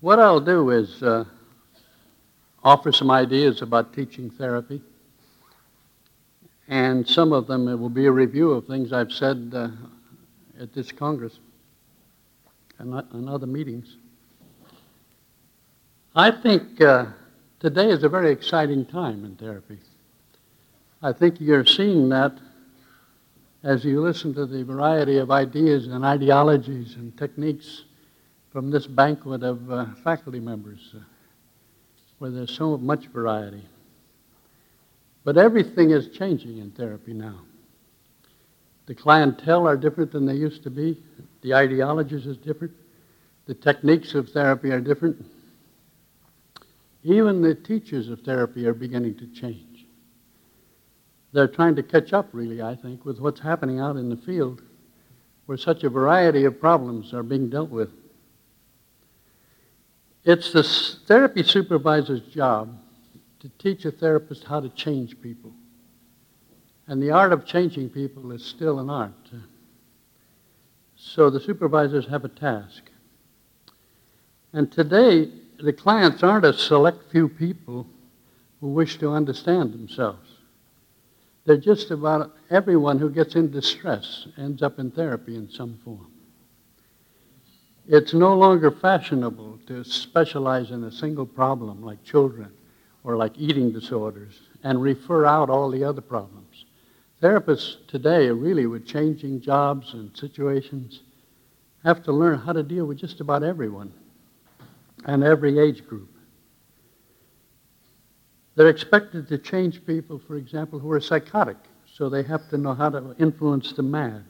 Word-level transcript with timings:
What 0.00 0.20
I'll 0.20 0.40
do 0.40 0.70
is 0.70 1.02
uh, 1.02 1.24
offer 2.62 2.92
some 2.92 3.10
ideas 3.10 3.62
about 3.62 3.94
teaching 3.94 4.28
therapy, 4.28 4.82
and 6.68 7.08
some 7.08 7.32
of 7.32 7.46
them 7.46 7.66
it 7.66 7.76
will 7.76 7.88
be 7.88 8.04
a 8.04 8.12
review 8.12 8.50
of 8.50 8.66
things 8.66 8.92
I've 8.92 9.10
said 9.10 9.52
uh, 9.54 9.68
at 10.60 10.74
this 10.74 10.92
Congress 10.92 11.38
and, 12.78 12.92
and 12.92 13.26
other 13.26 13.46
meetings. 13.46 13.96
I 16.14 16.30
think 16.30 16.78
uh, 16.82 17.06
today 17.58 17.88
is 17.88 18.04
a 18.04 18.08
very 18.10 18.30
exciting 18.30 18.84
time 18.84 19.24
in 19.24 19.34
therapy. 19.36 19.78
I 21.00 21.14
think 21.14 21.40
you're 21.40 21.64
seeing 21.64 22.10
that 22.10 22.36
as 23.62 23.82
you 23.82 24.02
listen 24.02 24.34
to 24.34 24.44
the 24.44 24.62
variety 24.62 25.16
of 25.16 25.30
ideas 25.30 25.86
and 25.86 26.04
ideologies 26.04 26.96
and 26.96 27.16
techniques 27.16 27.84
from 28.56 28.70
this 28.70 28.86
banquet 28.86 29.42
of 29.42 29.70
uh, 29.70 29.84
faculty 30.02 30.40
members 30.40 30.94
uh, 30.96 31.00
where 32.18 32.30
there's 32.30 32.56
so 32.56 32.78
much 32.78 33.04
variety. 33.08 33.62
But 35.24 35.36
everything 35.36 35.90
is 35.90 36.08
changing 36.08 36.56
in 36.56 36.70
therapy 36.70 37.12
now. 37.12 37.40
The 38.86 38.94
clientele 38.94 39.68
are 39.68 39.76
different 39.76 40.10
than 40.10 40.24
they 40.24 40.36
used 40.36 40.62
to 40.62 40.70
be. 40.70 40.96
The 41.42 41.52
ideologies 41.52 42.24
is 42.24 42.38
different. 42.38 42.72
The 43.44 43.52
techniques 43.52 44.14
of 44.14 44.30
therapy 44.30 44.70
are 44.70 44.80
different. 44.80 45.22
Even 47.04 47.42
the 47.42 47.54
teachers 47.54 48.08
of 48.08 48.22
therapy 48.22 48.66
are 48.66 48.72
beginning 48.72 49.16
to 49.18 49.26
change. 49.38 49.84
They're 51.32 51.46
trying 51.46 51.76
to 51.76 51.82
catch 51.82 52.14
up, 52.14 52.30
really, 52.32 52.62
I 52.62 52.74
think, 52.74 53.04
with 53.04 53.18
what's 53.20 53.40
happening 53.40 53.80
out 53.80 53.96
in 53.96 54.08
the 54.08 54.16
field 54.16 54.62
where 55.44 55.58
such 55.58 55.84
a 55.84 55.90
variety 55.90 56.46
of 56.46 56.58
problems 56.58 57.12
are 57.12 57.22
being 57.22 57.50
dealt 57.50 57.68
with. 57.68 57.90
It's 60.26 60.52
the 60.52 60.64
therapy 61.06 61.44
supervisor's 61.44 62.20
job 62.20 62.76
to 63.38 63.48
teach 63.60 63.84
a 63.84 63.92
therapist 63.92 64.42
how 64.42 64.58
to 64.58 64.68
change 64.70 65.20
people. 65.22 65.52
And 66.88 67.00
the 67.00 67.12
art 67.12 67.32
of 67.32 67.46
changing 67.46 67.90
people 67.90 68.32
is 68.32 68.44
still 68.44 68.80
an 68.80 68.90
art. 68.90 69.12
So 70.96 71.30
the 71.30 71.38
supervisors 71.38 72.08
have 72.08 72.24
a 72.24 72.28
task. 72.28 72.90
And 74.52 74.72
today, 74.72 75.30
the 75.60 75.72
clients 75.72 76.24
aren't 76.24 76.44
a 76.44 76.52
select 76.52 77.08
few 77.12 77.28
people 77.28 77.86
who 78.60 78.68
wish 78.68 78.98
to 78.98 79.12
understand 79.12 79.72
themselves. 79.72 80.28
They're 81.44 81.56
just 81.56 81.92
about 81.92 82.34
everyone 82.50 82.98
who 82.98 83.10
gets 83.10 83.36
in 83.36 83.52
distress 83.52 84.26
ends 84.36 84.60
up 84.60 84.80
in 84.80 84.90
therapy 84.90 85.36
in 85.36 85.48
some 85.48 85.78
form. 85.84 86.10
It's 87.88 88.12
no 88.12 88.34
longer 88.34 88.72
fashionable 88.72 89.60
to 89.68 89.84
specialize 89.84 90.72
in 90.72 90.82
a 90.84 90.90
single 90.90 91.26
problem 91.26 91.84
like 91.84 92.02
children 92.02 92.52
or 93.04 93.16
like 93.16 93.32
eating 93.36 93.70
disorders 93.70 94.40
and 94.64 94.82
refer 94.82 95.24
out 95.24 95.50
all 95.50 95.70
the 95.70 95.84
other 95.84 96.00
problems. 96.00 96.64
Therapists 97.22 97.86
today, 97.86 98.28
really 98.28 98.66
with 98.66 98.84
changing 98.86 99.40
jobs 99.40 99.94
and 99.94 100.16
situations, 100.16 101.02
have 101.84 102.02
to 102.02 102.12
learn 102.12 102.40
how 102.40 102.52
to 102.52 102.64
deal 102.64 102.86
with 102.86 102.98
just 102.98 103.20
about 103.20 103.44
everyone 103.44 103.92
and 105.04 105.22
every 105.22 105.56
age 105.60 105.86
group. 105.86 106.10
They're 108.56 108.68
expected 108.68 109.28
to 109.28 109.38
change 109.38 109.86
people, 109.86 110.18
for 110.18 110.34
example, 110.36 110.80
who 110.80 110.90
are 110.90 111.00
psychotic, 111.00 111.58
so 111.92 112.08
they 112.08 112.24
have 112.24 112.48
to 112.50 112.58
know 112.58 112.74
how 112.74 112.88
to 112.88 113.14
influence 113.20 113.72
the 113.72 113.82
mad 113.84 114.24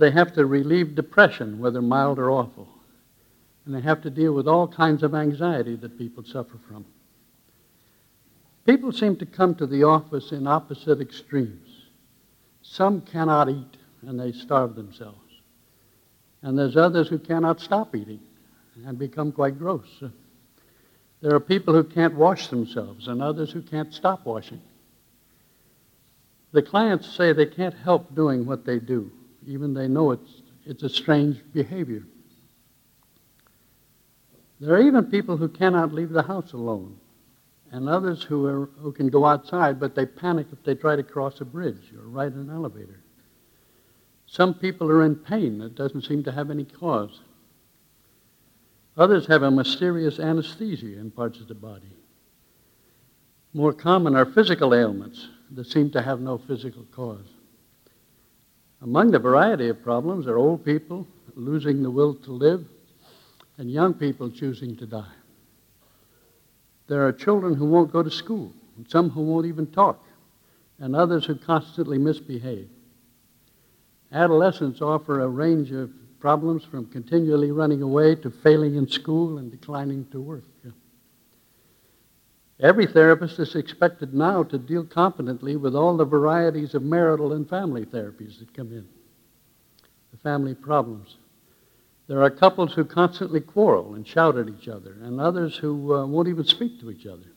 they 0.00 0.10
have 0.10 0.32
to 0.32 0.46
relieve 0.46 0.94
depression, 0.94 1.58
whether 1.58 1.82
mild 1.82 2.18
or 2.18 2.30
awful. 2.30 2.66
And 3.66 3.74
they 3.74 3.82
have 3.82 4.00
to 4.02 4.10
deal 4.10 4.32
with 4.32 4.48
all 4.48 4.66
kinds 4.66 5.02
of 5.02 5.14
anxiety 5.14 5.76
that 5.76 5.98
people 5.98 6.24
suffer 6.24 6.58
from. 6.66 6.86
People 8.64 8.92
seem 8.92 9.16
to 9.16 9.26
come 9.26 9.54
to 9.56 9.66
the 9.66 9.84
office 9.84 10.32
in 10.32 10.46
opposite 10.46 11.02
extremes. 11.02 11.68
Some 12.62 13.02
cannot 13.02 13.50
eat 13.50 13.76
and 14.06 14.18
they 14.18 14.32
starve 14.32 14.74
themselves. 14.74 15.18
And 16.40 16.58
there's 16.58 16.78
others 16.78 17.08
who 17.08 17.18
cannot 17.18 17.60
stop 17.60 17.94
eating 17.94 18.20
and 18.86 18.98
become 18.98 19.32
quite 19.32 19.58
gross. 19.58 20.02
There 21.20 21.34
are 21.34 21.40
people 21.40 21.74
who 21.74 21.84
can't 21.84 22.14
wash 22.14 22.46
themselves 22.46 23.06
and 23.06 23.20
others 23.20 23.52
who 23.52 23.60
can't 23.60 23.92
stop 23.92 24.24
washing. 24.24 24.62
The 26.52 26.62
clients 26.62 27.14
say 27.14 27.34
they 27.34 27.46
can't 27.46 27.74
help 27.74 28.14
doing 28.14 28.46
what 28.46 28.64
they 28.64 28.78
do 28.78 29.12
even 29.46 29.74
they 29.74 29.88
know 29.88 30.12
it's, 30.12 30.42
it's 30.64 30.82
a 30.82 30.88
strange 30.88 31.42
behavior. 31.52 32.04
There 34.60 34.74
are 34.74 34.82
even 34.82 35.06
people 35.06 35.36
who 35.36 35.48
cannot 35.48 35.94
leave 35.94 36.10
the 36.10 36.22
house 36.22 36.52
alone, 36.52 36.98
and 37.72 37.88
others 37.88 38.22
who, 38.22 38.46
are, 38.46 38.66
who 38.78 38.92
can 38.92 39.08
go 39.08 39.24
outside, 39.24 39.80
but 39.80 39.94
they 39.94 40.04
panic 40.04 40.48
if 40.52 40.62
they 40.64 40.74
try 40.74 40.96
to 40.96 41.02
cross 41.02 41.40
a 41.40 41.44
bridge 41.44 41.92
or 41.96 42.08
ride 42.08 42.34
an 42.34 42.50
elevator. 42.50 43.00
Some 44.26 44.54
people 44.54 44.90
are 44.90 45.04
in 45.04 45.16
pain 45.16 45.58
that 45.58 45.74
doesn't 45.74 46.04
seem 46.04 46.22
to 46.24 46.32
have 46.32 46.50
any 46.50 46.64
cause. 46.64 47.20
Others 48.96 49.26
have 49.26 49.42
a 49.42 49.50
mysterious 49.50 50.18
anesthesia 50.18 50.98
in 50.98 51.10
parts 51.10 51.40
of 51.40 51.48
the 51.48 51.54
body. 51.54 51.96
More 53.54 53.72
common 53.72 54.14
are 54.14 54.26
physical 54.26 54.74
ailments 54.74 55.28
that 55.52 55.66
seem 55.66 55.90
to 55.92 56.02
have 56.02 56.20
no 56.20 56.38
physical 56.38 56.84
cause. 56.92 57.26
Among 58.82 59.10
the 59.10 59.18
variety 59.18 59.68
of 59.68 59.82
problems 59.82 60.26
are 60.26 60.38
old 60.38 60.64
people 60.64 61.06
losing 61.34 61.82
the 61.82 61.90
will 61.90 62.14
to 62.14 62.32
live 62.32 62.66
and 63.58 63.70
young 63.70 63.92
people 63.94 64.30
choosing 64.30 64.76
to 64.76 64.86
die. 64.86 65.12
There 66.86 67.06
are 67.06 67.12
children 67.12 67.54
who 67.54 67.66
won't 67.66 67.92
go 67.92 68.02
to 68.02 68.10
school, 68.10 68.52
some 68.88 69.10
who 69.10 69.22
won't 69.22 69.46
even 69.46 69.66
talk, 69.66 70.02
and 70.78 70.96
others 70.96 71.26
who 71.26 71.34
constantly 71.34 71.98
misbehave. 71.98 72.68
Adolescents 74.12 74.80
offer 74.80 75.20
a 75.20 75.28
range 75.28 75.70
of 75.72 75.90
problems 76.18 76.64
from 76.64 76.86
continually 76.86 77.50
running 77.52 77.82
away 77.82 78.14
to 78.14 78.30
failing 78.30 78.74
in 78.74 78.88
school 78.88 79.38
and 79.38 79.50
declining 79.50 80.06
to 80.10 80.20
work. 80.20 80.44
Every 82.62 82.86
therapist 82.86 83.38
is 83.38 83.54
expected 83.54 84.12
now 84.12 84.42
to 84.42 84.58
deal 84.58 84.84
competently 84.84 85.56
with 85.56 85.74
all 85.74 85.96
the 85.96 86.04
varieties 86.04 86.74
of 86.74 86.82
marital 86.82 87.32
and 87.32 87.48
family 87.48 87.86
therapies 87.86 88.38
that 88.38 88.52
come 88.52 88.70
in, 88.70 88.86
the 90.10 90.18
family 90.18 90.54
problems. 90.54 91.16
There 92.06 92.22
are 92.22 92.28
couples 92.28 92.74
who 92.74 92.84
constantly 92.84 93.40
quarrel 93.40 93.94
and 93.94 94.06
shout 94.06 94.36
at 94.36 94.48
each 94.48 94.68
other, 94.68 94.96
and 95.02 95.18
others 95.18 95.56
who 95.56 95.94
uh, 95.94 96.06
won't 96.06 96.28
even 96.28 96.44
speak 96.44 96.78
to 96.80 96.90
each 96.90 97.06
other. 97.06 97.32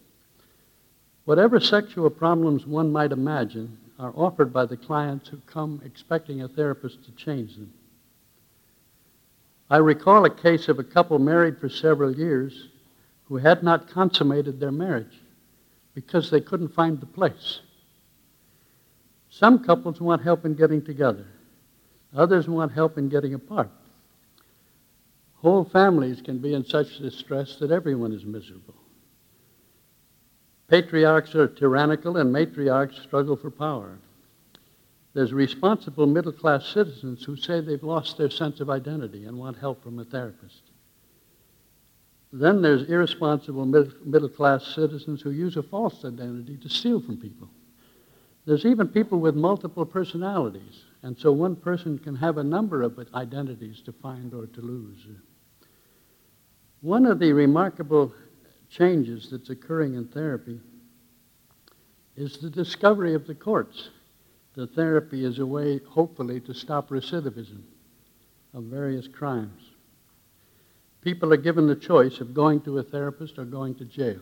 Whatever 1.24 1.62
sexual 1.62 2.10
problems 2.10 2.66
one 2.66 2.92
might 2.92 3.14
imagine 3.14 3.78
are 3.98 4.14
offered 4.18 4.52
by 4.52 4.66
the 4.66 4.76
clients 4.76 5.30
who 5.30 5.38
come 5.46 5.82
expecting 5.86 6.42
a 6.42 6.50
therapist 6.50 7.06
to 7.06 7.12
change 7.12 7.56
them. 7.56 7.72
I 9.70 9.78
recall 9.78 10.26
a 10.26 10.30
case 10.30 10.68
of 10.68 10.80
a 10.80 10.84
couple 10.84 11.18
married 11.18 11.60
for 11.60 11.70
several 11.70 12.14
years 12.14 12.68
who 13.34 13.40
had 13.40 13.64
not 13.64 13.90
consummated 13.90 14.60
their 14.60 14.72
marriage 14.72 15.20
because 15.96 16.30
they 16.30 16.40
couldn't 16.40 16.68
find 16.68 17.00
the 17.00 17.06
place. 17.08 17.62
Some 19.32 19.64
couples 19.64 20.00
want 20.00 20.22
help 20.22 20.46
in 20.46 20.54
getting 20.54 20.86
together, 20.86 21.26
others 22.16 22.48
want 22.48 22.74
help 22.74 22.96
in 23.00 23.10
getting 23.10 23.34
apart. 23.34 23.72
Whole 25.38 25.66
families 25.66 26.22
can 26.22 26.38
be 26.38 26.54
in 26.54 26.64
such 26.64 27.00
distress 27.00 27.56
that 27.56 27.72
everyone 27.72 28.12
is 28.12 28.24
miserable. 28.24 28.76
Patriarchs 30.68 31.34
are 31.34 31.48
tyrannical 31.48 32.18
and 32.18 32.32
matriarchs 32.32 33.02
struggle 33.02 33.36
for 33.36 33.50
power. 33.50 33.98
There's 35.16 35.34
responsible 35.34 36.06
middle 36.06 36.34
class 36.34 36.68
citizens 36.68 37.24
who 37.24 37.36
say 37.36 37.62
they've 37.62 37.82
lost 37.82 38.16
their 38.16 38.30
sense 38.30 38.60
of 38.60 38.70
identity 38.70 39.26
and 39.26 39.40
want 39.40 39.58
help 39.58 39.82
from 39.82 39.98
a 39.98 40.06
therapist. 40.06 40.62
Then 42.36 42.64
there's 42.64 42.90
irresponsible 42.90 43.64
middle 43.68 44.28
class 44.28 44.66
citizens 44.74 45.22
who 45.22 45.30
use 45.30 45.56
a 45.56 45.62
false 45.62 46.04
identity 46.04 46.58
to 46.58 46.68
steal 46.68 47.00
from 47.00 47.18
people. 47.18 47.48
There's 48.46 48.66
even 48.66 48.88
people 48.88 49.20
with 49.20 49.36
multiple 49.36 49.86
personalities, 49.86 50.84
and 51.04 51.16
so 51.16 51.32
one 51.32 51.56
person 51.56 52.00
can 52.00 52.16
have 52.16 52.40
a 52.40 52.44
number 52.44 52.82
of 52.82 53.00
identities 53.14 53.82
to 53.82 53.92
find 53.92 54.34
or 54.34 54.48
to 54.48 54.62
lose. 54.62 55.06
One 56.82 57.06
of 57.06 57.20
the 57.20 57.32
remarkable 57.34 58.12
changes 58.68 59.30
that's 59.30 59.52
occurring 59.52 59.94
in 59.94 60.08
therapy 60.08 60.60
is 62.16 62.40
the 62.40 62.50
discovery 62.50 63.14
of 63.14 63.28
the 63.28 63.36
courts 63.36 63.90
The 64.56 64.68
therapy 64.68 65.24
is 65.24 65.40
a 65.40 65.46
way, 65.46 65.80
hopefully, 65.80 66.40
to 66.42 66.54
stop 66.54 66.90
recidivism 66.90 67.62
of 68.54 68.64
various 68.66 69.08
crimes 69.08 69.73
people 71.04 71.34
are 71.34 71.38
given 71.38 71.68
the 71.68 71.76
choice 71.76 72.20
of 72.20 72.34
going 72.34 72.62
to 72.62 72.78
a 72.78 72.84
therapist 72.84 73.38
or 73.38 73.46
going 73.46 73.76
to 73.76 73.86
jail. 73.86 74.22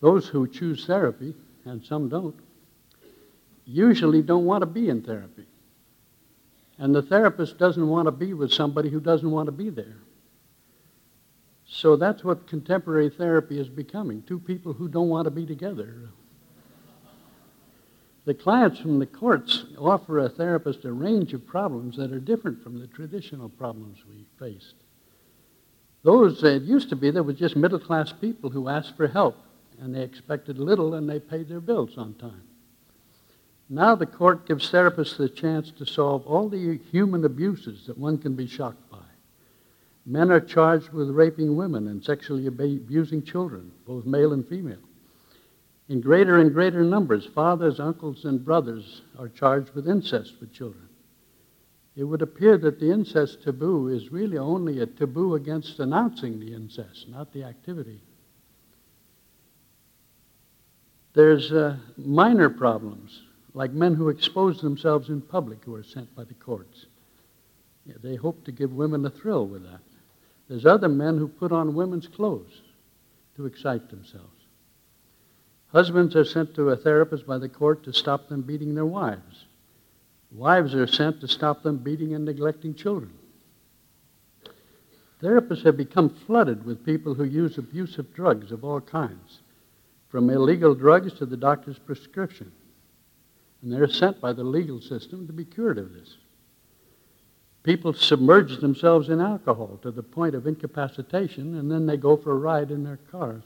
Those 0.00 0.26
who 0.26 0.48
choose 0.48 0.86
therapy, 0.86 1.34
and 1.64 1.84
some 1.84 2.08
don't, 2.08 2.34
usually 3.66 4.22
don't 4.22 4.46
want 4.46 4.62
to 4.62 4.66
be 4.66 4.88
in 4.88 5.02
therapy. 5.02 5.46
And 6.78 6.94
the 6.94 7.02
therapist 7.02 7.58
doesn't 7.58 7.86
want 7.86 8.06
to 8.06 8.12
be 8.12 8.32
with 8.32 8.52
somebody 8.52 8.88
who 8.88 9.00
doesn't 9.00 9.30
want 9.30 9.46
to 9.46 9.52
be 9.52 9.68
there. 9.68 9.98
So 11.66 11.96
that's 11.96 12.24
what 12.24 12.48
contemporary 12.48 13.10
therapy 13.10 13.60
is 13.60 13.68
becoming 13.68 14.22
two 14.22 14.40
people 14.40 14.72
who 14.72 14.88
don't 14.88 15.08
want 15.08 15.26
to 15.26 15.30
be 15.30 15.46
together. 15.46 16.08
The 18.24 18.34
clients 18.34 18.80
from 18.80 18.98
the 18.98 19.06
courts 19.06 19.66
offer 19.78 20.18
a 20.18 20.28
therapist 20.28 20.84
a 20.84 20.92
range 20.92 21.32
of 21.32 21.46
problems 21.46 21.96
that 21.96 22.12
are 22.12 22.18
different 22.18 22.62
from 22.62 22.78
the 22.78 22.86
traditional 22.86 23.48
problems 23.48 23.98
we 24.08 24.26
faced. 24.38 24.74
Those, 26.02 26.42
uh, 26.42 26.48
it 26.48 26.62
used 26.62 26.88
to 26.90 26.96
be, 26.96 27.10
there 27.10 27.22
were 27.22 27.32
just 27.32 27.56
middle 27.56 27.78
class 27.78 28.12
people 28.12 28.50
who 28.50 28.68
asked 28.68 28.96
for 28.96 29.06
help, 29.06 29.36
and 29.78 29.94
they 29.94 30.02
expected 30.02 30.58
little 30.58 30.94
and 30.94 31.08
they 31.08 31.20
paid 31.20 31.48
their 31.48 31.60
bills 31.60 31.98
on 31.98 32.14
time. 32.14 32.42
Now 33.68 33.94
the 33.94 34.06
court 34.06 34.46
gives 34.46 34.70
therapists 34.70 35.16
the 35.16 35.28
chance 35.28 35.70
to 35.72 35.86
solve 35.86 36.26
all 36.26 36.48
the 36.48 36.78
human 36.90 37.24
abuses 37.24 37.86
that 37.86 37.96
one 37.96 38.18
can 38.18 38.34
be 38.34 38.46
shocked 38.46 38.90
by. 38.90 38.98
Men 40.04 40.32
are 40.32 40.40
charged 40.40 40.90
with 40.90 41.10
raping 41.10 41.56
women 41.56 41.86
and 41.86 42.02
sexually 42.02 42.46
abusing 42.46 43.22
children, 43.22 43.70
both 43.86 44.06
male 44.06 44.32
and 44.32 44.46
female. 44.46 44.82
In 45.88 46.00
greater 46.00 46.38
and 46.38 46.52
greater 46.52 46.82
numbers, 46.82 47.26
fathers, 47.26 47.78
uncles, 47.78 48.24
and 48.24 48.44
brothers 48.44 49.02
are 49.18 49.28
charged 49.28 49.70
with 49.74 49.88
incest 49.88 50.40
with 50.40 50.52
children. 50.52 50.88
It 51.96 52.04
would 52.04 52.22
appear 52.22 52.56
that 52.58 52.78
the 52.78 52.90
incest 52.90 53.42
taboo 53.42 53.88
is 53.88 54.12
really 54.12 54.38
only 54.38 54.80
a 54.80 54.86
taboo 54.86 55.34
against 55.34 55.80
announcing 55.80 56.38
the 56.38 56.54
incest, 56.54 57.08
not 57.08 57.32
the 57.32 57.44
activity. 57.44 58.00
There's 61.12 61.52
uh, 61.52 61.76
minor 61.96 62.48
problems, 62.48 63.22
like 63.52 63.72
men 63.72 63.94
who 63.94 64.08
expose 64.08 64.60
themselves 64.60 65.08
in 65.08 65.20
public 65.20 65.64
who 65.64 65.74
are 65.74 65.82
sent 65.82 66.14
by 66.14 66.24
the 66.24 66.34
courts. 66.34 66.86
Yeah, 67.84 67.96
they 68.00 68.14
hope 68.14 68.44
to 68.44 68.52
give 68.52 68.72
women 68.72 69.04
a 69.04 69.10
thrill 69.10 69.46
with 69.46 69.64
that. 69.64 69.80
There's 70.48 70.66
other 70.66 70.88
men 70.88 71.18
who 71.18 71.26
put 71.26 71.50
on 71.50 71.74
women's 71.74 72.06
clothes 72.06 72.62
to 73.36 73.46
excite 73.46 73.90
themselves. 73.90 74.26
Husbands 75.72 76.14
are 76.14 76.24
sent 76.24 76.54
to 76.54 76.70
a 76.70 76.76
therapist 76.76 77.26
by 77.26 77.38
the 77.38 77.48
court 77.48 77.82
to 77.84 77.92
stop 77.92 78.28
them 78.28 78.42
beating 78.42 78.74
their 78.74 78.86
wives. 78.86 79.46
Wives 80.32 80.74
are 80.74 80.86
sent 80.86 81.20
to 81.20 81.28
stop 81.28 81.62
them 81.62 81.78
beating 81.78 82.14
and 82.14 82.24
neglecting 82.24 82.74
children. 82.74 83.12
Therapists 85.22 85.64
have 85.64 85.76
become 85.76 86.08
flooded 86.08 86.64
with 86.64 86.86
people 86.86 87.14
who 87.14 87.24
use 87.24 87.58
abusive 87.58 88.14
drugs 88.14 88.52
of 88.52 88.64
all 88.64 88.80
kinds, 88.80 89.40
from 90.08 90.30
illegal 90.30 90.74
drugs 90.74 91.12
to 91.14 91.26
the 91.26 91.36
doctor's 91.36 91.78
prescription. 91.78 92.52
And 93.62 93.72
they're 93.72 93.88
sent 93.88 94.20
by 94.20 94.32
the 94.32 94.44
legal 94.44 94.80
system 94.80 95.26
to 95.26 95.32
be 95.32 95.44
cured 95.44 95.78
of 95.78 95.92
this. 95.92 96.16
People 97.62 97.92
submerge 97.92 98.58
themselves 98.58 99.10
in 99.10 99.20
alcohol 99.20 99.78
to 99.82 99.90
the 99.90 100.02
point 100.02 100.34
of 100.34 100.46
incapacitation, 100.46 101.58
and 101.58 101.70
then 101.70 101.84
they 101.84 101.98
go 101.98 102.16
for 102.16 102.32
a 102.32 102.36
ride 102.36 102.70
in 102.70 102.84
their 102.84 102.98
cars. 103.10 103.42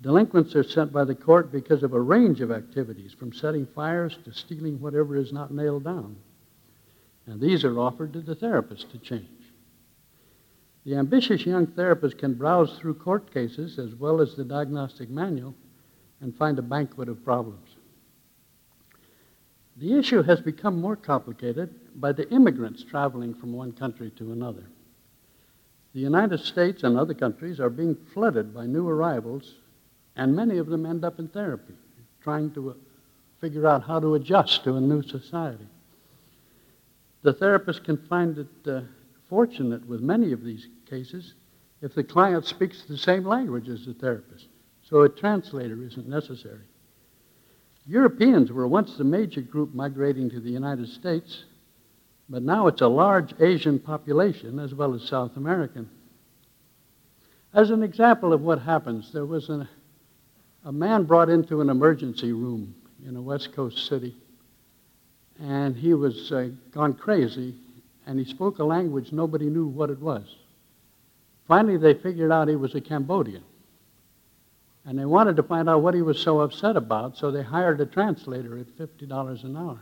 Delinquents 0.00 0.54
are 0.54 0.62
sent 0.62 0.92
by 0.92 1.04
the 1.04 1.14
court 1.14 1.50
because 1.50 1.82
of 1.82 1.92
a 1.92 2.00
range 2.00 2.40
of 2.40 2.52
activities, 2.52 3.12
from 3.12 3.32
setting 3.32 3.66
fires 3.66 4.16
to 4.24 4.32
stealing 4.32 4.80
whatever 4.80 5.16
is 5.16 5.32
not 5.32 5.52
nailed 5.52 5.84
down. 5.84 6.16
And 7.26 7.40
these 7.40 7.64
are 7.64 7.78
offered 7.78 8.12
to 8.12 8.20
the 8.20 8.36
therapist 8.36 8.90
to 8.92 8.98
change. 8.98 9.26
The 10.84 10.94
ambitious 10.94 11.44
young 11.44 11.66
therapist 11.66 12.16
can 12.16 12.34
browse 12.34 12.78
through 12.78 12.94
court 12.94 13.32
cases 13.32 13.78
as 13.78 13.94
well 13.94 14.20
as 14.20 14.34
the 14.34 14.44
diagnostic 14.44 15.10
manual 15.10 15.54
and 16.20 16.34
find 16.34 16.58
a 16.58 16.62
banquet 16.62 17.08
of 17.08 17.24
problems. 17.24 17.76
The 19.76 19.98
issue 19.98 20.22
has 20.22 20.40
become 20.40 20.80
more 20.80 20.96
complicated 20.96 22.00
by 22.00 22.12
the 22.12 22.28
immigrants 22.30 22.82
traveling 22.82 23.34
from 23.34 23.52
one 23.52 23.72
country 23.72 24.10
to 24.12 24.32
another. 24.32 24.64
The 25.92 26.00
United 26.00 26.40
States 26.40 26.84
and 26.84 26.96
other 26.96 27.14
countries 27.14 27.60
are 27.60 27.70
being 27.70 27.96
flooded 28.12 28.54
by 28.54 28.66
new 28.66 28.88
arrivals 28.88 29.56
and 30.18 30.34
many 30.34 30.58
of 30.58 30.66
them 30.66 30.84
end 30.84 31.04
up 31.04 31.18
in 31.20 31.28
therapy, 31.28 31.74
trying 32.20 32.50
to 32.50 32.70
uh, 32.70 32.74
figure 33.40 33.66
out 33.66 33.84
how 33.84 34.00
to 34.00 34.16
adjust 34.16 34.64
to 34.64 34.74
a 34.74 34.80
new 34.80 35.00
society. 35.00 35.66
The 37.22 37.32
therapist 37.32 37.84
can 37.84 37.96
find 37.96 38.36
it 38.36 38.70
uh, 38.70 38.80
fortunate 39.28 39.86
with 39.86 40.00
many 40.00 40.32
of 40.32 40.42
these 40.42 40.66
cases 40.90 41.34
if 41.80 41.94
the 41.94 42.02
client 42.02 42.44
speaks 42.44 42.82
the 42.82 42.98
same 42.98 43.24
language 43.24 43.68
as 43.68 43.86
the 43.86 43.94
therapist, 43.94 44.48
so 44.82 45.02
a 45.02 45.08
translator 45.08 45.80
isn't 45.84 46.08
necessary. 46.08 46.64
Europeans 47.86 48.50
were 48.50 48.66
once 48.66 48.96
the 48.96 49.04
major 49.04 49.40
group 49.40 49.72
migrating 49.72 50.28
to 50.30 50.40
the 50.40 50.50
United 50.50 50.88
States, 50.88 51.44
but 52.28 52.42
now 52.42 52.66
it's 52.66 52.82
a 52.82 52.88
large 52.88 53.32
Asian 53.40 53.78
population 53.78 54.58
as 54.58 54.74
well 54.74 54.94
as 54.94 55.02
South 55.02 55.36
American. 55.36 55.88
As 57.54 57.70
an 57.70 57.82
example 57.82 58.32
of 58.32 58.42
what 58.42 58.60
happens, 58.60 59.12
there 59.12 59.24
was 59.24 59.48
an, 59.48 59.68
a 60.68 60.72
man 60.72 61.04
brought 61.04 61.30
into 61.30 61.62
an 61.62 61.70
emergency 61.70 62.30
room 62.30 62.74
in 63.06 63.16
a 63.16 63.22
West 63.22 63.54
Coast 63.54 63.86
city, 63.88 64.14
and 65.40 65.74
he 65.74 65.94
was 65.94 66.30
uh, 66.30 66.48
gone 66.72 66.92
crazy, 66.92 67.54
and 68.06 68.18
he 68.18 68.24
spoke 68.26 68.58
a 68.58 68.64
language 68.64 69.10
nobody 69.10 69.46
knew 69.46 69.66
what 69.66 69.88
it 69.88 69.98
was. 69.98 70.36
Finally, 71.46 71.78
they 71.78 71.94
figured 71.94 72.30
out 72.30 72.48
he 72.48 72.54
was 72.54 72.74
a 72.74 72.82
Cambodian. 72.82 73.42
And 74.84 74.98
they 74.98 75.06
wanted 75.06 75.36
to 75.36 75.42
find 75.42 75.70
out 75.70 75.80
what 75.80 75.94
he 75.94 76.02
was 76.02 76.20
so 76.20 76.40
upset 76.40 76.76
about, 76.76 77.16
so 77.16 77.30
they 77.30 77.42
hired 77.42 77.80
a 77.80 77.86
translator 77.86 78.58
at 78.58 78.66
$50 78.76 79.44
an 79.44 79.56
hour. 79.56 79.80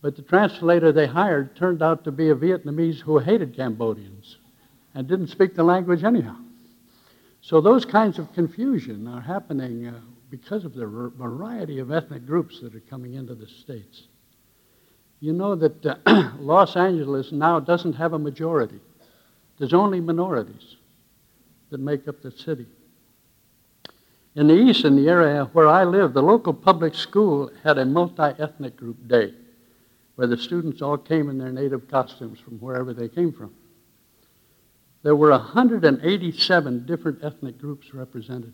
But 0.00 0.16
the 0.16 0.22
translator 0.22 0.92
they 0.92 1.06
hired 1.06 1.56
turned 1.56 1.82
out 1.82 2.04
to 2.04 2.10
be 2.10 2.30
a 2.30 2.34
Vietnamese 2.34 3.00
who 3.00 3.18
hated 3.18 3.54
Cambodians 3.54 4.38
and 4.94 5.06
didn't 5.06 5.26
speak 5.26 5.54
the 5.54 5.62
language 5.62 6.04
anyhow. 6.04 6.36
So 7.40 7.60
those 7.60 7.84
kinds 7.84 8.18
of 8.18 8.32
confusion 8.32 9.06
are 9.08 9.20
happening 9.20 9.86
uh, 9.86 10.00
because 10.30 10.64
of 10.64 10.74
the 10.74 10.86
variety 10.86 11.78
of 11.78 11.90
ethnic 11.90 12.26
groups 12.26 12.60
that 12.60 12.74
are 12.74 12.80
coming 12.80 13.14
into 13.14 13.34
the 13.34 13.46
states. 13.46 14.02
You 15.20 15.32
know 15.32 15.54
that 15.56 15.84
uh, 15.86 15.96
Los 16.38 16.76
Angeles 16.76 17.32
now 17.32 17.60
doesn't 17.60 17.94
have 17.94 18.12
a 18.12 18.18
majority. 18.18 18.80
There's 19.58 19.74
only 19.74 20.00
minorities 20.00 20.76
that 21.70 21.80
make 21.80 22.06
up 22.06 22.22
the 22.22 22.30
city. 22.30 22.66
In 24.36 24.46
the 24.46 24.54
east, 24.54 24.84
in 24.84 24.94
the 24.94 25.08
area 25.08 25.50
where 25.52 25.66
I 25.66 25.84
live, 25.84 26.12
the 26.12 26.22
local 26.22 26.54
public 26.54 26.94
school 26.94 27.50
had 27.64 27.78
a 27.78 27.84
multi-ethnic 27.84 28.76
group 28.76 29.08
day 29.08 29.34
where 30.14 30.28
the 30.28 30.36
students 30.36 30.82
all 30.82 30.96
came 30.96 31.28
in 31.28 31.38
their 31.38 31.52
native 31.52 31.88
costumes 31.88 32.38
from 32.38 32.58
wherever 32.58 32.92
they 32.92 33.08
came 33.08 33.32
from. 33.32 33.52
There 35.02 35.16
were 35.16 35.30
187 35.30 36.86
different 36.86 37.22
ethnic 37.22 37.58
groups 37.58 37.94
represented. 37.94 38.52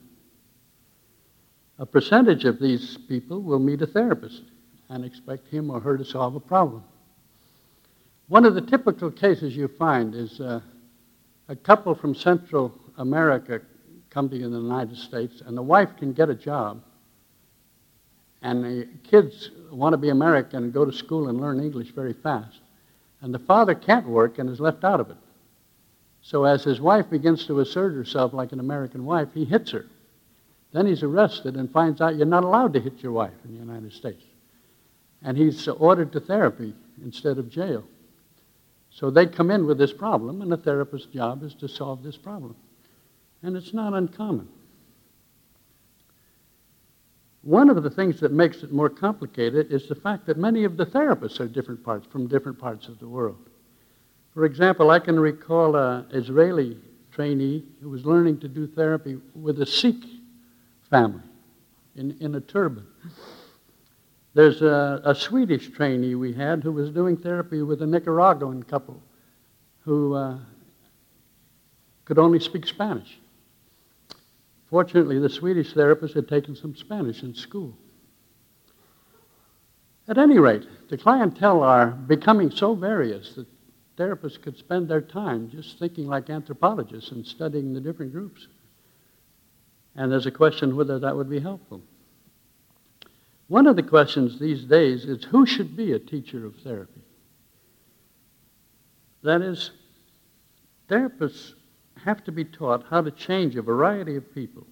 A 1.78 1.86
percentage 1.86 2.44
of 2.44 2.60
these 2.60 2.96
people 3.08 3.40
will 3.40 3.58
meet 3.58 3.82
a 3.82 3.86
therapist 3.86 4.42
and 4.88 5.04
expect 5.04 5.48
him 5.48 5.70
or 5.70 5.80
her 5.80 5.96
to 5.96 6.04
solve 6.04 6.36
a 6.36 6.40
problem. 6.40 6.84
One 8.28 8.44
of 8.44 8.54
the 8.54 8.60
typical 8.60 9.10
cases 9.10 9.56
you 9.56 9.68
find 9.68 10.14
is 10.14 10.40
uh, 10.40 10.60
a 11.48 11.56
couple 11.56 11.94
from 11.94 12.14
Central 12.14 12.72
America 12.96 13.60
come 14.10 14.28
to 14.28 14.36
the 14.36 14.42
United 14.42 14.96
States, 14.96 15.42
and 15.44 15.56
the 15.56 15.62
wife 15.62 15.90
can 15.98 16.12
get 16.12 16.30
a 16.30 16.34
job, 16.34 16.82
and 18.42 18.64
the 18.64 18.88
kids 19.02 19.50
want 19.70 19.92
to 19.92 19.96
be 19.96 20.10
American 20.10 20.64
and 20.64 20.72
go 20.72 20.84
to 20.84 20.92
school 20.92 21.28
and 21.28 21.40
learn 21.40 21.58
English 21.58 21.90
very 21.90 22.12
fast, 22.12 22.60
and 23.20 23.34
the 23.34 23.38
father 23.40 23.74
can't 23.74 24.06
work 24.06 24.38
and 24.38 24.48
is 24.48 24.60
left 24.60 24.84
out 24.84 25.00
of 25.00 25.10
it. 25.10 25.16
So 26.24 26.44
as 26.44 26.64
his 26.64 26.80
wife 26.80 27.10
begins 27.10 27.46
to 27.46 27.60
assert 27.60 27.92
herself 27.92 28.32
like 28.32 28.52
an 28.52 28.58
American 28.58 29.04
wife, 29.04 29.28
he 29.34 29.44
hits 29.44 29.70
her. 29.72 29.84
Then 30.72 30.86
he's 30.86 31.02
arrested 31.02 31.54
and 31.56 31.70
finds 31.70 32.00
out 32.00 32.16
you're 32.16 32.24
not 32.24 32.44
allowed 32.44 32.72
to 32.72 32.80
hit 32.80 33.02
your 33.02 33.12
wife 33.12 33.34
in 33.44 33.52
the 33.52 33.60
United 33.60 33.92
States. 33.92 34.24
And 35.22 35.36
he's 35.36 35.68
ordered 35.68 36.12
to 36.12 36.20
therapy 36.20 36.72
instead 37.04 37.36
of 37.36 37.50
jail. 37.50 37.84
So 38.90 39.10
they 39.10 39.26
come 39.26 39.50
in 39.50 39.66
with 39.66 39.76
this 39.76 39.92
problem, 39.92 40.40
and 40.40 40.50
the 40.50 40.56
therapist's 40.56 41.08
job 41.08 41.42
is 41.42 41.52
to 41.56 41.68
solve 41.68 42.02
this 42.02 42.16
problem. 42.16 42.56
And 43.42 43.54
it's 43.54 43.74
not 43.74 43.92
uncommon. 43.92 44.48
One 47.42 47.68
of 47.68 47.82
the 47.82 47.90
things 47.90 48.20
that 48.20 48.32
makes 48.32 48.62
it 48.62 48.72
more 48.72 48.88
complicated 48.88 49.70
is 49.70 49.88
the 49.88 49.94
fact 49.94 50.24
that 50.26 50.38
many 50.38 50.64
of 50.64 50.78
the 50.78 50.86
therapists 50.86 51.38
are 51.38 51.48
different 51.48 51.84
parts 51.84 52.06
from 52.06 52.28
different 52.28 52.58
parts 52.58 52.88
of 52.88 52.98
the 52.98 53.08
world. 53.08 53.50
For 54.34 54.44
example, 54.44 54.90
I 54.90 54.98
can 54.98 55.18
recall 55.18 55.76
an 55.76 56.06
Israeli 56.10 56.76
trainee 57.12 57.64
who 57.80 57.88
was 57.88 58.04
learning 58.04 58.40
to 58.40 58.48
do 58.48 58.66
therapy 58.66 59.16
with 59.34 59.62
a 59.62 59.66
Sikh 59.66 60.02
family 60.90 61.22
in, 61.94 62.16
in 62.18 62.34
a 62.34 62.40
turban. 62.40 62.84
There's 64.34 64.62
a, 64.62 65.00
a, 65.04 65.14
Swedish 65.14 65.70
trainee 65.70 66.16
we 66.16 66.32
had 66.32 66.64
who 66.64 66.72
was 66.72 66.90
doing 66.90 67.16
therapy 67.16 67.62
with 67.62 67.82
a 67.82 67.86
Nicaraguan 67.86 68.64
couple 68.64 69.00
who 69.84 70.14
uh, 70.14 70.38
could 72.04 72.18
only 72.18 72.40
speak 72.40 72.66
Spanish. 72.66 73.20
Fortunately, 74.68 75.20
the 75.20 75.28
Swedish 75.28 75.72
therapist 75.72 76.14
had 76.14 76.26
taken 76.26 76.56
some 76.56 76.74
Spanish 76.74 77.22
in 77.22 77.32
school. 77.32 77.76
At 80.08 80.18
any 80.18 80.40
rate, 80.40 80.66
the 80.88 80.98
clientele 80.98 81.62
are 81.62 81.86
becoming 81.86 82.50
so 82.50 82.74
various 82.74 83.34
that 83.34 83.46
therapists 83.96 84.40
could 84.40 84.56
spend 84.58 84.88
their 84.88 85.00
time 85.00 85.50
just 85.50 85.78
thinking 85.78 86.06
like 86.06 86.30
anthropologists 86.30 87.10
and 87.10 87.26
studying 87.26 87.72
the 87.72 87.80
different 87.80 88.12
groups. 88.12 88.46
And 89.96 90.10
there's 90.10 90.26
a 90.26 90.30
question 90.30 90.76
whether 90.76 90.98
that 90.98 91.16
would 91.16 91.30
be 91.30 91.40
helpful. 91.40 91.80
One 93.48 93.66
of 93.66 93.76
the 93.76 93.82
questions 93.82 94.38
these 94.38 94.64
days 94.64 95.04
is 95.04 95.24
who 95.24 95.46
should 95.46 95.76
be 95.76 95.92
a 95.92 95.98
teacher 95.98 96.46
of 96.46 96.56
therapy? 96.56 97.02
That 99.22 99.42
is, 99.42 99.70
therapists 100.88 101.52
have 102.04 102.24
to 102.24 102.32
be 102.32 102.44
taught 102.44 102.86
how 102.90 103.02
to 103.02 103.10
change 103.10 103.56
a 103.56 103.62
variety 103.62 104.16
of 104.16 104.34
people. 104.34 104.66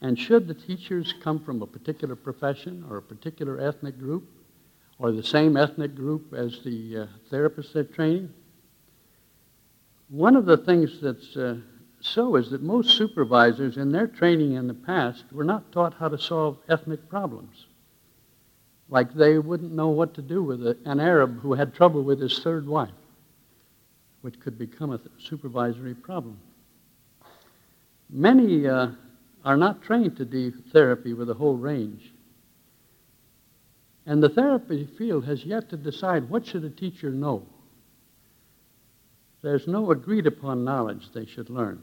And 0.00 0.18
should 0.18 0.46
the 0.46 0.54
teachers 0.54 1.14
come 1.22 1.40
from 1.40 1.62
a 1.62 1.66
particular 1.66 2.16
profession 2.16 2.84
or 2.88 2.98
a 2.98 3.02
particular 3.02 3.60
ethnic 3.60 3.98
group, 3.98 4.28
or 4.98 5.12
the 5.12 5.22
same 5.22 5.56
ethnic 5.56 5.94
group 5.94 6.32
as 6.34 6.60
the 6.64 6.98
uh, 6.98 7.06
therapists 7.30 7.72
they're 7.72 7.84
training? 7.84 8.32
One 10.08 10.36
of 10.36 10.46
the 10.46 10.56
things 10.56 11.00
that's 11.00 11.36
uh, 11.36 11.56
so 12.00 12.36
is 12.36 12.50
that 12.50 12.62
most 12.62 12.96
supervisors 12.96 13.76
in 13.76 13.90
their 13.90 14.06
training 14.06 14.52
in 14.52 14.68
the 14.68 14.74
past 14.74 15.24
were 15.32 15.44
not 15.44 15.72
taught 15.72 15.94
how 15.94 16.08
to 16.08 16.18
solve 16.18 16.58
ethnic 16.68 17.08
problems. 17.08 17.66
Like 18.88 19.12
they 19.12 19.38
wouldn't 19.38 19.72
know 19.72 19.88
what 19.88 20.14
to 20.14 20.22
do 20.22 20.42
with 20.42 20.64
a, 20.64 20.76
an 20.84 21.00
Arab 21.00 21.40
who 21.40 21.54
had 21.54 21.74
trouble 21.74 22.02
with 22.02 22.20
his 22.20 22.38
third 22.38 22.66
wife, 22.66 22.90
which 24.20 24.38
could 24.38 24.58
become 24.58 24.92
a 24.92 25.00
supervisory 25.18 25.94
problem. 25.94 26.38
Many 28.08 28.68
uh, 28.68 28.88
are 29.44 29.56
not 29.56 29.82
trained 29.82 30.16
to 30.18 30.24
do 30.24 30.52
therapy 30.72 31.12
with 31.12 31.28
a 31.30 31.34
whole 31.34 31.56
range. 31.56 32.12
And 34.06 34.22
the 34.22 34.28
therapy 34.28 34.86
field 34.96 35.24
has 35.24 35.44
yet 35.44 35.68
to 35.70 35.76
decide 35.76 36.30
what 36.30 36.46
should 36.46 36.64
a 36.64 36.70
teacher 36.70 37.10
know. 37.10 37.44
There's 39.42 39.66
no 39.66 39.90
agreed 39.90 40.26
upon 40.26 40.64
knowledge 40.64 41.10
they 41.12 41.26
should 41.26 41.50
learn. 41.50 41.82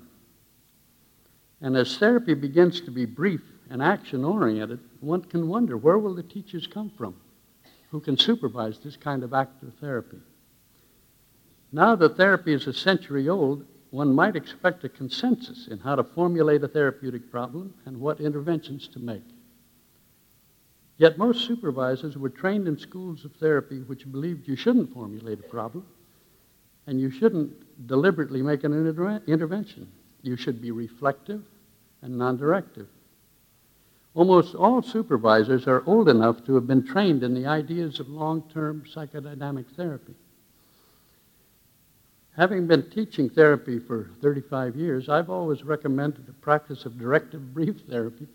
And 1.62 1.78
as 1.78 1.98
therapy 1.98 2.34
begins 2.34 2.82
to 2.82 2.92
be 2.92 3.06
brief 3.06 3.42
and 3.70 3.82
action 3.82 4.24
oriented, 4.24 4.80
one 5.02 5.22
can 5.22 5.48
wonder 5.48 5.78
where 5.78 5.98
will 5.98 6.16
the 6.16 6.24
teachers 6.24 6.68
come 6.68 6.90
from 6.90 7.16
who 7.94 8.00
can 8.00 8.18
supervise 8.18 8.80
this 8.80 8.98
kind 8.98 9.24
of 9.24 9.36
active 9.36 9.72
therapy? 9.80 10.18
Now 11.72 11.96
that 11.96 12.18
therapy 12.18 12.52
is 12.54 12.66
a 12.66 12.74
century 12.74 13.30
old, 13.30 13.66
one 13.92 14.16
might 14.16 14.36
expect 14.36 14.84
a 14.84 14.90
consensus 14.90 15.68
in 15.68 15.78
how 15.78 15.96
to 15.96 16.04
formulate 16.04 16.64
a 16.64 16.68
therapeutic 16.68 17.30
problem 17.30 17.72
and 17.86 18.00
what 18.00 18.20
interventions 18.20 18.88
to 18.90 19.00
make. 19.00 19.24
Yet 20.98 21.18
most 21.18 21.46
supervisors 21.46 22.18
were 22.18 22.30
trained 22.30 22.68
in 22.68 22.78
schools 22.78 23.26
of 23.26 23.34
therapy 23.34 23.80
which 23.80 24.12
believed 24.12 24.48
you 24.48 24.56
shouldn't 24.56 24.94
formulate 24.94 25.40
a 25.40 25.50
problem 25.50 25.86
and 26.86 27.00
you 27.00 27.10
shouldn't 27.10 27.88
deliberately 27.88 28.42
make 28.42 28.64
an 28.64 28.74
inter- 28.74 29.22
intervention. 29.28 29.92
You 30.22 30.36
should 30.36 30.62
be 30.62 30.72
reflective 30.72 31.42
and 32.02 32.18
non 32.18 32.38
directive. 32.38 32.88
Almost 34.14 34.54
all 34.54 34.84
supervisors 34.84 35.68
are 35.68 35.84
old 35.88 36.08
enough 36.08 36.46
to 36.46 36.56
have 36.56 36.68
been 36.68 36.86
trained 36.86 37.24
in 37.24 37.34
the 37.34 37.48
ideas 37.48 38.00
of 38.00 38.10
long 38.10 38.44
term 38.54 38.84
psychodynamic 38.88 39.66
therapy. 39.76 40.14
Having 42.36 42.68
been 42.68 42.90
teaching 42.90 43.30
therapy 43.30 43.80
for 43.80 44.10
35 44.22 44.76
years, 44.76 45.10
I've 45.10 45.30
always 45.30 45.64
recommended 45.64 46.26
the 46.26 46.34
practice 46.34 46.86
of 46.86 47.00
directive 47.00 47.54
brief 47.54 47.82
therapy 47.90 48.28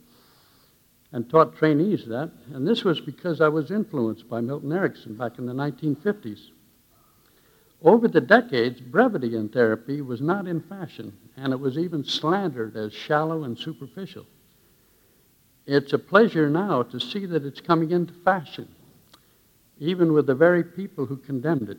and 1.13 1.29
taught 1.29 1.57
trainees 1.57 2.07
that. 2.07 2.31
And 2.53 2.67
this 2.67 2.85
was 2.85 3.01
because 3.01 3.41
I 3.41 3.49
was 3.49 3.71
influenced 3.71 4.29
by 4.29 4.41
Milton 4.41 4.73
Erickson 4.73 5.15
back 5.15 5.39
in 5.39 5.47
the 5.47 5.53
1950s. 5.53 6.51
Over 7.83 8.09
the 8.09 8.21
decades, 8.21 8.81
brevity 8.81 9.37
in 9.37 9.49
therapy 9.49 10.01
was 10.01 10.21
not 10.21 10.49
in 10.49 10.61
fashion, 10.61 11.17
and 11.37 11.53
it 11.53 11.61
was 11.61 11.79
even 11.79 12.05
slandered 12.05 12.77
as 12.77 12.93
shallow 12.93 13.45
and 13.45 13.57
superficial. 13.57 14.27
It's 15.65 15.93
a 15.93 15.99
pleasure 15.99 16.51
now 16.51 16.83
to 16.85 16.99
see 16.99 17.27
that 17.27 17.45
it's 17.45 17.61
coming 17.61 17.93
into 17.93 18.15
fashion, 18.25 18.69
even 19.79 20.13
with 20.13 20.27
the 20.27 20.35
very 20.35 20.65
people 20.65 21.07
who 21.07 21.17
condemned 21.19 21.69
it. 21.69 21.79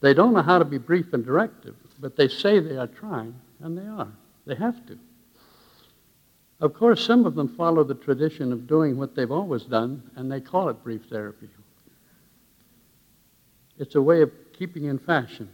They 0.00 0.14
don't 0.14 0.34
know 0.34 0.42
how 0.42 0.58
to 0.58 0.64
be 0.64 0.78
brief 0.78 1.12
and 1.12 1.24
directive, 1.24 1.76
but 2.00 2.16
they 2.16 2.28
say 2.28 2.58
they 2.58 2.76
are 2.76 2.86
trying, 2.86 3.34
and 3.60 3.78
they 3.78 3.86
are. 3.86 4.12
They 4.46 4.56
have 4.56 4.84
to. 4.86 4.98
Of 6.60 6.72
course, 6.72 7.04
some 7.04 7.26
of 7.26 7.34
them 7.34 7.48
follow 7.48 7.84
the 7.84 7.94
tradition 7.94 8.52
of 8.52 8.66
doing 8.66 8.96
what 8.96 9.14
they've 9.14 9.30
always 9.30 9.64
done, 9.64 10.10
and 10.16 10.30
they 10.32 10.40
call 10.40 10.68
it 10.70 10.82
brief 10.82 11.04
therapy. 11.10 11.48
It's 13.78 13.94
a 13.94 14.02
way 14.02 14.22
of 14.22 14.30
keeping 14.54 14.84
in 14.84 14.98
fashion. 14.98 15.50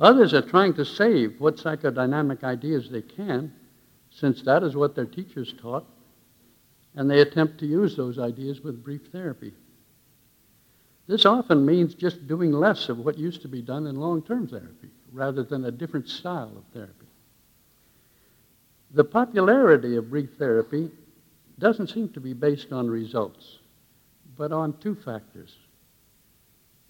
Others 0.00 0.34
are 0.34 0.42
trying 0.42 0.74
to 0.74 0.84
save 0.84 1.40
what 1.40 1.56
psychodynamic 1.56 2.42
ideas 2.42 2.90
they 2.90 3.02
can, 3.02 3.52
since 4.10 4.42
that 4.42 4.64
is 4.64 4.74
what 4.74 4.96
their 4.96 5.04
teachers 5.04 5.54
taught, 5.60 5.86
and 6.96 7.08
they 7.08 7.20
attempt 7.20 7.58
to 7.58 7.66
use 7.66 7.96
those 7.96 8.18
ideas 8.18 8.60
with 8.60 8.82
brief 8.82 9.06
therapy. 9.12 9.54
This 11.06 11.26
often 11.26 11.64
means 11.64 11.94
just 11.94 12.26
doing 12.26 12.50
less 12.50 12.88
of 12.88 12.98
what 12.98 13.18
used 13.18 13.42
to 13.42 13.48
be 13.48 13.62
done 13.62 13.86
in 13.86 13.94
long 13.96 14.22
term 14.22 14.48
therapy, 14.48 14.90
rather 15.12 15.44
than 15.44 15.64
a 15.64 15.70
different 15.70 16.08
style 16.08 16.52
of 16.56 16.64
therapy. 16.72 17.03
The 18.94 19.02
popularity 19.02 19.96
of 19.96 20.08
brief 20.08 20.34
therapy 20.38 20.88
doesn't 21.58 21.90
seem 21.90 22.10
to 22.10 22.20
be 22.20 22.32
based 22.32 22.72
on 22.72 22.88
results, 22.88 23.58
but 24.36 24.52
on 24.52 24.78
two 24.78 24.94
factors. 24.94 25.56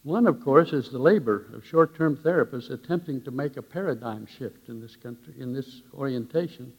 One, 0.03 0.27
of 0.27 0.45
course, 0.45 0.75
is 0.75 0.91
the 0.91 0.99
labor 0.99 1.47
of 1.55 1.65
short 1.65 1.97
term 1.97 2.19
therapists 2.19 2.71
attempting 2.71 3.23
to 3.23 3.31
make 3.31 3.57
a 3.57 3.63
paradigm 3.63 4.27
shift 4.27 4.69
in 4.69 4.83
this 4.83 4.97
country, 4.97 5.33
in 5.39 5.55
this 5.55 5.81
orientation, 5.95 6.75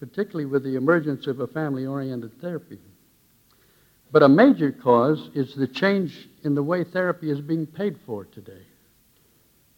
particularly 0.00 0.44
with 0.44 0.64
the 0.64 0.76
emergence 0.76 1.26
of 1.26 1.40
a 1.40 1.46
family 1.46 1.86
oriented 1.86 2.38
therapy. 2.38 2.78
But 4.12 4.22
a 4.22 4.28
major 4.28 4.70
cause 4.70 5.30
is 5.32 5.54
the 5.54 5.66
change 5.66 6.28
in 6.44 6.54
the 6.54 6.62
way 6.62 6.84
therapy 6.84 7.30
is 7.30 7.40
being 7.40 7.66
paid 7.66 7.96
for 8.04 8.26
today. 8.26 8.66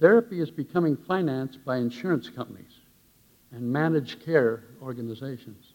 Therapy 0.01 0.41
is 0.41 0.51
becoming 0.51 0.97
financed 0.97 1.65
by 1.65 1.77
insurance 1.77 2.29
companies 2.29 2.78
and 3.53 3.73
managed 3.73 4.25
care 4.25 4.65
organizations. 4.83 5.73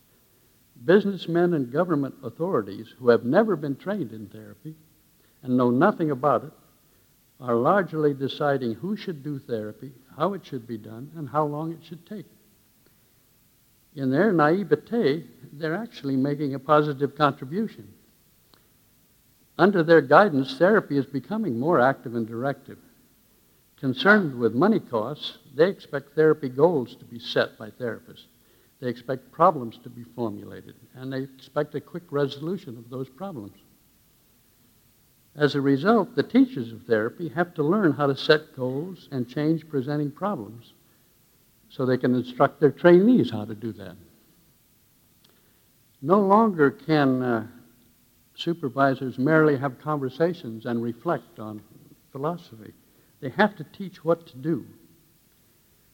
Businessmen 0.86 1.54
and 1.54 1.72
government 1.72 2.16
authorities 2.24 2.94
who 2.98 3.10
have 3.10 3.24
never 3.24 3.56
been 3.56 3.76
trained 3.76 4.12
in 4.12 4.28
therapy 4.28 4.76
and 5.42 5.56
know 5.56 5.70
nothing 5.70 6.12
about 6.12 6.44
it 6.44 6.52
are 7.40 7.56
largely 7.56 8.14
deciding 8.14 8.74
who 8.76 8.96
should 8.96 9.24
do 9.24 9.40
therapy, 9.40 9.92
how 10.18 10.34
it 10.34 10.46
should 10.46 10.68
be 10.68 10.78
done, 10.78 11.12
and 11.16 11.28
how 11.30 11.46
long 11.46 11.72
it 11.72 11.84
should 11.84 12.06
take. 12.06 12.26
In 13.96 14.10
their 14.10 14.32
naivete, 14.32 15.26
they're 15.52 15.76
actually 15.76 16.16
making 16.16 16.56
a 16.56 16.60
positive 16.60 17.16
contribution. 17.16 17.94
Under 19.58 19.84
their 19.84 20.02
guidance, 20.02 20.58
therapy 20.58 20.98
is 20.98 21.06
becoming 21.06 21.60
more 21.60 21.80
active 21.80 22.16
and 22.16 22.26
directive. 22.26 22.80
Concerned 23.78 24.40
with 24.40 24.56
money 24.56 24.80
costs, 24.80 25.38
they 25.54 25.70
expect 25.70 26.16
therapy 26.16 26.50
goals 26.50 26.96
to 26.96 27.06
be 27.06 27.20
set 27.20 27.58
by 27.58 27.70
therapists. 27.70 28.26
They 28.80 28.90
expect 28.90 29.32
problems 29.32 29.78
to 29.84 29.90
be 29.90 30.04
formulated, 30.16 30.76
and 30.96 31.12
they 31.12 31.20
expect 31.20 31.76
a 31.76 31.82
quick 31.82 32.04
resolution 32.12 32.78
of 32.78 32.90
those 32.90 33.10
problems. 33.10 33.58
As 35.36 35.56
a 35.56 35.62
result, 35.62 36.16
the 36.16 36.24
teachers 36.24 36.72
of 36.72 36.84
therapy 36.84 37.30
have 37.30 37.54
to 37.56 37.64
learn 37.64 37.94
how 37.94 38.08
to 38.08 38.16
set 38.16 38.56
goals 38.56 39.08
and 39.12 39.28
change 39.28 39.68
presenting 39.68 40.12
problems 40.12 40.74
so 41.70 41.86
they 41.86 41.98
can 41.98 42.14
instruct 42.14 42.60
their 42.60 42.72
trainees 42.72 43.32
how 43.32 43.46
to 43.46 43.56
do 43.56 43.72
that. 43.74 43.96
No 46.02 46.20
longer 46.20 46.70
can 46.70 47.24
uh, 47.24 47.48
supervisors 48.36 49.18
merely 49.18 49.58
have 49.58 49.80
conversations 49.80 50.66
and 50.66 50.84
reflect 50.84 51.40
on 51.40 51.62
philosophy. 52.12 52.74
They 53.22 53.30
have 53.30 53.56
to 53.56 53.64
teach 53.64 54.04
what 54.04 54.28
to 54.28 54.38
do. 54.38 54.66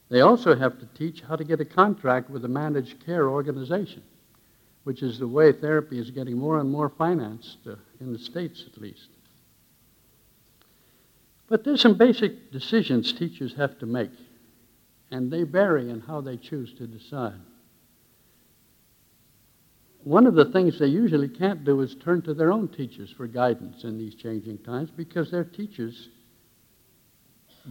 They 0.10 0.22
also 0.22 0.56
have 0.56 0.80
to 0.80 0.88
teach 0.98 1.22
how 1.22 1.36
to 1.36 1.44
get 1.44 1.62
a 1.62 1.66
contract 1.66 2.30
with 2.30 2.44
a 2.44 2.48
managed 2.48 3.06
care 3.06 3.30
organization, 3.30 4.02
which 4.84 5.04
is 5.04 5.20
the 5.20 5.28
way 5.28 5.52
therapy 5.52 6.00
is 6.00 6.10
getting 6.10 6.38
more 6.38 6.60
and 6.60 6.70
more 6.70 6.90
financed, 6.90 7.60
uh, 7.68 7.76
in 8.02 8.12
the 8.12 8.20
States 8.20 8.66
at 8.66 8.82
least. 8.82 9.10
But 11.48 11.64
there's 11.64 11.82
some 11.82 11.98
basic 11.98 12.52
decisions 12.52 13.14
teachers 13.14 13.54
have 13.56 13.78
to 13.80 13.86
make, 13.86 14.12
and 15.12 15.32
they 15.32 15.44
vary 15.44 15.90
in 15.90 16.02
how 16.02 16.22
they 16.22 16.38
choose 16.38 16.74
to 16.76 16.88
decide. 16.88 17.40
One 20.04 20.26
of 20.26 20.34
the 20.34 20.46
things 20.46 20.80
they 20.80 20.88
usually 20.88 21.28
can't 21.28 21.64
do 21.66 21.82
is 21.82 21.96
turn 21.96 22.22
to 22.24 22.34
their 22.34 22.52
own 22.52 22.68
teachers 22.70 23.12
for 23.12 23.28
guidance 23.28 23.84
in 23.84 23.98
these 23.98 24.16
changing 24.16 24.60
times 24.60 24.90
because 24.96 25.30
their 25.30 25.44
teachers 25.44 26.10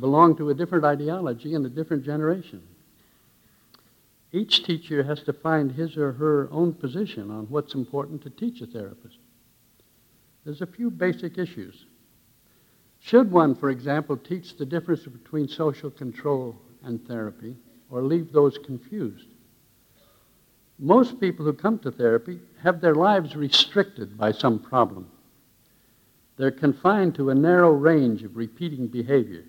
belong 0.00 0.37
to 0.37 0.50
a 0.50 0.55
different 0.55 0.85
ideology 0.85 1.55
and 1.55 1.64
a 1.67 1.71
different 1.71 2.05
generation. 2.05 2.62
Each 4.33 4.62
teacher 4.62 5.02
has 5.02 5.23
to 5.23 5.33
find 5.33 5.73
his 5.73 5.97
or 5.97 6.12
her 6.12 6.49
own 6.52 6.75
position 6.75 7.31
on 7.31 7.47
what's 7.47 7.75
important 7.75 8.23
to 8.23 8.31
teach 8.31 8.61
a 8.61 8.67
therapist. 8.67 9.19
There's 10.45 10.61
a 10.61 10.67
few 10.67 10.90
basic 10.90 11.38
issues. 11.38 11.87
Should 13.00 13.31
one, 13.31 13.55
for 13.55 13.71
example, 13.71 14.17
teach 14.17 14.57
the 14.57 14.67
difference 14.67 15.05
between 15.05 15.49
social 15.49 15.90
control 15.90 16.57
and 16.83 17.07
therapy, 17.07 17.57
or 17.90 18.02
leave 18.02 18.33
those 18.33 18.59
confused? 18.59 19.28
Most 20.78 21.21
people 21.21 21.45
who 21.45 21.52
come 21.52 21.78
to 21.81 21.90
therapy 21.90 22.38
have 22.62 22.81
their 22.81 22.95
lives 22.95 23.35
restricted 23.35 24.17
by 24.17 24.33
some 24.33 24.59
problem. 24.59 25.11
They're 26.37 26.50
confined 26.50 27.14
to 27.17 27.31
a 27.31 27.35
narrow 27.35 27.71
range 27.71 28.23
of 28.23 28.37
repeating 28.37 28.87
behavior. 28.87 29.45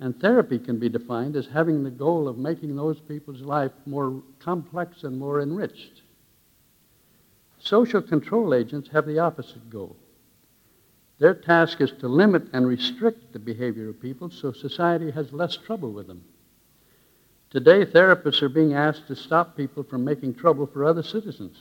And 0.00 0.18
therapy 0.20 0.58
can 0.58 0.78
be 0.78 0.88
defined 0.88 1.34
as 1.34 1.46
having 1.46 1.82
the 1.82 1.90
goal 1.90 2.28
of 2.28 2.38
making 2.38 2.76
those 2.76 3.00
people's 3.00 3.40
life 3.40 3.72
more 3.84 4.22
complex 4.38 5.02
and 5.02 5.18
more 5.18 5.40
enriched. 5.40 6.02
Social 7.58 8.00
control 8.00 8.54
agents 8.54 8.88
have 8.90 9.06
the 9.06 9.18
opposite 9.18 9.68
goal. 9.68 9.96
Their 11.18 11.34
task 11.34 11.80
is 11.80 11.90
to 11.98 12.08
limit 12.08 12.44
and 12.52 12.66
restrict 12.66 13.32
the 13.32 13.40
behavior 13.40 13.88
of 13.88 14.00
people 14.00 14.30
so 14.30 14.52
society 14.52 15.10
has 15.10 15.32
less 15.32 15.56
trouble 15.56 15.90
with 15.90 16.06
them. 16.06 16.22
Today, 17.50 17.84
therapists 17.84 18.42
are 18.42 18.48
being 18.48 18.74
asked 18.74 19.08
to 19.08 19.16
stop 19.16 19.56
people 19.56 19.82
from 19.82 20.04
making 20.04 20.34
trouble 20.34 20.66
for 20.66 20.84
other 20.84 21.02
citizens. 21.02 21.56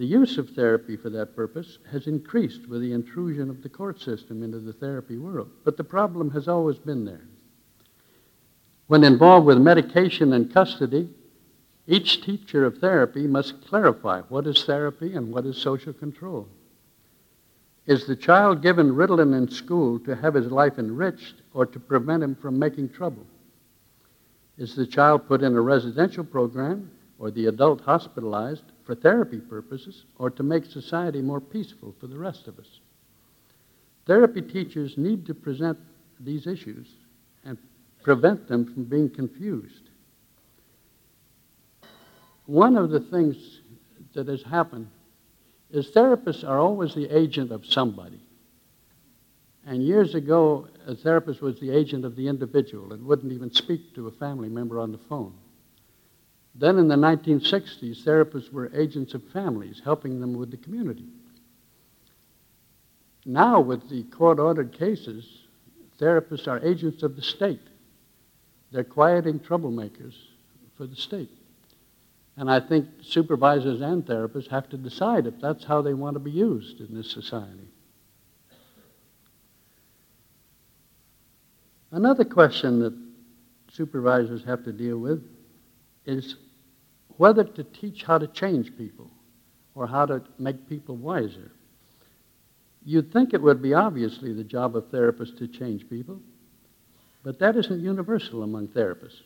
The 0.00 0.06
use 0.06 0.38
of 0.38 0.48
therapy 0.48 0.96
for 0.96 1.10
that 1.10 1.36
purpose 1.36 1.76
has 1.92 2.06
increased 2.06 2.66
with 2.66 2.80
the 2.80 2.94
intrusion 2.94 3.50
of 3.50 3.62
the 3.62 3.68
court 3.68 4.00
system 4.00 4.42
into 4.42 4.58
the 4.58 4.72
therapy 4.72 5.18
world, 5.18 5.50
but 5.62 5.76
the 5.76 5.84
problem 5.84 6.30
has 6.30 6.48
always 6.48 6.78
been 6.78 7.04
there. 7.04 7.26
When 8.86 9.04
involved 9.04 9.44
with 9.44 9.58
medication 9.58 10.32
and 10.32 10.50
custody, 10.50 11.10
each 11.86 12.22
teacher 12.22 12.64
of 12.64 12.78
therapy 12.78 13.26
must 13.26 13.62
clarify 13.66 14.22
what 14.22 14.46
is 14.46 14.64
therapy 14.64 15.12
and 15.12 15.34
what 15.34 15.44
is 15.44 15.58
social 15.58 15.92
control. 15.92 16.48
Is 17.84 18.06
the 18.06 18.16
child 18.16 18.62
given 18.62 18.94
Ritalin 18.94 19.36
in 19.36 19.50
school 19.50 19.98
to 19.98 20.16
have 20.16 20.32
his 20.32 20.50
life 20.50 20.78
enriched 20.78 21.42
or 21.52 21.66
to 21.66 21.78
prevent 21.78 22.22
him 22.22 22.36
from 22.36 22.58
making 22.58 22.88
trouble? 22.88 23.26
Is 24.56 24.74
the 24.74 24.86
child 24.86 25.28
put 25.28 25.42
in 25.42 25.54
a 25.54 25.60
residential 25.60 26.24
program 26.24 26.90
or 27.18 27.30
the 27.30 27.48
adult 27.48 27.82
hospitalized 27.82 28.64
for 28.90 28.96
therapy 28.96 29.38
purposes 29.38 30.02
or 30.18 30.30
to 30.30 30.42
make 30.42 30.64
society 30.64 31.22
more 31.22 31.40
peaceful 31.40 31.94
for 32.00 32.08
the 32.08 32.18
rest 32.18 32.48
of 32.48 32.58
us? 32.58 32.80
Therapy 34.04 34.42
teachers 34.42 34.98
need 34.98 35.26
to 35.26 35.32
present 35.32 35.78
these 36.18 36.48
issues 36.48 36.88
and 37.44 37.56
prevent 38.02 38.48
them 38.48 38.64
from 38.64 38.82
being 38.82 39.08
confused. 39.08 39.90
One 42.46 42.76
of 42.76 42.90
the 42.90 42.98
things 42.98 43.60
that 44.14 44.26
has 44.26 44.42
happened 44.42 44.88
is 45.70 45.92
therapists 45.92 46.42
are 46.42 46.58
always 46.58 46.92
the 46.92 47.16
agent 47.16 47.52
of 47.52 47.64
somebody. 47.64 48.20
And 49.66 49.84
years 49.84 50.16
ago, 50.16 50.66
a 50.88 50.96
therapist 50.96 51.40
was 51.40 51.60
the 51.60 51.70
agent 51.70 52.04
of 52.04 52.16
the 52.16 52.26
individual 52.26 52.92
and 52.92 53.06
wouldn't 53.06 53.32
even 53.32 53.52
speak 53.52 53.94
to 53.94 54.08
a 54.08 54.10
family 54.10 54.48
member 54.48 54.80
on 54.80 54.90
the 54.90 54.98
phone. 55.08 55.34
Then 56.54 56.78
in 56.78 56.88
the 56.88 56.96
1960s, 56.96 58.02
therapists 58.02 58.52
were 58.52 58.70
agents 58.74 59.14
of 59.14 59.22
families, 59.32 59.80
helping 59.84 60.20
them 60.20 60.34
with 60.34 60.50
the 60.50 60.56
community. 60.56 61.06
Now, 63.24 63.60
with 63.60 63.88
the 63.88 64.02
court 64.04 64.38
ordered 64.38 64.72
cases, 64.72 65.42
therapists 65.98 66.48
are 66.48 66.64
agents 66.64 67.02
of 67.02 67.16
the 67.16 67.22
state. 67.22 67.60
They're 68.72 68.84
quieting 68.84 69.40
troublemakers 69.40 70.14
for 70.76 70.86
the 70.86 70.96
state. 70.96 71.30
And 72.36 72.50
I 72.50 72.60
think 72.60 72.88
supervisors 73.02 73.80
and 73.80 74.04
therapists 74.04 74.48
have 74.48 74.68
to 74.70 74.76
decide 74.76 75.26
if 75.26 75.38
that's 75.40 75.64
how 75.64 75.82
they 75.82 75.94
want 75.94 76.14
to 76.14 76.20
be 76.20 76.30
used 76.30 76.80
in 76.80 76.94
this 76.94 77.10
society. 77.10 77.68
Another 81.92 82.24
question 82.24 82.78
that 82.80 82.96
supervisors 83.72 84.44
have 84.44 84.64
to 84.64 84.72
deal 84.72 84.98
with 84.98 85.22
is 86.06 86.36
whether 87.16 87.44
to 87.44 87.64
teach 87.64 88.02
how 88.04 88.18
to 88.18 88.26
change 88.26 88.76
people 88.76 89.10
or 89.74 89.86
how 89.86 90.06
to 90.06 90.22
make 90.38 90.68
people 90.68 90.96
wiser. 90.96 91.50
You'd 92.84 93.12
think 93.12 93.34
it 93.34 93.42
would 93.42 93.60
be 93.60 93.74
obviously 93.74 94.32
the 94.32 94.44
job 94.44 94.74
of 94.74 94.84
therapists 94.90 95.36
to 95.38 95.48
change 95.48 95.88
people, 95.88 96.20
but 97.22 97.38
that 97.38 97.56
isn't 97.56 97.80
universal 97.80 98.42
among 98.42 98.68
therapists. 98.68 99.20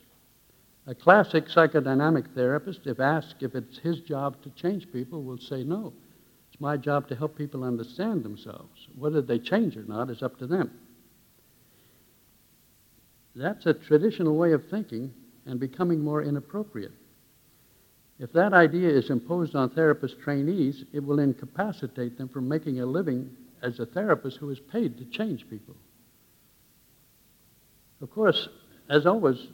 A 0.86 0.94
classic 0.94 1.46
psychodynamic 1.46 2.34
therapist, 2.34 2.80
if 2.86 3.00
asked 3.00 3.36
if 3.42 3.54
it's 3.54 3.78
his 3.78 4.00
job 4.00 4.42
to 4.42 4.50
change 4.50 4.90
people, 4.92 5.22
will 5.22 5.38
say 5.38 5.64
no. 5.64 5.92
It's 6.52 6.60
my 6.60 6.76
job 6.76 7.08
to 7.08 7.16
help 7.16 7.38
people 7.38 7.64
understand 7.64 8.22
themselves. 8.22 8.88
Whether 8.98 9.22
they 9.22 9.38
change 9.38 9.76
or 9.76 9.84
not 9.84 10.10
is 10.10 10.22
up 10.22 10.38
to 10.38 10.46
them. 10.46 10.70
That's 13.34 13.66
a 13.66 13.74
traditional 13.74 14.36
way 14.36 14.52
of 14.52 14.68
thinking 14.68 15.12
and 15.46 15.60
becoming 15.60 16.00
more 16.00 16.22
inappropriate. 16.22 16.92
If 18.18 18.32
that 18.32 18.52
idea 18.52 18.88
is 18.88 19.10
imposed 19.10 19.54
on 19.54 19.70
therapist 19.70 20.20
trainees, 20.20 20.84
it 20.92 21.04
will 21.04 21.18
incapacitate 21.18 22.16
them 22.16 22.28
from 22.28 22.48
making 22.48 22.80
a 22.80 22.86
living 22.86 23.30
as 23.62 23.80
a 23.80 23.86
therapist 23.86 24.38
who 24.38 24.50
is 24.50 24.60
paid 24.60 24.96
to 24.98 25.04
change 25.06 25.48
people. 25.48 25.74
Of 28.00 28.10
course, 28.10 28.48
as 28.88 29.06
always, 29.06 29.48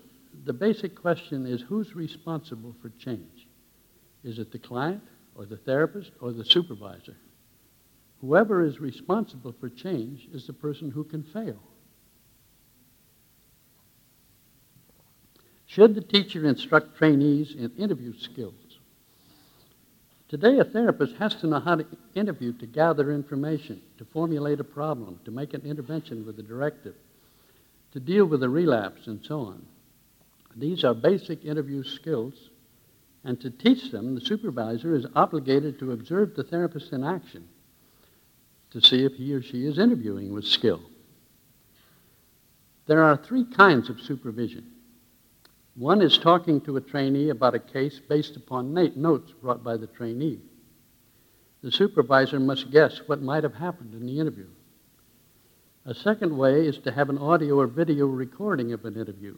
the 0.45 0.53
basic 0.53 0.95
question 0.95 1.47
is 1.47 1.63
who's 1.63 1.95
responsible 1.95 2.75
for 2.83 2.91
change? 2.99 3.49
Is 4.25 4.39
it 4.39 4.53
the 4.53 4.59
client 4.59 5.03
or 5.35 5.47
the 5.47 5.57
therapist 5.57 6.13
or 6.21 6.33
the 6.33 6.45
supervisor? 6.45 7.17
Whoever 8.21 8.63
is 8.63 8.81
responsible 8.81 9.55
for 9.59 9.71
change 9.71 10.29
is 10.33 10.47
the 10.47 10.53
person 10.53 10.91
who 10.91 11.05
can 11.05 11.23
fail. 11.23 11.59
Should 15.71 15.95
the 15.95 16.01
teacher 16.01 16.45
instruct 16.47 16.97
trainees 16.97 17.55
in 17.55 17.71
interview 17.79 18.13
skills? 18.19 18.81
Today, 20.29 20.59
a 20.59 20.65
therapist 20.65 21.15
has 21.19 21.37
to 21.37 21.47
know 21.47 21.61
how 21.61 21.77
to 21.77 21.87
interview 22.17 22.53
to 22.55 22.67
gather 22.67 23.13
information, 23.13 23.81
to 23.99 24.05
formulate 24.05 24.59
a 24.59 24.65
problem, 24.65 25.21
to 25.25 25.31
make 25.31 25.55
an 25.55 25.61
intervention 25.61 26.27
with 26.27 26.41
a 26.41 26.43
directive, 26.43 26.97
to 27.93 28.01
deal 28.01 28.27
with 28.27 28.43
a 28.43 28.49
relapse, 28.49 29.07
and 29.07 29.25
so 29.25 29.43
on. 29.43 29.65
These 30.57 30.83
are 30.83 30.93
basic 30.93 31.45
interview 31.45 31.85
skills, 31.85 32.35
and 33.23 33.41
to 33.41 33.49
teach 33.49 33.93
them, 33.93 34.17
the 34.17 34.21
supervisor 34.21 34.97
is 34.97 35.07
obligated 35.15 35.79
to 35.79 35.93
observe 35.93 36.35
the 36.35 36.43
therapist 36.43 36.93
in 36.93 37.05
action 37.05 37.47
to 38.73 38.81
see 38.81 39.05
if 39.05 39.13
he 39.13 39.33
or 39.33 39.41
she 39.41 39.67
is 39.67 39.79
interviewing 39.79 40.35
with 40.35 40.47
skill. 40.47 40.81
There 42.87 43.05
are 43.05 43.17
three 43.17 43.45
kinds 43.45 43.89
of 43.89 44.01
supervision 44.01 44.67
one 45.75 46.03
is 46.03 46.19
talking 46.19 46.61
to 46.63 46.77
a 46.77 46.81
trainee 46.81 47.31
about 47.31 47.55
a 47.55 47.59
case 47.59 48.01
based 48.01 48.37
upon 48.37 48.75
notes 48.75 49.33
brought 49.41 49.63
by 49.63 49.77
the 49.77 49.87
trainee. 49.87 50.41
The 51.63 51.73
supervisor 51.73 52.41
must 52.41 52.71
guess 52.71 53.01
what 53.07 53.23
might 53.23 53.45
have 53.45 53.55
happened 53.55 53.95
in 53.95 54.07
the 54.07 54.19
interview. 54.19 54.49
A 55.87 55.95
second 55.95 56.37
way 56.37 56.67
is 56.67 56.79
to 56.79 56.93
have 56.93 57.09
an 57.09 57.19
audio 57.19 57.59
or 57.59 57.67
video 57.67 58.07
recording 58.07 58.73
of 58.73 58.85
an 58.85 58.97
interview, 58.97 59.37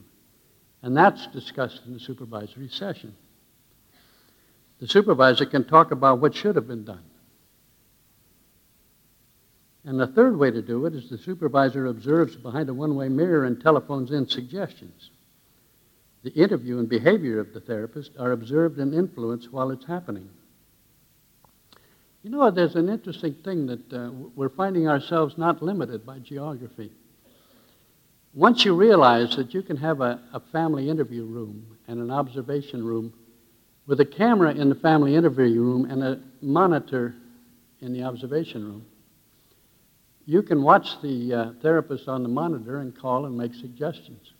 and 0.82 0.96
that's 0.96 1.28
discussed 1.28 1.82
in 1.86 1.92
the 1.92 2.00
supervisory 2.00 2.68
session. 2.68 3.14
The 4.80 4.88
supervisor 4.88 5.46
can 5.46 5.62
talk 5.62 5.92
about 5.92 6.18
what 6.18 6.34
should 6.34 6.56
have 6.56 6.66
been 6.66 6.84
done. 6.84 7.04
And 9.84 9.98
the 9.98 10.08
third 10.08 10.36
way 10.36 10.50
to 10.50 10.60
do 10.60 10.86
it 10.86 10.94
is 10.96 11.08
the 11.08 11.18
supervisor 11.18 11.86
observes 11.86 12.34
behind 12.34 12.68
a 12.68 12.74
one 12.74 12.96
way 12.96 13.08
mirror 13.08 13.44
and 13.44 13.60
telephones 13.60 14.10
in 14.10 14.28
suggestions. 14.28 15.11
The 16.22 16.32
interview 16.32 16.78
and 16.78 16.88
behavior 16.88 17.40
of 17.40 17.52
the 17.52 17.60
therapist 17.60 18.12
are 18.18 18.32
observed 18.32 18.78
and 18.78 18.94
influenced 18.94 19.52
while 19.52 19.70
it's 19.70 19.84
happening. 19.84 20.28
You 22.22 22.30
know, 22.30 22.50
there's 22.50 22.76
an 22.76 22.88
interesting 22.88 23.34
thing 23.44 23.66
that 23.66 23.92
uh, 23.92 24.10
we're 24.36 24.48
finding 24.48 24.86
ourselves 24.86 25.36
not 25.36 25.60
limited 25.62 26.06
by 26.06 26.20
geography. 26.20 26.92
Once 28.34 28.64
you 28.64 28.74
realize 28.74 29.34
that 29.36 29.52
you 29.52 29.62
can 29.62 29.76
have 29.76 30.00
a, 30.00 30.20
a 30.32 30.40
family 30.52 30.88
interview 30.88 31.24
room 31.24 31.76
and 31.88 31.98
an 32.00 32.10
observation 32.10 32.84
room 32.84 33.12
with 33.86 34.00
a 34.00 34.04
camera 34.04 34.54
in 34.54 34.68
the 34.68 34.74
family 34.76 35.16
interview 35.16 35.60
room 35.60 35.90
and 35.90 36.02
a 36.02 36.20
monitor 36.40 37.14
in 37.80 37.92
the 37.92 38.04
observation 38.04 38.64
room, 38.64 38.86
you 40.24 40.40
can 40.42 40.62
watch 40.62 41.02
the 41.02 41.34
uh, 41.34 41.52
therapist 41.60 42.06
on 42.06 42.22
the 42.22 42.28
monitor 42.28 42.78
and 42.78 42.96
call 42.96 43.26
and 43.26 43.36
make 43.36 43.52
suggestions. 43.54 44.32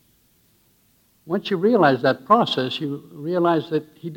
Once 1.26 1.50
you 1.50 1.56
realize 1.56 2.02
that 2.02 2.24
process, 2.26 2.80
you 2.80 3.08
realize 3.12 3.70
that 3.70 3.84
he, 3.94 4.14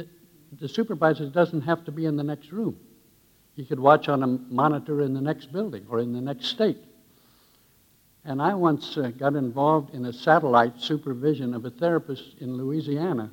the 0.59 0.67
supervisor 0.67 1.29
doesn't 1.29 1.61
have 1.61 1.85
to 1.85 1.91
be 1.91 2.05
in 2.05 2.15
the 2.15 2.23
next 2.23 2.51
room. 2.51 2.77
He 3.55 3.65
could 3.65 3.79
watch 3.79 4.09
on 4.09 4.23
a 4.23 4.27
monitor 4.27 5.01
in 5.01 5.13
the 5.13 5.21
next 5.21 5.51
building 5.53 5.85
or 5.89 5.99
in 5.99 6.13
the 6.13 6.21
next 6.21 6.47
state. 6.47 6.77
And 8.25 8.41
I 8.41 8.55
once 8.55 8.97
uh, 8.97 9.11
got 9.17 9.35
involved 9.35 9.93
in 9.93 10.05
a 10.05 10.13
satellite 10.13 10.81
supervision 10.81 11.53
of 11.53 11.65
a 11.65 11.69
therapist 11.69 12.23
in 12.39 12.57
Louisiana 12.57 13.31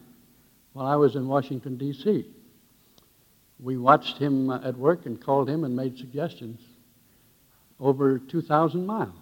while 0.75 0.87
I 0.87 0.97
was 0.97 1.17
in 1.17 1.27
Washington, 1.27 1.77
D.C. 1.77 2.27
We 3.59 3.79
watched 3.79 4.19
him 4.19 4.51
uh, 4.51 4.61
at 4.63 4.77
work 4.77 5.07
and 5.07 5.21
called 5.21 5.49
him 5.49 5.65
and 5.65 5.75
made 5.75 5.97
suggestions. 5.97 6.61
over 7.81 8.19
2,000 8.19 8.87
miles. 8.87 9.22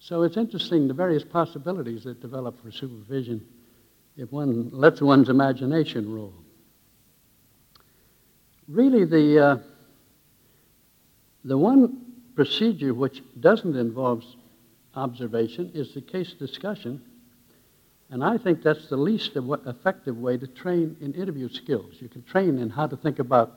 So 0.00 0.22
it's 0.22 0.36
interesting 0.36 0.88
the 0.88 0.94
various 0.94 1.24
possibilities 1.24 2.04
that 2.04 2.20
develop 2.20 2.62
for 2.62 2.70
supervision 2.70 3.46
if 4.16 4.32
one 4.32 4.70
lets 4.72 5.00
one's 5.00 5.28
imagination 5.28 6.12
roll. 6.12 6.34
Really, 8.66 9.04
the, 9.04 9.44
uh, 9.44 9.58
the 11.44 11.56
one 11.56 12.04
procedure 12.34 12.92
which 12.94 13.22
doesn't 13.40 13.76
involve 13.76 14.24
observation 14.94 15.70
is 15.74 15.94
the 15.94 16.00
case 16.00 16.32
discussion, 16.32 17.00
and 18.10 18.24
I 18.24 18.38
think 18.38 18.62
that's 18.62 18.88
the 18.88 18.96
least 18.96 19.36
effective 19.36 20.16
way 20.16 20.36
to 20.36 20.46
train 20.46 20.96
in 21.00 21.14
interview 21.14 21.48
skills. 21.48 21.94
You 22.00 22.08
can 22.08 22.22
train 22.22 22.58
in 22.58 22.70
how 22.70 22.86
to 22.86 22.96
think 22.96 23.18
about 23.18 23.52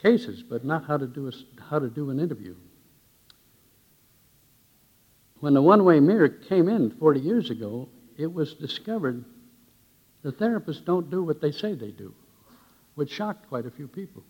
cases, 0.00 0.42
but 0.42 0.64
not 0.64 0.84
how 0.84 0.96
to 0.96 1.06
do, 1.06 1.28
a, 1.28 1.62
how 1.62 1.78
to 1.78 1.88
do 1.88 2.10
an 2.10 2.20
interview. 2.20 2.54
When 5.42 5.54
the 5.54 5.60
one 5.60 5.84
way 5.84 5.98
mirror 5.98 6.28
came 6.28 6.68
in 6.68 6.92
40 6.92 7.18
years 7.18 7.50
ago, 7.50 7.88
it 8.16 8.32
was 8.32 8.54
discovered 8.54 9.24
the 10.22 10.30
therapists 10.30 10.84
don't 10.84 11.10
do 11.10 11.24
what 11.24 11.40
they 11.40 11.50
say 11.50 11.74
they 11.74 11.90
do, 11.90 12.14
which 12.94 13.10
shocked 13.10 13.48
quite 13.48 13.66
a 13.66 13.70
few 13.72 13.88
people. 13.88 14.22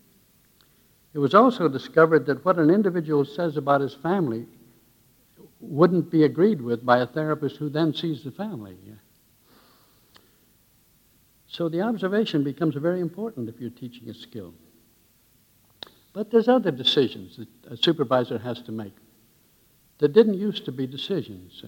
It 1.13 1.19
was 1.19 1.35
also 1.35 1.67
discovered 1.67 2.25
that 2.25 2.43
what 2.43 2.57
an 2.57 2.71
individual 2.71 3.25
says 3.25 3.57
about 3.57 3.81
his 3.81 3.93
family 3.93 4.47
wouldn't 5.59 6.09
be 6.09 6.23
agreed 6.23 6.59
with 6.59 6.83
by 6.83 6.97
a 6.97 7.05
therapist 7.05 7.57
who 7.57 7.69
then 7.69 7.93
sees 7.93 8.23
the 8.23 8.31
family. 8.31 8.75
So 11.45 11.69
the 11.69 11.81
observation 11.81 12.43
becomes 12.43 12.73
very 12.73 13.01
important 13.01 13.49
if 13.49 13.61
you're 13.61 13.69
teaching 13.69 14.09
a 14.09 14.15
skill. 14.15 14.55
But 16.11 16.31
there's 16.31 16.47
other 16.47 16.71
decisions 16.71 17.37
that 17.37 17.71
a 17.71 17.77
supervisor 17.77 18.39
has 18.39 18.63
to 18.63 18.71
make 18.71 18.95
that 19.99 20.13
didn't 20.13 20.35
used 20.35 20.65
to 20.65 20.71
be 20.71 20.87
decisions. 20.87 21.63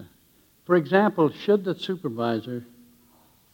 For 0.64 0.76
example, 0.76 1.30
should 1.30 1.64
the 1.64 1.78
supervisor 1.78 2.66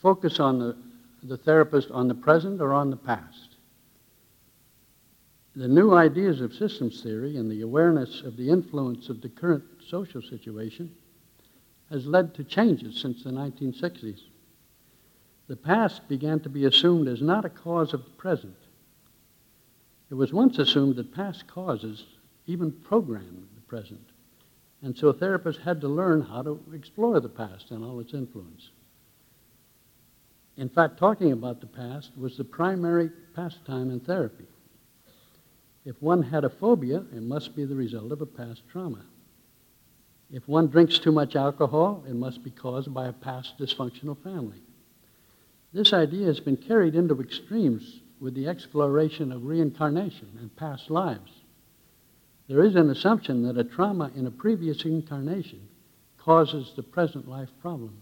focus 0.01 0.41
on 0.41 0.59
the, 0.59 0.77
the 1.23 1.37
therapist 1.37 1.91
on 1.91 2.09
the 2.09 2.15
present 2.15 2.61
or 2.61 2.73
on 2.73 2.91
the 2.91 2.97
past? 2.97 3.57
The 5.55 5.69
new 5.69 5.93
ideas 5.93 6.41
of 6.41 6.55
systems 6.55 7.03
theory 7.03 7.37
and 7.37 7.51
the 7.51 7.61
awareness 7.61 8.23
of 8.23 8.39
the 8.39 8.49
influence 8.49 9.11
of 9.11 9.21
the 9.21 9.29
current 9.29 9.65
social 9.87 10.23
situation 10.23 10.95
has 11.91 12.07
led 12.07 12.35
to 12.35 12.45
changes 12.45 12.99
since 12.99 13.23
the 13.23 13.31
1960s. 13.31 14.21
The 15.49 15.57
past 15.57 16.09
began 16.09 16.41
to 16.41 16.49
be 16.49 16.65
assumed 16.65 17.07
as 17.07 17.21
not 17.21 17.45
a 17.45 17.51
cause 17.51 17.93
of 17.93 18.05
the 18.05 18.11
present. 18.13 18.57
It 20.11 20.15
was 20.15 20.33
once 20.33 20.59
assumed 20.59 20.97
that 20.97 21.15
past 21.15 21.47
causes 21.47 22.07
even 22.47 22.73
programmed 22.73 23.49
the 23.55 23.61
present. 23.63 24.12
And 24.83 24.97
so 24.97 25.13
therapists 25.13 25.63
had 25.63 25.81
to 25.83 25.89
learn 25.89 26.23
how 26.23 26.43
to 26.43 26.61
explore 26.75 27.21
the 27.21 27.29
past 27.29 27.71
and 27.71 27.85
all 27.85 28.01
its 28.01 28.15
influence. 28.15 28.71
In 30.57 30.69
fact, 30.69 30.99
talking 30.99 31.33
about 31.33 31.61
the 31.61 31.67
past 31.67 32.11
was 32.17 32.37
the 32.37 32.45
primary 32.45 33.11
pastime 33.35 33.91
in 33.91 34.01
therapy. 34.01 34.45
If 35.85 36.01
one 36.03 36.23
had 36.23 36.45
a 36.45 36.51
phobia, 36.51 37.05
it 37.15 37.23
must 37.23 37.57
be 37.57 37.65
the 37.65 37.75
result 37.75 38.13
of 38.13 38.21
a 38.21 38.27
past 38.27 38.63
trauma. 38.71 39.05
If 40.31 40.49
one 40.49 40.69
drinks 40.69 40.99
too 40.99 41.13
much 41.13 41.37
alcohol, 41.37 42.05
it 42.09 42.15
must 42.15 42.43
be 42.43 42.51
caused 42.51 42.93
by 42.93 43.07
a 43.07 43.13
past 43.13 43.59
dysfunctional 43.59 44.17
family. 44.23 44.63
This 45.73 45.93
idea 45.93 46.27
has 46.27 46.41
been 46.41 46.57
carried 46.57 46.95
into 46.95 47.21
extremes 47.21 48.01
with 48.21 48.35
the 48.35 48.47
exploration 48.47 49.33
of 49.33 49.45
reincarnation 49.45 50.39
and 50.41 50.55
past 50.57 50.91
lives. 50.91 51.31
There 52.49 52.65
is 52.65 52.75
an 52.75 52.91
assumption 52.91 53.43
that 53.45 53.59
a 53.59 53.65
trauma 53.65 54.11
in 54.15 54.27
a 54.27 54.31
previous 54.31 54.85
incarnation 54.85 55.69
causes 56.19 56.73
the 56.77 56.83
present 56.83 57.29
life 57.29 57.51
problem. 57.61 58.01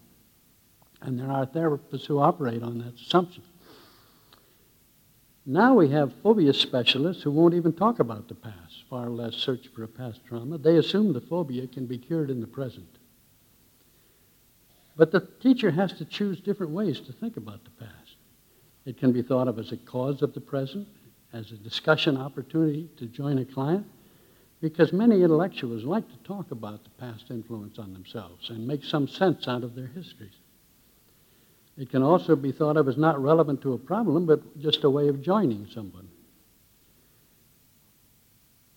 And 1.01 1.19
there 1.19 1.31
are 1.31 1.45
therapists 1.45 2.05
who 2.05 2.19
operate 2.19 2.61
on 2.61 2.79
that 2.79 2.95
assumption. 2.95 3.43
Now 5.45 5.73
we 5.73 5.89
have 5.89 6.13
phobia 6.21 6.53
specialists 6.53 7.23
who 7.23 7.31
won't 7.31 7.55
even 7.55 7.73
talk 7.73 7.99
about 7.99 8.27
the 8.27 8.35
past, 8.35 8.83
far 8.89 9.09
less 9.09 9.35
search 9.35 9.67
for 9.69 9.83
a 9.83 9.87
past 9.87 10.19
trauma. 10.27 10.59
They 10.59 10.77
assume 10.77 11.13
the 11.13 11.21
phobia 11.21 11.65
can 11.65 11.87
be 11.87 11.97
cured 11.97 12.29
in 12.29 12.41
the 12.41 12.47
present. 12.47 12.87
But 14.95 15.11
the 15.11 15.27
teacher 15.39 15.71
has 15.71 15.93
to 15.93 16.05
choose 16.05 16.39
different 16.39 16.73
ways 16.73 16.99
to 17.01 17.11
think 17.11 17.37
about 17.37 17.63
the 17.63 17.85
past. 17.85 18.15
It 18.85 18.97
can 18.97 19.11
be 19.11 19.23
thought 19.23 19.47
of 19.47 19.57
as 19.57 19.71
a 19.71 19.77
cause 19.77 20.21
of 20.21 20.33
the 20.33 20.41
present, 20.41 20.87
as 21.33 21.51
a 21.51 21.55
discussion 21.55 22.17
opportunity 22.17 22.89
to 22.97 23.05
join 23.05 23.39
a 23.39 23.45
client, 23.45 23.87
because 24.61 24.93
many 24.93 25.23
intellectuals 25.23 25.83
like 25.83 26.07
to 26.07 26.17
talk 26.23 26.51
about 26.51 26.83
the 26.83 26.89
past 26.91 27.25
influence 27.31 27.79
on 27.79 27.93
themselves 27.93 28.49
and 28.51 28.67
make 28.67 28.83
some 28.83 29.07
sense 29.07 29.47
out 29.47 29.63
of 29.63 29.75
their 29.75 29.87
histories. 29.87 30.35
It 31.77 31.89
can 31.89 32.03
also 32.03 32.35
be 32.35 32.51
thought 32.51 32.77
of 32.77 32.87
as 32.87 32.97
not 32.97 33.21
relevant 33.21 33.61
to 33.63 33.73
a 33.73 33.77
problem, 33.77 34.27
but 34.27 34.59
just 34.59 34.83
a 34.83 34.89
way 34.89 35.07
of 35.07 35.21
joining 35.21 35.67
someone. 35.73 36.07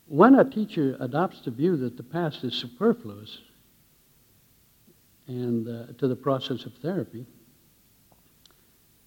When 0.06 0.36
a 0.36 0.44
teacher 0.48 0.96
adopts 1.00 1.42
the 1.42 1.50
view 1.50 1.76
that 1.78 1.96
the 1.96 2.02
past 2.02 2.44
is 2.44 2.54
superfluous 2.54 3.38
and 5.26 5.68
uh, 5.68 5.92
to 5.98 6.08
the 6.08 6.16
process 6.16 6.64
of 6.64 6.72
therapy, 6.74 7.26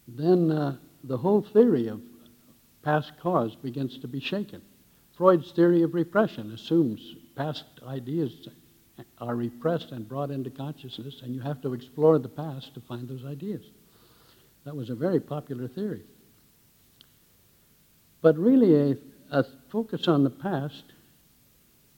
then 0.08 0.52
uh, 0.52 0.78
the 1.04 1.18
whole 1.18 1.42
theory 1.42 1.88
of 1.88 2.02
past 2.84 3.14
cause 3.22 3.56
begins 3.56 3.98
to 4.00 4.08
be 4.08 4.20
shaken. 4.20 4.62
Freud's 5.18 5.52
theory 5.52 5.82
of 5.82 5.96
repression 5.96 6.52
assumes 6.52 7.16
past 7.36 7.66
ideas 7.88 8.48
are 9.20 9.36
repressed 9.36 9.92
and 9.92 10.08
brought 10.08 10.30
into 10.30 10.52
consciousness, 10.52 11.22
and 11.24 11.34
you 11.34 11.42
have 11.42 11.60
to 11.62 11.74
explore 11.74 12.20
the 12.20 12.30
past 12.30 12.76
to 12.76 12.82
find 12.82 13.08
those 13.08 13.26
ideas. 13.26 13.64
That 14.64 14.76
was 14.76 14.92
a 14.92 14.96
very 14.96 15.20
popular 15.20 15.68
theory. 15.68 16.04
But 18.22 18.38
really, 18.38 18.92
a, 18.92 18.98
a 19.32 19.44
focus 19.70 20.08
on 20.08 20.24
the 20.24 20.30
past 20.30 20.84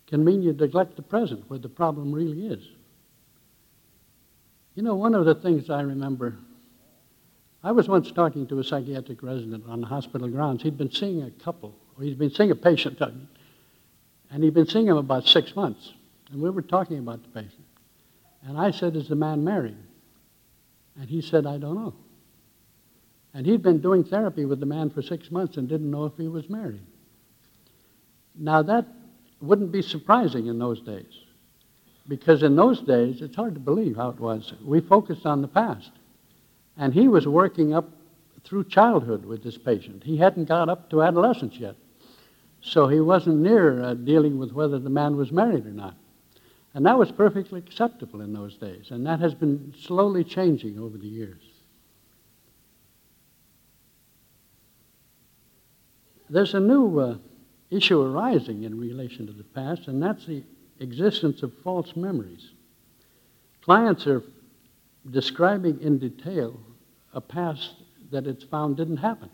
can 0.07 0.23
mean 0.23 0.41
you 0.41 0.53
neglect 0.53 0.95
the 0.95 1.01
present, 1.01 1.49
where 1.49 1.59
the 1.59 1.69
problem 1.69 2.13
really 2.13 2.47
is. 2.47 2.67
You 4.75 4.83
know, 4.83 4.95
one 4.95 5.13
of 5.13 5.25
the 5.25 5.35
things 5.35 5.69
I 5.69 5.81
remember, 5.81 6.37
I 7.63 7.73
was 7.73 7.89
once 7.89 8.11
talking 8.11 8.47
to 8.47 8.59
a 8.59 8.63
psychiatric 8.63 9.21
resident 9.23 9.65
on 9.67 9.81
the 9.81 9.87
hospital 9.87 10.29
grounds. 10.29 10.63
He'd 10.63 10.77
been 10.77 10.91
seeing 10.91 11.23
a 11.23 11.31
couple, 11.31 11.75
he'd 11.99 12.17
been 12.17 12.31
seeing 12.31 12.51
a 12.51 12.55
patient, 12.55 12.99
and 13.01 14.43
he'd 14.43 14.53
been 14.53 14.67
seeing 14.67 14.87
him 14.87 14.97
about 14.97 15.25
six 15.25 15.55
months. 15.55 15.93
And 16.31 16.41
we 16.41 16.49
were 16.49 16.61
talking 16.61 16.99
about 16.99 17.21
the 17.23 17.29
patient. 17.29 17.65
And 18.43 18.57
I 18.57 18.71
said, 18.71 18.95
Is 18.95 19.07
the 19.07 19.15
man 19.15 19.43
married? 19.43 19.77
And 20.99 21.09
he 21.09 21.21
said, 21.21 21.45
I 21.45 21.57
don't 21.57 21.75
know. 21.75 21.93
And 23.33 23.45
he'd 23.45 23.61
been 23.61 23.79
doing 23.79 24.03
therapy 24.03 24.45
with 24.45 24.59
the 24.59 24.65
man 24.65 24.89
for 24.89 25.01
six 25.01 25.31
months 25.31 25.57
and 25.57 25.67
didn't 25.69 25.89
know 25.89 26.05
if 26.05 26.13
he 26.17 26.27
was 26.27 26.49
married. 26.49 26.81
Now, 28.35 28.61
that 28.63 28.85
wouldn't 29.41 29.71
be 29.71 29.81
surprising 29.81 30.47
in 30.47 30.59
those 30.59 30.81
days. 30.81 31.13
Because 32.07 32.41
in 32.41 32.55
those 32.55 32.81
days, 32.81 33.21
it's 33.21 33.35
hard 33.35 33.53
to 33.53 33.59
believe 33.59 33.95
how 33.95 34.09
it 34.09 34.19
was. 34.19 34.53
We 34.63 34.81
focused 34.81 35.25
on 35.25 35.41
the 35.41 35.47
past. 35.47 35.91
And 36.75 36.93
he 36.93 37.07
was 37.07 37.27
working 37.27 37.73
up 37.73 37.89
through 38.43 38.63
childhood 38.65 39.25
with 39.25 39.43
this 39.43 39.57
patient. 39.57 40.03
He 40.03 40.17
hadn't 40.17 40.45
got 40.45 40.69
up 40.69 40.89
to 40.89 41.03
adolescence 41.03 41.55
yet. 41.55 41.75
So 42.61 42.87
he 42.87 42.99
wasn't 42.99 43.37
near 43.37 43.81
uh, 43.81 43.93
dealing 43.93 44.37
with 44.37 44.51
whether 44.51 44.79
the 44.79 44.89
man 44.89 45.15
was 45.15 45.31
married 45.31 45.65
or 45.65 45.71
not. 45.71 45.95
And 46.73 46.85
that 46.85 46.97
was 46.97 47.11
perfectly 47.11 47.59
acceptable 47.59 48.21
in 48.21 48.33
those 48.33 48.55
days. 48.57 48.91
And 48.91 49.05
that 49.07 49.19
has 49.19 49.33
been 49.33 49.73
slowly 49.79 50.23
changing 50.23 50.77
over 50.79 50.97
the 50.97 51.07
years. 51.07 51.41
there's 56.29 56.53
a 56.53 56.59
new 56.59 56.99
uh, 56.99 57.17
issue 57.69 58.01
arising 58.01 58.63
in 58.63 58.79
relation 58.79 59.25
to 59.27 59.33
the 59.33 59.43
past, 59.43 59.87
and 59.87 60.01
that's 60.01 60.25
the 60.25 60.43
existence 60.79 61.43
of 61.43 61.51
false 61.63 61.95
memories. 61.95 62.51
Clients 63.61 64.07
are 64.07 64.23
describing 65.09 65.81
in 65.81 65.97
detail 65.97 66.59
a 67.13 67.21
past 67.21 67.73
that 68.11 68.27
it's 68.27 68.43
found 68.43 68.77
didn't 68.77 68.97
happen. 68.97 69.29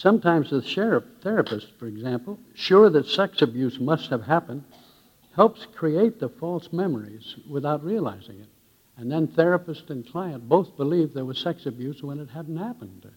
Sometimes 0.00 0.48
the 0.48 0.62
sheriff 0.62 1.04
therapist, 1.20 1.72
for 1.78 1.86
example, 1.86 2.38
sure 2.54 2.88
that 2.88 3.06
sex 3.06 3.42
abuse 3.42 3.78
must 3.78 4.08
have 4.08 4.22
happened, 4.22 4.64
helps 5.36 5.66
create 5.74 6.18
the 6.18 6.30
false 6.30 6.72
memories 6.72 7.36
without 7.46 7.84
realizing 7.84 8.40
it. 8.40 8.48
And 8.96 9.12
then 9.12 9.28
therapist 9.28 9.90
and 9.90 10.10
client 10.10 10.48
both 10.48 10.74
believe 10.78 11.12
there 11.12 11.26
was 11.26 11.38
sex 11.38 11.66
abuse 11.66 12.02
when 12.02 12.18
it 12.18 12.30
hadn't 12.30 12.56
happened 12.56 13.10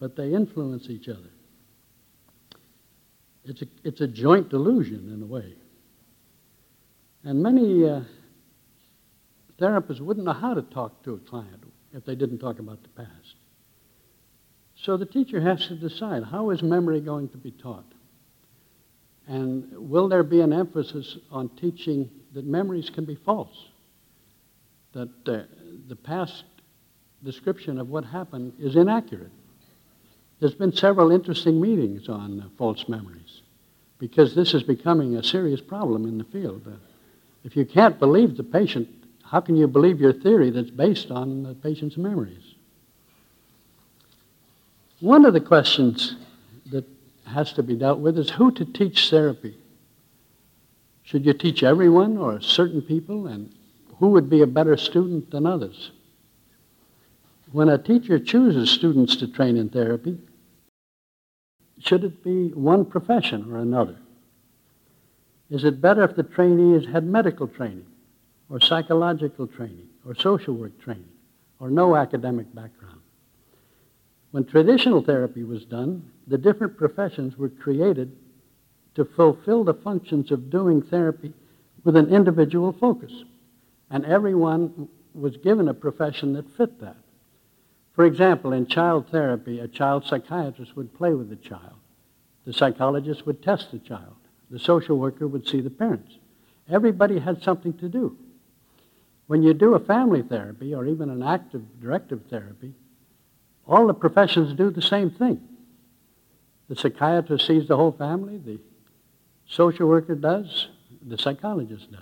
but 0.00 0.16
they 0.16 0.32
influence 0.32 0.88
each 0.88 1.08
other. 1.08 1.30
It's 3.44 3.60
a, 3.60 3.66
it's 3.84 4.00
a 4.00 4.08
joint 4.08 4.48
delusion 4.48 5.12
in 5.12 5.22
a 5.22 5.26
way. 5.26 5.54
And 7.24 7.42
many 7.42 7.86
uh, 7.88 8.00
therapists 9.60 10.00
wouldn't 10.00 10.24
know 10.24 10.32
how 10.32 10.54
to 10.54 10.62
talk 10.62 11.04
to 11.04 11.14
a 11.14 11.18
client 11.18 11.62
if 11.92 12.06
they 12.06 12.14
didn't 12.14 12.38
talk 12.38 12.58
about 12.58 12.82
the 12.82 12.88
past. 12.88 13.36
So 14.82 14.96
the 14.96 15.06
teacher 15.06 15.40
has 15.40 15.66
to 15.68 15.76
decide 15.76 16.24
how 16.24 16.50
is 16.50 16.62
memory 16.62 17.00
going 17.00 17.28
to 17.30 17.36
be 17.36 17.52
taught? 17.52 17.84
And 19.28 19.70
will 19.88 20.08
there 20.08 20.24
be 20.24 20.40
an 20.40 20.52
emphasis 20.52 21.18
on 21.30 21.50
teaching 21.50 22.10
that 22.34 22.44
memories 22.44 22.90
can 22.90 23.04
be 23.04 23.14
false? 23.14 23.68
That 24.92 25.10
uh, 25.26 25.42
the 25.86 25.94
past 25.94 26.44
description 27.22 27.78
of 27.78 27.88
what 27.88 28.04
happened 28.04 28.54
is 28.58 28.74
inaccurate? 28.74 29.30
There's 30.40 30.54
been 30.54 30.72
several 30.72 31.12
interesting 31.12 31.60
meetings 31.60 32.08
on 32.08 32.40
uh, 32.40 32.48
false 32.58 32.88
memories 32.88 33.42
because 34.00 34.34
this 34.34 34.52
is 34.52 34.64
becoming 34.64 35.14
a 35.14 35.22
serious 35.22 35.60
problem 35.60 36.06
in 36.06 36.18
the 36.18 36.24
field. 36.24 36.66
Uh, 36.66 36.72
if 37.44 37.54
you 37.54 37.64
can't 37.64 38.00
believe 38.00 38.36
the 38.36 38.42
patient, 38.42 38.88
how 39.22 39.40
can 39.40 39.54
you 39.54 39.68
believe 39.68 40.00
your 40.00 40.12
theory 40.12 40.50
that's 40.50 40.70
based 40.70 41.12
on 41.12 41.44
the 41.44 41.54
patient's 41.54 41.96
memories? 41.96 42.56
One 45.02 45.24
of 45.24 45.32
the 45.32 45.40
questions 45.40 46.14
that 46.70 46.84
has 47.26 47.52
to 47.54 47.64
be 47.64 47.74
dealt 47.74 47.98
with 47.98 48.16
is 48.16 48.30
who 48.30 48.52
to 48.52 48.64
teach 48.64 49.10
therapy. 49.10 49.56
Should 51.02 51.26
you 51.26 51.32
teach 51.32 51.64
everyone 51.64 52.16
or 52.16 52.40
certain 52.40 52.80
people, 52.80 53.26
and 53.26 53.52
who 53.98 54.10
would 54.10 54.30
be 54.30 54.42
a 54.42 54.46
better 54.46 54.76
student 54.76 55.32
than 55.32 55.44
others? 55.44 55.90
When 57.50 57.68
a 57.68 57.78
teacher 57.78 58.20
chooses 58.20 58.70
students 58.70 59.16
to 59.16 59.26
train 59.26 59.56
in 59.56 59.70
therapy, 59.70 60.18
should 61.80 62.04
it 62.04 62.22
be 62.22 62.50
one 62.50 62.84
profession 62.84 63.52
or 63.52 63.58
another? 63.58 63.96
Is 65.50 65.64
it 65.64 65.80
better 65.80 66.04
if 66.04 66.14
the 66.14 66.22
trainees 66.22 66.86
had 66.86 67.02
medical 67.02 67.48
training, 67.48 67.86
or 68.48 68.60
psychological 68.60 69.48
training, 69.48 69.88
or 70.06 70.14
social 70.14 70.54
work 70.54 70.80
training, 70.80 71.10
or 71.58 71.70
no 71.70 71.96
academic 71.96 72.54
background? 72.54 72.91
When 74.32 74.44
traditional 74.44 75.02
therapy 75.02 75.44
was 75.44 75.64
done, 75.66 76.10
the 76.26 76.38
different 76.38 76.78
professions 76.78 77.36
were 77.36 77.50
created 77.50 78.16
to 78.94 79.04
fulfill 79.04 79.62
the 79.62 79.74
functions 79.74 80.30
of 80.30 80.50
doing 80.50 80.82
therapy 80.82 81.34
with 81.84 81.96
an 81.96 82.08
individual 82.08 82.72
focus. 82.72 83.12
And 83.90 84.04
everyone 84.06 84.88
was 85.14 85.36
given 85.36 85.68
a 85.68 85.74
profession 85.74 86.32
that 86.32 86.50
fit 86.56 86.80
that. 86.80 86.96
For 87.94 88.06
example, 88.06 88.54
in 88.54 88.66
child 88.66 89.08
therapy, 89.10 89.60
a 89.60 89.68
child 89.68 90.06
psychiatrist 90.06 90.76
would 90.76 90.94
play 90.94 91.12
with 91.12 91.28
the 91.28 91.36
child. 91.36 91.76
The 92.46 92.54
psychologist 92.54 93.26
would 93.26 93.42
test 93.42 93.70
the 93.70 93.78
child. 93.78 94.16
The 94.50 94.58
social 94.58 94.98
worker 94.98 95.28
would 95.28 95.46
see 95.46 95.60
the 95.60 95.70
parents. 95.70 96.16
Everybody 96.70 97.18
had 97.18 97.42
something 97.42 97.74
to 97.74 97.88
do. 97.88 98.16
When 99.26 99.42
you 99.42 99.52
do 99.52 99.74
a 99.74 99.80
family 99.80 100.22
therapy 100.22 100.74
or 100.74 100.86
even 100.86 101.10
an 101.10 101.22
active 101.22 101.62
directive 101.80 102.22
therapy, 102.30 102.72
all 103.66 103.86
the 103.86 103.94
professions 103.94 104.54
do 104.54 104.70
the 104.70 104.82
same 104.82 105.10
thing. 105.10 105.40
The 106.68 106.76
psychiatrist 106.76 107.46
sees 107.46 107.68
the 107.68 107.76
whole 107.76 107.92
family, 107.92 108.38
the 108.38 108.58
social 109.46 109.88
worker 109.88 110.14
does, 110.14 110.68
the 111.02 111.18
psychologist 111.18 111.90
does. 111.90 112.00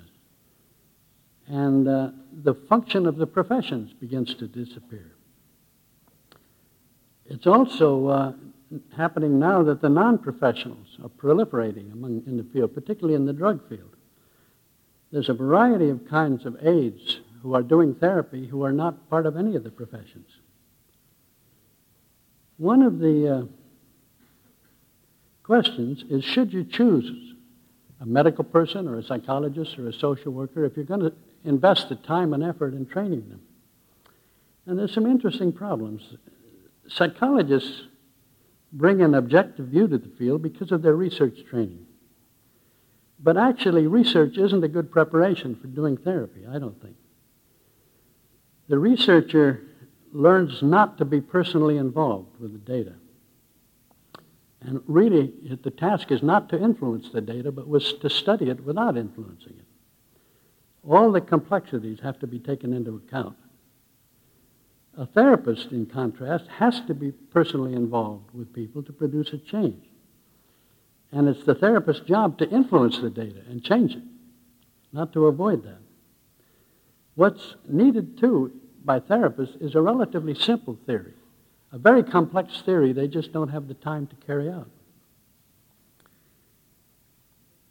And 1.48 1.88
uh, 1.88 2.10
the 2.32 2.54
function 2.54 3.06
of 3.06 3.16
the 3.16 3.26
professions 3.26 3.92
begins 3.92 4.34
to 4.34 4.46
disappear. 4.46 5.12
It's 7.26 7.46
also 7.46 8.06
uh, 8.06 8.32
happening 8.96 9.38
now 9.38 9.62
that 9.64 9.80
the 9.80 9.88
non 9.88 10.18
professionals 10.18 10.98
are 11.02 11.08
proliferating 11.08 11.92
among, 11.92 12.22
in 12.26 12.36
the 12.36 12.44
field, 12.44 12.74
particularly 12.74 13.14
in 13.14 13.26
the 13.26 13.32
drug 13.32 13.68
field. 13.68 13.96
There's 15.10 15.28
a 15.28 15.34
variety 15.34 15.90
of 15.90 16.08
kinds 16.08 16.46
of 16.46 16.64
aides 16.64 17.20
who 17.42 17.54
are 17.54 17.62
doing 17.62 17.94
therapy 17.94 18.46
who 18.46 18.62
are 18.62 18.72
not 18.72 19.08
part 19.10 19.26
of 19.26 19.36
any 19.36 19.56
of 19.56 19.64
the 19.64 19.70
professions. 19.70 20.28
One 22.60 22.82
of 22.82 22.98
the 22.98 23.36
uh, 23.36 23.42
questions 25.42 26.04
is 26.10 26.22
should 26.22 26.52
you 26.52 26.62
choose 26.62 27.32
a 28.02 28.04
medical 28.04 28.44
person 28.44 28.86
or 28.86 28.98
a 28.98 29.02
psychologist 29.02 29.78
or 29.78 29.88
a 29.88 29.94
social 29.94 30.30
worker 30.30 30.66
if 30.66 30.76
you're 30.76 30.84
going 30.84 31.00
to 31.00 31.14
invest 31.42 31.88
the 31.88 31.94
time 31.94 32.34
and 32.34 32.44
effort 32.44 32.74
in 32.74 32.84
training 32.84 33.30
them? 33.30 33.40
And 34.66 34.78
there's 34.78 34.92
some 34.92 35.06
interesting 35.06 35.52
problems 35.54 36.02
psychologists 36.86 37.84
bring 38.74 39.00
an 39.00 39.14
objective 39.14 39.68
view 39.68 39.88
to 39.88 39.96
the 39.96 40.10
field 40.18 40.42
because 40.42 40.70
of 40.70 40.82
their 40.82 40.96
research 40.96 41.38
training. 41.48 41.86
But 43.18 43.38
actually, 43.38 43.86
research 43.86 44.36
isn't 44.36 44.62
a 44.62 44.68
good 44.68 44.92
preparation 44.92 45.56
for 45.56 45.66
doing 45.66 45.96
therapy, 45.96 46.42
I 46.46 46.58
don't 46.58 46.78
think. 46.82 46.96
The 48.68 48.78
researcher 48.78 49.62
learns 50.12 50.62
not 50.62 50.98
to 50.98 51.04
be 51.04 51.20
personally 51.20 51.76
involved 51.76 52.40
with 52.40 52.52
the 52.52 52.58
data. 52.58 52.94
And 54.62 54.82
really, 54.86 55.32
the 55.62 55.70
task 55.70 56.10
is 56.10 56.22
not 56.22 56.48
to 56.50 56.62
influence 56.62 57.08
the 57.10 57.20
data, 57.20 57.50
but 57.50 57.66
was 57.66 57.94
to 57.94 58.10
study 58.10 58.50
it 58.50 58.64
without 58.64 58.96
influencing 58.96 59.54
it. 59.58 59.64
All 60.86 61.12
the 61.12 61.20
complexities 61.20 61.98
have 62.02 62.18
to 62.20 62.26
be 62.26 62.38
taken 62.38 62.72
into 62.72 62.96
account. 62.96 63.36
A 64.98 65.06
therapist, 65.06 65.72
in 65.72 65.86
contrast, 65.86 66.46
has 66.48 66.80
to 66.82 66.94
be 66.94 67.12
personally 67.12 67.74
involved 67.74 68.30
with 68.34 68.52
people 68.52 68.82
to 68.82 68.92
produce 68.92 69.32
a 69.32 69.38
change. 69.38 69.84
And 71.12 71.28
it's 71.28 71.44
the 71.44 71.54
therapist's 71.54 72.06
job 72.06 72.38
to 72.38 72.48
influence 72.50 72.98
the 72.98 73.10
data 73.10 73.40
and 73.48 73.64
change 73.64 73.94
it, 73.94 74.02
not 74.92 75.12
to 75.14 75.26
avoid 75.26 75.64
that. 75.64 75.80
What's 77.14 77.56
needed, 77.68 78.18
too, 78.18 78.59
by 78.84 79.00
therapists 79.00 79.60
is 79.62 79.74
a 79.74 79.80
relatively 79.80 80.34
simple 80.34 80.78
theory. 80.86 81.14
A 81.72 81.78
very 81.78 82.02
complex 82.02 82.62
theory 82.62 82.92
they 82.92 83.08
just 83.08 83.32
don't 83.32 83.48
have 83.48 83.68
the 83.68 83.74
time 83.74 84.06
to 84.08 84.16
carry 84.26 84.50
out. 84.50 84.68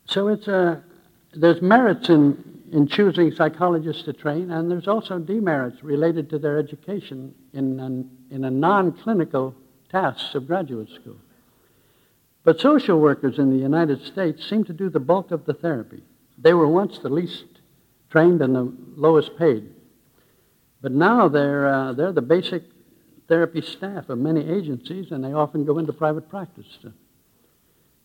So 0.06 0.28
it's 0.28 0.48
a, 0.48 0.84
there's 1.34 1.62
merits 1.62 2.10
in 2.10 2.60
in 2.72 2.88
choosing 2.88 3.32
psychologists 3.32 4.04
to 4.04 4.13
train, 4.13 4.52
and 4.52 4.69
there's 4.69 4.88
also 4.88 5.19
demerits 5.19 5.84
related 5.84 6.30
to 6.30 6.39
their 6.39 6.58
education 6.58 7.34
in, 7.54 7.80
an, 7.80 8.10
in 8.30 8.45
a 8.45 8.52
non 8.52 8.91
clinical 8.91 9.56
tasks 9.91 10.36
of 10.36 10.48
graduate 10.48 10.89
school. 10.89 11.17
But 12.43 12.60
social 12.60 13.00
workers 13.00 13.38
in 13.38 13.50
the 13.50 13.62
United 13.62 14.06
States 14.06 14.48
seem 14.48 14.63
to 14.65 14.74
do 14.74 14.89
the 14.89 15.00
bulk 15.00 15.32
of 15.32 15.45
the 15.45 15.54
therapy. 15.54 16.04
They 16.38 16.54
were 16.54 16.67
once 16.67 17.00
the 17.00 17.10
least 17.10 17.45
trained 18.10 18.41
and 18.41 18.56
the 18.56 18.74
lowest 18.95 19.38
paid. 19.38 19.69
But 20.81 20.91
now 20.93 21.27
they're, 21.27 21.67
uh, 21.67 21.93
they're 21.93 22.13
the 22.13 22.21
basic 22.21 22.63
therapy 23.27 23.61
staff 23.61 24.09
of 24.09 24.17
many 24.17 24.41
agencies, 24.41 25.11
and 25.11 25.23
they 25.23 25.33
often 25.33 25.65
go 25.65 25.77
into 25.77 25.93
private 25.93 26.29
practice. 26.29 26.65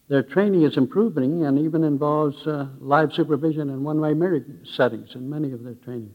Their 0.09 0.23
training 0.23 0.63
is 0.63 0.77
improving 0.77 1.45
and 1.45 1.59
even 1.59 1.83
involves 1.83 2.47
uh, 2.47 2.67
live 2.79 3.15
supervision 3.15 3.71
and 3.71 3.85
one 3.85 4.01
way 4.01 4.13
mirroring 4.13 4.59
settings 4.65 5.15
in 5.15 5.31
many 5.31 5.53
of 5.53 5.65
their 5.65 5.75
training. 5.75 6.13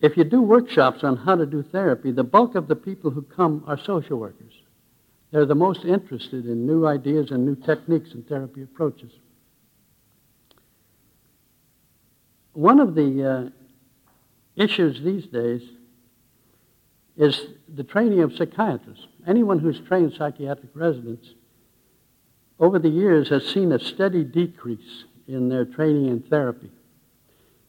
If 0.00 0.16
you 0.18 0.24
do 0.24 0.42
workshops 0.42 1.02
on 1.02 1.16
how 1.16 1.36
to 1.36 1.46
do 1.46 1.62
therapy, 1.62 2.12
the 2.12 2.22
bulk 2.22 2.54
of 2.54 2.68
the 2.68 2.76
people 2.76 3.10
who 3.10 3.22
come 3.22 3.64
are 3.66 3.78
social 3.78 4.18
workers. 4.18 4.52
They're 5.30 5.46
the 5.46 5.54
most 5.54 5.84
interested 5.84 6.44
in 6.46 6.66
new 6.66 6.86
ideas 6.86 7.30
and 7.30 7.46
new 7.46 7.56
techniques 7.56 8.12
and 8.12 8.26
therapy 8.28 8.62
approaches. 8.62 9.10
One 12.52 12.80
of 12.80 12.94
the 12.94 13.24
uh, 13.24 13.55
issues 14.56 15.02
these 15.02 15.26
days 15.26 15.62
is 17.16 17.46
the 17.74 17.84
training 17.84 18.20
of 18.20 18.34
psychiatrists. 18.34 19.06
Anyone 19.26 19.58
who's 19.58 19.80
trained 19.80 20.14
psychiatric 20.14 20.70
residents 20.74 21.34
over 22.58 22.78
the 22.78 22.88
years 22.88 23.28
has 23.28 23.46
seen 23.46 23.72
a 23.72 23.78
steady 23.78 24.24
decrease 24.24 25.04
in 25.28 25.48
their 25.48 25.64
training 25.64 26.08
in 26.08 26.22
therapy. 26.22 26.70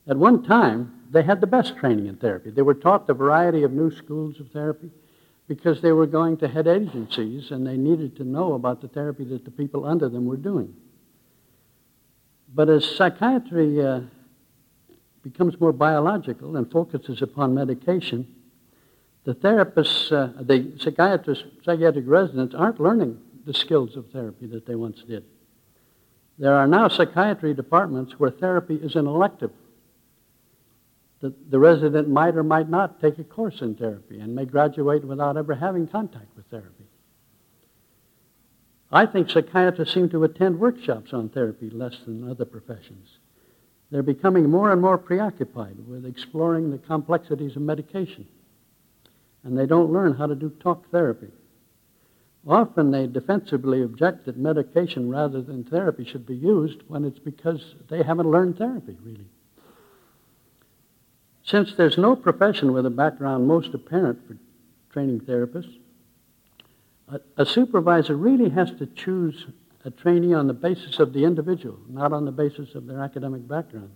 At 0.07 0.17
one 0.17 0.43
time, 0.43 0.93
they 1.11 1.23
had 1.23 1.41
the 1.41 1.47
best 1.47 1.77
training 1.77 2.07
in 2.07 2.15
therapy. 2.17 2.51
They 2.51 2.61
were 2.61 2.73
taught 2.73 3.07
the 3.07 3.13
variety 3.13 3.63
of 3.63 3.71
new 3.71 3.91
schools 3.91 4.39
of 4.39 4.51
therapy 4.51 4.89
because 5.47 5.81
they 5.81 5.91
were 5.91 6.07
going 6.07 6.37
to 6.37 6.47
head 6.47 6.67
agencies 6.67 7.51
and 7.51 7.65
they 7.65 7.77
needed 7.77 8.15
to 8.17 8.23
know 8.23 8.53
about 8.53 8.81
the 8.81 8.89
therapy 8.89 9.23
that 9.25 9.45
the 9.45 9.51
people 9.51 9.85
under 9.85 10.09
them 10.09 10.25
were 10.25 10.37
doing. 10.37 10.73
But 12.53 12.69
as 12.69 12.85
psychiatry 12.85 13.81
uh, 13.85 14.01
becomes 15.31 15.59
more 15.59 15.73
biological 15.73 16.55
and 16.55 16.71
focuses 16.71 17.21
upon 17.21 17.53
medication, 17.53 18.27
the 19.25 19.35
therapists, 19.35 20.11
uh, 20.11 20.41
the 20.41 20.73
psychiatrists, 20.79 21.43
psychiatric 21.65 22.05
residents 22.07 22.55
aren't 22.55 22.79
learning 22.79 23.19
the 23.45 23.53
skills 23.53 23.97
of 23.97 24.09
therapy 24.11 24.47
that 24.47 24.65
they 24.65 24.75
once 24.75 25.01
did. 25.07 25.25
There 26.37 26.53
are 26.53 26.67
now 26.67 26.87
psychiatry 26.87 27.53
departments 27.53 28.13
where 28.17 28.29
therapy 28.29 28.75
is 28.75 28.95
an 28.95 29.07
elective. 29.07 29.51
The, 31.19 31.33
the 31.49 31.59
resident 31.59 32.07
might 32.07 32.35
or 32.35 32.43
might 32.43 32.69
not 32.69 33.01
take 33.01 33.17
a 33.17 33.23
course 33.23 33.61
in 33.61 33.75
therapy 33.75 34.19
and 34.19 34.35
may 34.35 34.45
graduate 34.45 35.03
without 35.03 35.35
ever 35.35 35.55
having 35.55 35.87
contact 35.87 36.35
with 36.35 36.45
therapy. 36.45 36.85
I 38.91 39.05
think 39.05 39.29
psychiatrists 39.29 39.93
seem 39.93 40.09
to 40.09 40.23
attend 40.23 40.59
workshops 40.59 41.11
on 41.11 41.29
therapy 41.29 41.69
less 41.69 41.95
than 42.05 42.29
other 42.29 42.45
professions. 42.45 43.17
They're 43.89 44.03
becoming 44.03 44.49
more 44.49 44.71
and 44.71 44.81
more 44.81 44.97
preoccupied 44.97 45.87
with 45.87 46.05
exploring 46.05 46.71
the 46.71 46.77
complexities 46.77 47.55
of 47.55 47.61
medication, 47.61 48.27
and 49.43 49.57
they 49.57 49.65
don't 49.65 49.93
learn 49.93 50.13
how 50.13 50.27
to 50.27 50.35
do 50.35 50.49
talk 50.59 50.89
therapy. 50.91 51.29
Often 52.45 52.91
they 52.91 53.07
defensively 53.07 53.81
object 53.81 54.25
that 54.25 54.37
medication 54.37 55.09
rather 55.09 55.41
than 55.41 55.63
therapy 55.63 56.05
should 56.05 56.25
be 56.25 56.35
used 56.35 56.81
when 56.87 57.03
it's 57.03 57.19
because 57.19 57.75
they 57.89 58.03
haven't 58.03 58.31
learned 58.31 58.57
therapy, 58.57 58.97
really. 59.03 59.27
Since 61.43 61.75
there's 61.75 61.97
no 61.97 62.15
profession 62.15 62.73
with 62.73 62.85
a 62.85 62.89
background 62.89 63.47
most 63.47 63.73
apparent 63.73 64.25
for 64.27 64.37
training 64.91 65.21
therapists, 65.21 65.77
a, 67.09 67.19
a 67.37 67.45
supervisor 67.45 68.15
really 68.15 68.49
has 68.49 68.71
to 68.79 68.85
choose 68.85 69.47
a 69.87 69.91
trainee 69.91 70.33
on 70.33 70.47
the 70.47 70.53
basis 70.53 70.99
of 70.99 71.13
the 71.13 71.23
individual, 71.23 71.79
not 71.87 72.11
on 72.11 72.25
the 72.25 72.31
basis 72.31 72.75
of 72.75 72.85
their 72.85 73.01
academic 73.01 73.47
background. 73.47 73.95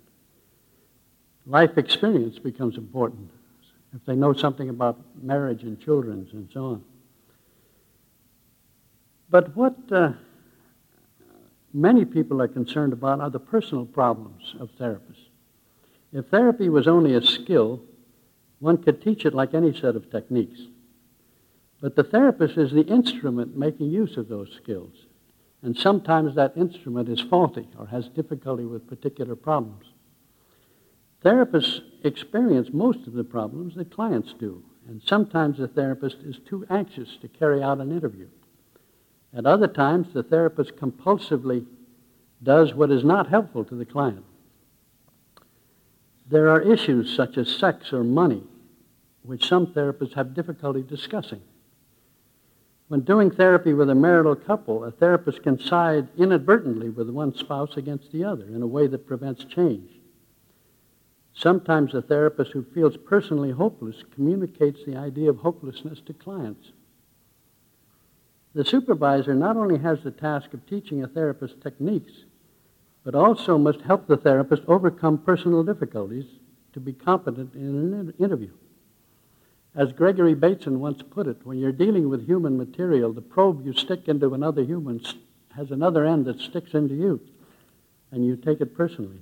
Life 1.46 1.78
experience 1.78 2.40
becomes 2.40 2.78
important 2.78 3.30
if 3.94 4.06
they 4.06 4.16
know 4.16 4.32
something 4.32 4.70
about 4.70 4.98
marriage 5.22 5.64
and 5.64 5.78
children 5.82 6.30
and 6.32 6.50
so 6.54 6.66
on. 6.66 6.84
But 9.30 9.54
what 9.54 9.76
uh, 9.92 10.14
many 11.74 12.06
people 12.06 12.42
are 12.42 12.48
concerned 12.48 12.94
about 12.94 13.20
are 13.20 13.30
the 13.30 13.40
personal 13.40 13.86
problems 13.86 14.56
of 14.62 14.70
therapists. 14.80 15.28
If 16.14 16.28
therapy 16.28 16.70
was 16.70 16.88
only 16.88 17.16
a 17.16 17.22
skill, 17.22 17.82
one 18.60 18.78
could 18.78 19.02
teach 19.02 19.26
it 19.26 19.34
like 19.34 19.54
any 19.54 19.74
set 19.74 19.98
of 19.98 20.10
techniques. 20.10 20.62
But 21.82 21.98
the 21.98 22.04
therapist 22.04 22.58
is 22.58 22.72
the 22.72 22.86
instrument 22.86 23.58
making 23.58 23.90
use 23.90 24.16
of 24.16 24.30
those 24.30 24.54
skills. 24.56 24.94
And 25.63 25.78
sometimes 25.78 26.36
that 26.36 26.58
instrument 26.58 27.08
is 27.08 27.21
faulty 27.21 27.67
or 27.78 27.88
has 27.88 28.08
difficulty 28.10 28.65
with 28.65 28.88
particular 28.88 29.36
problems. 29.36 29.86
Therapists 31.24 31.82
experience 32.04 32.69
most 32.74 33.06
of 33.06 33.13
the 33.13 33.24
problems 33.24 33.76
that 33.76 33.93
clients 33.93 34.34
do, 34.39 34.63
and 34.88 35.02
sometimes 35.06 35.60
the 35.60 35.67
therapist 35.67 36.17
is 36.24 36.39
too 36.47 36.65
anxious 36.69 37.17
to 37.21 37.28
carry 37.28 37.62
out 37.62 37.80
an 37.80 37.91
interview. 37.91 38.28
At 39.34 39.45
other 39.45 39.67
times, 39.67 40.08
the 40.13 40.24
therapist 40.24 40.76
compulsively 40.78 41.65
does 42.41 42.74
what 42.74 42.91
is 42.91 43.04
not 43.04 43.30
helpful 43.30 43.63
to 43.65 43.76
the 43.76 43.86
client. 43.86 44.26
There 46.28 46.50
are 46.50 46.62
issues 46.62 47.15
such 47.15 47.38
as 47.38 47.56
sex 47.56 47.93
or 47.93 48.04
money, 48.04 48.43
which 49.21 49.47
some 49.47 49.67
therapists 49.67 50.15
have 50.15 50.34
difficulty 50.34 50.82
discussing. 50.82 51.41
When 52.92 53.06
doing 53.06 53.32
therapy 53.32 53.74
with 53.74 53.90
a 53.90 53.96
marital 53.96 54.36
couple, 54.36 54.84
a 54.84 54.92
therapist 54.92 55.44
can 55.44 55.58
side 55.58 56.10
inadvertently 56.18 56.90
with 56.90 57.10
one 57.10 57.34
spouse 57.34 57.78
against 57.78 58.12
the 58.12 58.26
other 58.26 58.44
in 58.44 58.62
a 58.62 58.68
way 58.68 58.86
that 58.88 59.08
prevents 59.08 59.46
change. 59.46 59.90
Sometimes 61.34 61.94
a 61.94 62.02
therapist 62.02 62.52
who 62.52 62.66
feels 62.74 62.98
personally 62.98 63.52
hopeless 63.52 64.04
communicates 64.14 64.84
the 64.84 64.98
idea 64.98 65.30
of 65.30 65.38
hopelessness 65.38 66.02
to 66.02 66.12
clients. 66.12 66.74
The 68.56 68.66
supervisor 68.66 69.36
not 69.36 69.56
only 69.56 69.80
has 69.80 70.04
the 70.04 70.12
task 70.12 70.54
of 70.54 70.68
teaching 70.68 71.02
a 71.02 71.08
therapist 71.08 71.62
techniques, 71.62 72.26
but 73.06 73.16
also 73.16 73.58
must 73.58 73.80
help 73.80 74.08
the 74.08 74.18
therapist 74.18 74.64
overcome 74.68 75.20
personal 75.20 75.64
difficulties 75.64 76.26
to 76.74 76.82
be 76.82 76.92
competent 76.92 77.56
in 77.56 77.94
an 77.94 78.14
interview. 78.20 78.52
As 79.74 79.94
Gregory 79.94 80.34
Bateson 80.34 80.80
once 80.80 81.02
put 81.02 81.28
it, 81.28 81.38
when 81.46 81.58
you're 81.58 81.72
dealing 81.72 82.10
with 82.10 82.26
human 82.26 82.58
material, 82.58 83.14
the 83.14 83.22
probe 83.22 83.66
you 83.66 83.74
stick 83.74 84.08
into 84.08 84.34
another 84.34 84.64
human 84.64 85.02
has 85.56 85.72
another 85.72 86.06
end 86.06 86.26
that 86.26 86.40
sticks 86.40 86.74
into 86.74 86.94
you, 86.94 87.22
and 88.12 88.26
you 88.26 88.36
take 88.36 88.60
it 88.60 88.76
personally. 88.76 89.20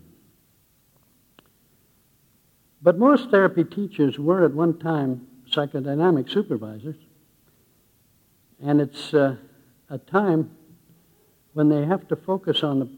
But 2.81 2.97
most 2.97 3.29
therapy 3.29 3.63
teachers 3.63 4.17
were 4.17 4.45
at 4.45 4.53
one 4.53 4.79
time 4.79 5.27
psychodynamic 5.51 6.31
supervisors, 6.31 6.95
and 8.61 8.81
it's 8.81 9.13
uh, 9.13 9.35
a 9.89 9.97
time 9.97 10.51
when 11.53 11.69
they 11.69 11.85
have 11.85 12.07
to 12.07 12.15
focus 12.15 12.63
on 12.63 12.79
the, 12.79 12.89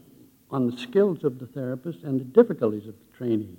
on 0.50 0.70
the 0.70 0.76
skills 0.78 1.24
of 1.24 1.38
the 1.38 1.46
therapist 1.46 2.02
and 2.02 2.20
the 2.20 2.24
difficulties 2.24 2.86
of 2.86 2.94
the 2.94 3.16
trainee. 3.16 3.56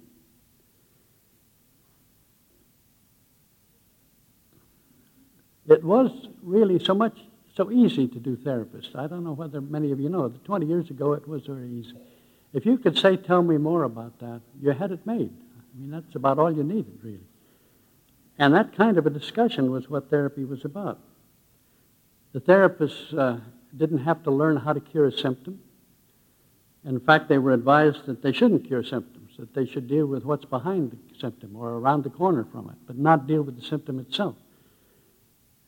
It 5.68 5.84
was 5.84 6.28
really 6.42 6.84
so 6.84 6.94
much, 6.94 7.18
so 7.56 7.72
easy 7.72 8.08
to 8.08 8.20
do 8.20 8.36
therapists. 8.36 8.96
I 8.96 9.08
don't 9.08 9.24
know 9.24 9.34
whether 9.34 9.62
many 9.62 9.92
of 9.92 10.00
you 10.00 10.10
know. 10.10 10.30
20 10.30 10.66
years 10.66 10.90
ago, 10.90 11.14
it 11.14 11.28
was 11.28 11.46
very 11.46 11.70
easy. 11.70 11.94
If 12.54 12.66
you 12.66 12.78
could 12.78 12.98
say, 12.98 13.18
tell 13.18 13.42
me 13.42 13.58
more 13.58 13.84
about 13.84 14.20
that, 14.20 14.42
you 14.62 14.72
had 14.72 14.92
it 14.92 15.06
made. 15.08 15.32
I 15.32 15.80
mean, 15.80 15.92
that's 15.92 16.16
about 16.16 16.38
all 16.38 16.52
you 16.52 16.64
needed, 16.64 17.00
really. 17.02 17.20
And 18.38 18.54
that 18.54 18.76
kind 18.76 18.98
of 18.98 19.06
a 19.06 19.10
discussion 19.10 19.72
was 19.72 19.90
what 19.90 20.10
therapy 20.10 20.44
was 20.44 20.66
about. 20.66 21.00
The 22.34 22.42
therapists 22.42 23.18
uh, 23.18 23.40
didn't 23.76 24.00
have 24.00 24.24
to 24.24 24.32
learn 24.32 24.58
how 24.58 24.74
to 24.74 24.80
cure 24.80 25.06
a 25.06 25.12
symptom. 25.12 25.60
In 26.86 27.00
fact, 27.00 27.30
they 27.30 27.38
were 27.38 27.54
advised 27.54 28.06
that 28.08 28.22
they 28.22 28.34
shouldn't 28.34 28.68
cure 28.68 28.84
symptoms, 28.84 29.32
that 29.38 29.54
they 29.54 29.66
should 29.66 29.88
deal 29.88 30.06
with 30.06 30.26
what's 30.26 30.46
behind 30.46 30.92
the 30.92 31.20
symptom 31.20 31.56
or 31.56 31.70
around 31.70 32.04
the 32.04 32.10
corner 32.10 32.46
from 32.52 32.70
it, 32.70 32.76
but 32.86 32.98
not 32.98 33.28
deal 33.28 33.42
with 33.44 33.60
the 33.60 33.66
symptom 33.66 34.00
itself. 34.00 34.36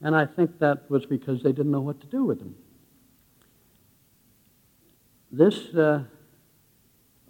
And 0.06 0.16
I 0.16 0.28
think 0.28 0.60
that 0.60 0.88
was 0.88 1.04
because 1.08 1.42
they 1.42 1.52
didn't 1.52 1.72
know 1.72 1.82
what 1.82 2.00
to 2.00 2.06
do 2.06 2.26
with 2.26 2.38
them. 2.38 2.54
This 5.32 5.74
uh, 5.74 6.04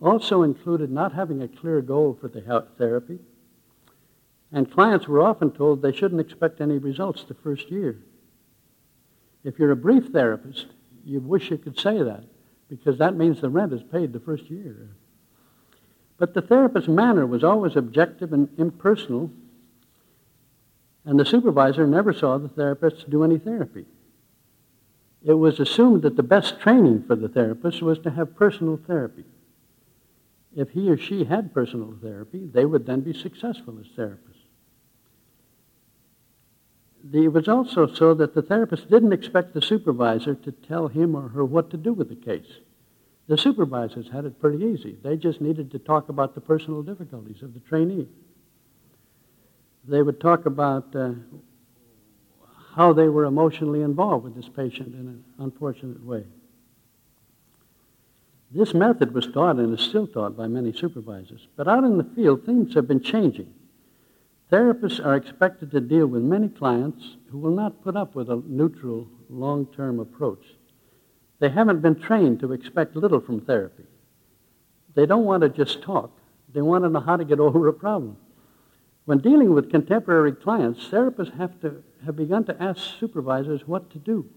also 0.02 0.44
included 0.44 0.92
not 0.92 1.14
having 1.14 1.42
a 1.42 1.48
clear 1.48 1.82
goal 1.82 2.18
for 2.20 2.28
the 2.28 2.42
therapy, 2.78 3.20
and 4.52 4.70
clients 4.70 5.08
were 5.08 5.22
often 5.22 5.52
told 5.52 5.82
they 5.82 5.94
shouldn't 5.94 6.20
expect 6.20 6.60
any 6.60 6.78
results 6.78 7.24
the 7.24 7.34
first 7.34 7.72
year. 7.72 7.98
If 9.46 9.58
you're 9.58 9.72
a 9.72 9.78
brief 9.78 10.08
therapist, 10.12 10.66
you 11.06 11.22
wish 11.22 11.52
you 11.52 11.58
could 11.58 11.80
say 11.80 12.04
that, 12.04 12.26
because 12.68 12.98
that 12.98 13.16
means 13.16 13.40
the 13.40 13.50
rent 13.50 13.72
is 13.72 13.84
paid 13.84 14.12
the 14.12 14.20
first 14.20 14.50
year. 14.50 14.90
But 16.18 16.34
the 16.34 16.42
therapist's 16.42 16.90
manner 16.90 17.26
was 17.26 17.42
always 17.42 17.78
objective 17.78 18.34
and 18.34 18.50
impersonal 18.58 19.32
and 21.06 21.20
the 21.20 21.26
supervisor 21.26 21.86
never 21.86 22.12
saw 22.12 22.38
the 22.38 22.50
therapist 22.50 23.10
do 23.10 23.24
any 23.24 23.38
therapy. 23.38 23.86
It 25.24 25.34
was 25.34 25.60
assumed 25.60 26.02
that 26.02 26.16
the 26.16 26.24
best 26.24 26.60
training 26.60 27.04
for 27.08 27.16
the 27.16 27.30
therapist 27.30 27.82
was 27.82 28.00
to 28.00 28.12
have 28.12 28.36
personal 28.36 28.80
therapy. 28.88 29.24
If 30.56 30.72
he 30.72 30.90
or 30.90 30.98
she 30.98 31.26
had 31.26 31.54
personal 31.54 31.96
therapy, 32.02 32.48
they 32.52 32.66
would 32.66 32.86
then 32.86 33.02
be 33.02 33.14
successful 33.14 33.78
as 33.80 33.88
therapists. 33.98 34.20
It 37.12 37.32
was 37.32 37.48
also 37.48 37.86
so 37.86 38.14
that 38.16 38.34
the 38.34 38.42
therapist 38.42 38.90
didn't 38.90 39.14
expect 39.14 39.54
the 39.54 39.62
supervisor 39.62 40.34
to 40.34 40.52
tell 40.52 40.88
him 40.88 41.16
or 41.16 41.30
her 41.30 41.46
what 41.46 41.70
to 41.72 41.78
do 41.78 41.94
with 41.94 42.10
the 42.10 42.16
case. 42.16 42.60
The 43.28 43.38
supervisors 43.38 44.10
had 44.10 44.26
it 44.26 44.40
pretty 44.40 44.64
easy. 44.64 44.98
They 45.04 45.18
just 45.18 45.42
needed 45.42 45.72
to 45.72 45.80
talk 45.80 46.10
about 46.10 46.34
the 46.34 46.42
personal 46.42 46.82
difficulties 46.82 47.44
of 47.44 47.54
the 47.54 47.60
trainee 47.60 48.08
they 49.88 50.02
would 50.02 50.20
talk 50.20 50.46
about 50.46 50.96
uh, 50.96 51.12
how 52.76 52.94
they 52.94 53.08
were 53.08 53.26
emotionally 53.26 53.82
involved 53.82 54.24
with 54.24 54.36
this 54.36 54.50
patient 54.50 54.94
in 54.94 55.08
an 55.08 55.24
unfortunate 55.40 56.04
way. 56.04 56.26
This 58.52 58.74
method 58.74 59.14
was 59.14 59.28
taught 59.28 59.58
and 59.58 59.78
is 59.78 59.86
still 59.86 60.08
taught 60.08 60.38
by 60.38 60.48
many 60.48 60.72
supervisors. 60.72 61.48
But 61.56 61.68
out 61.68 61.84
in 61.84 61.98
the 61.98 62.04
field, 62.16 62.46
things 62.46 62.74
have 62.76 62.88
been 62.88 63.02
changing. 63.02 63.54
Therapists 64.52 65.04
are 65.04 65.16
expected 65.16 65.72
to 65.72 65.82
deal 65.82 66.08
with 66.08 66.22
many 66.22 66.50
clients 66.50 67.18
who 67.30 67.40
will 67.40 67.56
not 67.56 67.84
put 67.84 67.96
up 67.96 68.16
with 68.16 68.30
a 68.30 68.42
neutral, 68.46 69.08
long 69.30 69.66
term 69.76 70.00
approach. 70.00 70.44
They 71.40 71.50
haven't 71.50 71.82
been 71.82 72.00
trained 72.00 72.40
to 72.42 72.54
expect 72.54 72.96
little 72.96 73.20
from 73.20 73.42
therapy. 73.42 73.84
They 74.94 75.06
don't 75.06 75.26
want 75.26 75.42
to 75.42 75.50
just 75.50 75.82
talk, 75.82 76.12
they 76.54 76.62
want 76.62 76.84
to 76.84 76.90
know 76.90 77.02
how 77.02 77.18
to 77.18 77.26
get 77.26 77.40
over 77.40 77.68
a 77.68 77.74
problem. 77.74 78.18
When 79.06 79.20
dealing 79.20 79.54
with 79.54 79.70
contemporary 79.70 80.34
clients, 80.34 80.88
therapists 80.88 81.38
have 81.38 81.60
to 81.62 81.84
have 82.04 82.16
begun 82.16 82.44
to 82.46 82.62
ask 82.62 83.00
supervisors 83.00 83.68
what 83.68 83.90
to 83.92 84.00
do. 84.00 84.30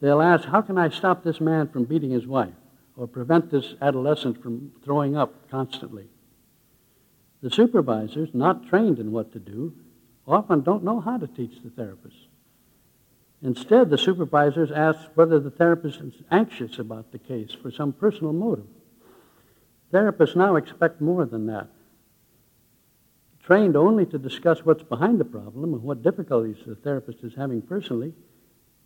They'll 0.00 0.22
ask, 0.22 0.44
How 0.44 0.62
can 0.62 0.78
I 0.78 0.88
stop 0.88 1.22
this 1.22 1.40
man 1.40 1.68
from 1.68 1.84
beating 1.84 2.10
his 2.10 2.26
wife? 2.26 2.54
Or 2.96 3.08
prevent 3.08 3.50
this 3.50 3.74
adolescent 3.82 4.40
from 4.40 4.72
throwing 4.84 5.16
up 5.16 5.50
constantly? 5.50 6.08
The 7.42 7.50
supervisors, 7.50 8.30
not 8.32 8.66
trained 8.68 9.00
in 9.00 9.10
what 9.10 9.32
to 9.32 9.40
do, 9.40 9.74
often 10.26 10.62
don't 10.62 10.84
know 10.84 11.00
how 11.00 11.18
to 11.18 11.26
teach 11.26 11.60
the 11.62 11.70
therapist. 11.70 12.16
Instead, 13.42 13.90
the 13.90 13.98
supervisors 13.98 14.70
ask 14.70 15.00
whether 15.14 15.40
the 15.40 15.50
therapist 15.50 16.00
is 16.00 16.14
anxious 16.30 16.78
about 16.78 17.10
the 17.10 17.18
case 17.18 17.52
for 17.52 17.70
some 17.70 17.92
personal 17.92 18.32
motive. 18.32 18.66
Therapists 19.92 20.36
now 20.36 20.56
expect 20.56 21.00
more 21.00 21.26
than 21.26 21.46
that 21.46 21.68
trained 23.44 23.76
only 23.76 24.06
to 24.06 24.18
discuss 24.18 24.64
what's 24.64 24.82
behind 24.82 25.20
the 25.20 25.24
problem 25.24 25.74
and 25.74 25.82
what 25.82 26.02
difficulties 26.02 26.56
the 26.66 26.74
therapist 26.74 27.22
is 27.22 27.34
having 27.34 27.60
personally, 27.60 28.12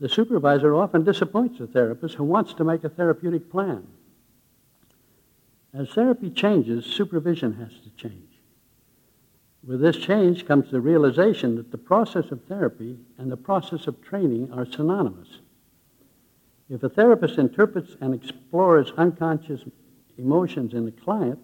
the 0.00 0.08
supervisor 0.08 0.74
often 0.74 1.04
disappoints 1.04 1.58
the 1.58 1.66
therapist 1.66 2.16
who 2.16 2.24
wants 2.24 2.54
to 2.54 2.64
make 2.64 2.82
a 2.82 2.88
therapeutic 2.88 3.50
plan. 3.50 3.86
As 5.72 5.90
therapy 5.90 6.30
changes, 6.30 6.84
supervision 6.84 7.54
has 7.54 7.70
to 7.80 7.90
change. 7.96 8.24
With 9.64 9.80
this 9.80 9.96
change 9.96 10.46
comes 10.46 10.70
the 10.70 10.80
realization 10.80 11.56
that 11.56 11.70
the 11.70 11.78
process 11.78 12.30
of 12.30 12.42
therapy 12.44 12.98
and 13.18 13.30
the 13.30 13.36
process 13.36 13.86
of 13.86 14.02
training 14.02 14.50
are 14.52 14.66
synonymous. 14.66 15.40
If 16.68 16.82
a 16.82 16.88
therapist 16.88 17.38
interprets 17.38 17.96
and 18.00 18.14
explores 18.14 18.92
unconscious 18.96 19.64
emotions 20.16 20.74
in 20.74 20.86
a 20.88 20.92
client, 20.92 21.38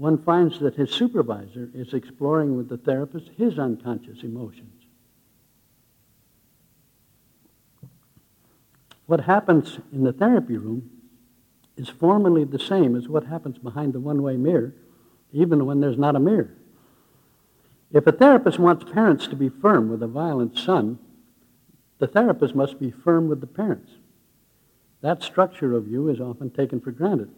one 0.00 0.16
finds 0.16 0.58
that 0.60 0.76
his 0.76 0.90
supervisor 0.90 1.68
is 1.74 1.92
exploring 1.92 2.56
with 2.56 2.70
the 2.70 2.78
therapist 2.78 3.28
his 3.36 3.58
unconscious 3.58 4.22
emotions. 4.22 4.86
What 9.04 9.20
happens 9.20 9.78
in 9.92 10.04
the 10.04 10.14
therapy 10.14 10.56
room 10.56 10.88
is 11.76 11.90
formally 11.90 12.44
the 12.44 12.58
same 12.58 12.96
as 12.96 13.08
what 13.08 13.26
happens 13.26 13.58
behind 13.58 13.92
the 13.92 14.00
one 14.00 14.22
way 14.22 14.38
mirror, 14.38 14.74
even 15.34 15.66
when 15.66 15.80
there's 15.80 15.98
not 15.98 16.16
a 16.16 16.20
mirror. 16.20 16.54
If 17.92 18.06
a 18.06 18.12
therapist 18.12 18.58
wants 18.58 18.90
parents 18.90 19.26
to 19.26 19.36
be 19.36 19.50
firm 19.50 19.90
with 19.90 20.02
a 20.02 20.08
violent 20.08 20.56
son, 20.56 20.98
the 21.98 22.06
therapist 22.06 22.54
must 22.54 22.80
be 22.80 22.90
firm 22.90 23.28
with 23.28 23.42
the 23.42 23.46
parents. 23.46 23.92
That 25.02 25.22
structure 25.22 25.74
of 25.74 25.88
you 25.88 26.08
is 26.08 26.22
often 26.22 26.48
taken 26.48 26.80
for 26.80 26.90
granted. 26.90 27.28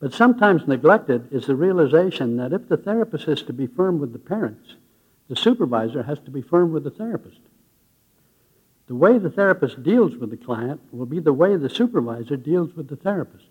But 0.00 0.14
sometimes 0.14 0.68
neglected 0.68 1.32
is 1.32 1.46
the 1.46 1.56
realization 1.56 2.36
that 2.36 2.52
if 2.52 2.68
the 2.68 2.76
therapist 2.76 3.26
is 3.26 3.42
to 3.42 3.52
be 3.52 3.66
firm 3.66 3.98
with 3.98 4.12
the 4.12 4.18
parents, 4.18 4.74
the 5.28 5.36
supervisor 5.36 6.04
has 6.04 6.18
to 6.20 6.30
be 6.30 6.40
firm 6.40 6.72
with 6.72 6.84
the 6.84 6.90
therapist. 6.90 7.40
The 8.86 8.94
way 8.94 9.18
the 9.18 9.30
therapist 9.30 9.82
deals 9.82 10.16
with 10.16 10.30
the 10.30 10.36
client 10.36 10.80
will 10.92 11.06
be 11.06 11.20
the 11.20 11.32
way 11.32 11.56
the 11.56 11.68
supervisor 11.68 12.36
deals 12.36 12.74
with 12.74 12.88
the 12.88 12.96
therapist. 12.96 13.48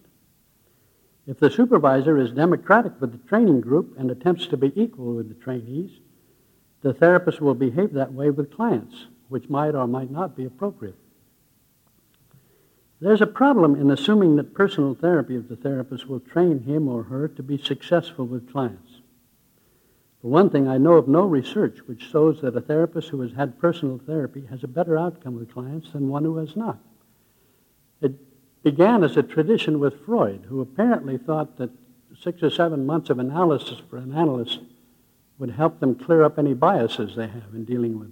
If 1.28 1.40
the 1.40 1.52
supervisor 1.52 2.18
is 2.18 2.32
democratic 2.32 3.00
with 3.02 3.12
the 3.12 3.28
training 3.30 3.62
group 3.62 3.96
and 4.00 4.10
attempts 4.10 4.48
to 4.48 4.58
be 4.58 4.72
equal 4.82 5.16
with 5.16 5.28
the 5.28 5.36
trainees, 5.36 5.92
the 6.82 6.94
therapist 6.94 7.42
will 7.42 7.54
behave 7.54 7.94
that 7.94 8.14
way 8.14 8.30
with 8.30 8.56
clients, 8.56 9.08
which 9.28 9.50
might 9.50 9.76
or 9.76 9.88
might 9.88 10.10
not 10.10 10.38
be 10.38 10.46
appropriate. 10.46 10.96
There's 13.00 13.22
a 13.22 13.28
problem 13.28 13.76
in 13.76 13.92
assuming 13.92 14.38
that 14.38 14.56
personal 14.56 14.96
therapy 14.96 15.36
of 15.36 15.50
the 15.50 15.56
therapist 15.56 16.08
will 16.08 16.20
train 16.20 16.62
him 16.62 16.88
or 16.88 17.04
her 17.04 17.28
to 17.28 17.44
be 17.44 17.58
successful 17.58 18.26
with 18.26 18.52
clients. 18.52 19.02
For 20.22 20.30
one 20.30 20.50
thing, 20.50 20.68
I 20.68 20.80
know 20.80 20.94
of 20.94 21.08
no 21.08 21.22
research 21.22 21.80
which 21.86 22.02
shows 22.02 22.42
that 22.42 22.56
a 22.56 22.62
therapist 22.62 23.10
who 23.10 23.22
has 23.22 23.34
had 23.34 23.60
personal 23.60 24.00
therapy 24.00 24.46
has 24.50 24.64
a 24.64 24.68
better 24.68 24.98
outcome 24.98 25.36
with 25.36 25.54
clients 25.54 25.92
than 25.92 26.10
one 26.10 26.24
who 26.24 26.38
has 26.38 26.56
not. 26.56 26.80
It 28.02 28.14
began 28.64 29.04
as 29.04 29.16
a 29.16 29.24
tradition 29.24 29.80
with 29.80 30.04
Freud, 30.06 30.46
who 30.50 30.62
apparently 30.62 31.20
thought 31.20 31.58
that 31.58 31.70
six 32.20 32.42
or 32.42 32.50
seven 32.50 32.86
months 32.88 33.12
of 33.12 33.20
analysis 33.20 33.80
for 33.90 33.98
an 33.98 34.14
analyst 34.14 34.60
would 35.38 35.52
help 35.52 35.80
them 35.80 35.94
clear 35.94 36.24
up 36.24 36.40
any 36.40 36.56
biases 36.56 37.16
they 37.16 37.28
have 37.28 37.54
in 37.54 37.64
dealing 37.64 38.00
with 38.00 38.12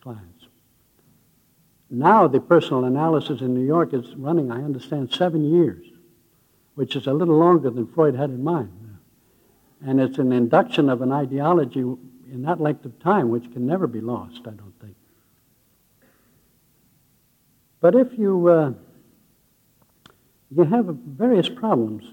clients. 0.00 0.39
Now, 1.90 2.28
the 2.28 2.40
personal 2.40 2.84
analysis 2.84 3.40
in 3.40 3.52
New 3.52 3.66
York 3.66 3.92
is 3.92 4.14
running, 4.14 4.52
I 4.52 4.62
understand, 4.62 5.12
seven 5.12 5.44
years, 5.44 5.84
which 6.76 6.94
is 6.94 7.08
a 7.08 7.12
little 7.12 7.36
longer 7.36 7.68
than 7.68 7.88
Freud 7.88 8.14
had 8.14 8.30
in 8.30 8.44
mind. 8.44 8.98
And 9.84 10.00
it's 10.00 10.18
an 10.18 10.30
induction 10.32 10.88
of 10.88 11.02
an 11.02 11.10
ideology 11.10 11.80
in 11.80 12.42
that 12.42 12.60
length 12.60 12.84
of 12.84 13.00
time 13.00 13.30
which 13.30 13.52
can 13.52 13.66
never 13.66 13.88
be 13.88 14.00
lost, 14.00 14.42
I 14.46 14.50
don't 14.50 14.74
think. 14.80 14.94
But 17.80 17.96
if 17.96 18.16
you, 18.16 18.46
uh, 18.46 18.72
you 20.50 20.64
have 20.64 20.86
various 20.86 21.48
problems 21.48 22.04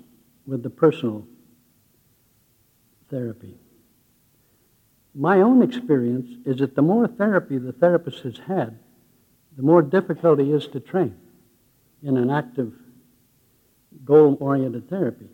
with 0.47 0.63
the 0.63 0.69
personal 0.71 1.27
therapy. 3.11 3.57
My 5.13 5.41
own 5.41 5.61
experience 5.61 6.29
is 6.45 6.57
that 6.57 6.75
the 6.75 6.81
more 6.81 7.07
therapy 7.07 7.57
the 7.57 7.73
therapist 7.73 8.23
has 8.23 8.39
had, 8.39 8.79
the 9.57 9.63
more 9.63 9.81
difficult 9.81 10.39
he 10.39 10.51
is 10.51 10.67
to 10.67 10.79
train 10.79 11.17
in 12.03 12.15
an 12.15 12.29
active, 12.29 12.71
goal 14.05 14.37
oriented 14.39 14.87
therapy. 14.87 15.27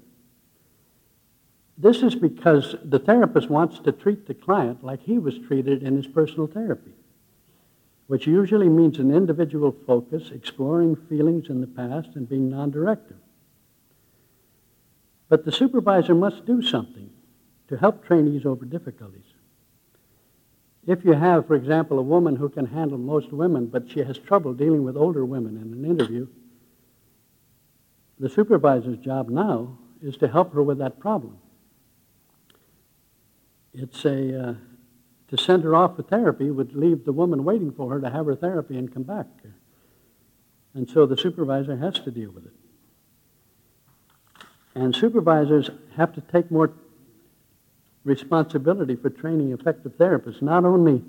This 1.77 2.01
is 2.01 2.15
because 2.15 2.75
the 2.83 2.99
therapist 2.99 3.49
wants 3.49 3.79
to 3.79 3.91
treat 3.91 4.25
the 4.25 4.33
client 4.33 4.83
like 4.83 5.01
he 5.01 5.19
was 5.19 5.37
treated 5.37 5.83
in 5.83 5.97
his 5.97 6.07
personal 6.07 6.47
therapy, 6.47 6.93
which 8.07 8.25
usually 8.25 8.69
means 8.69 8.97
an 8.97 9.13
individual 9.13 9.75
focus, 9.85 10.31
exploring 10.33 10.95
feelings 10.95 11.49
in 11.49 11.59
the 11.59 11.67
past, 11.67 12.15
and 12.15 12.29
being 12.29 12.49
non 12.49 12.71
directive. 12.71 13.17
But 15.27 15.43
the 15.43 15.51
supervisor 15.51 16.15
must 16.15 16.45
do 16.45 16.61
something 16.61 17.09
to 17.67 17.77
help 17.77 18.05
trainees 18.05 18.45
over 18.45 18.65
difficulties. 18.65 19.32
If 20.85 21.05
you 21.05 21.13
have, 21.13 21.47
for 21.47 21.55
example, 21.55 21.97
a 21.97 22.03
woman 22.03 22.35
who 22.35 22.49
can 22.49 22.65
handle 22.65 22.97
most 22.97 23.31
women, 23.31 23.67
but 23.67 23.89
she 23.89 24.01
has 24.01 24.17
trouble 24.17 24.53
dealing 24.53 24.83
with 24.83 24.97
older 24.97 25.23
women 25.25 25.55
in 25.57 25.73
an 25.73 25.85
interview, 25.89 26.27
the 28.19 28.29
supervisor's 28.29 28.97
job 28.97 29.29
now 29.29 29.77
is 30.01 30.17
to 30.17 30.27
help 30.27 30.53
her 30.53 30.61
with 30.61 30.79
that 30.79 30.99
problem. 30.99 31.37
It's 33.73 34.05
a, 34.05 34.49
uh, 34.49 34.53
to 35.29 35.37
send 35.37 35.63
her 35.63 35.73
off 35.73 35.95
for 35.95 36.03
therapy 36.03 36.51
would 36.51 36.75
leave 36.75 37.05
the 37.05 37.13
woman 37.13 37.43
waiting 37.43 37.71
for 37.71 37.89
her 37.91 38.01
to 38.01 38.09
have 38.09 38.25
her 38.25 38.35
therapy 38.35 38.77
and 38.77 38.93
come 38.93 39.03
back. 39.03 39.27
And 40.73 40.89
so 40.89 41.05
the 41.05 41.17
supervisor 41.17 41.77
has 41.77 41.95
to 41.99 42.11
deal 42.11 42.31
with 42.31 42.45
it. 42.45 42.53
And 44.75 44.95
supervisors 44.95 45.69
have 45.95 46.13
to 46.13 46.21
take 46.21 46.51
more 46.51 46.73
responsibility 48.03 48.95
for 48.95 49.09
training 49.09 49.51
effective 49.51 49.93
therapists, 49.97 50.41
not 50.41 50.65
only 50.65 51.03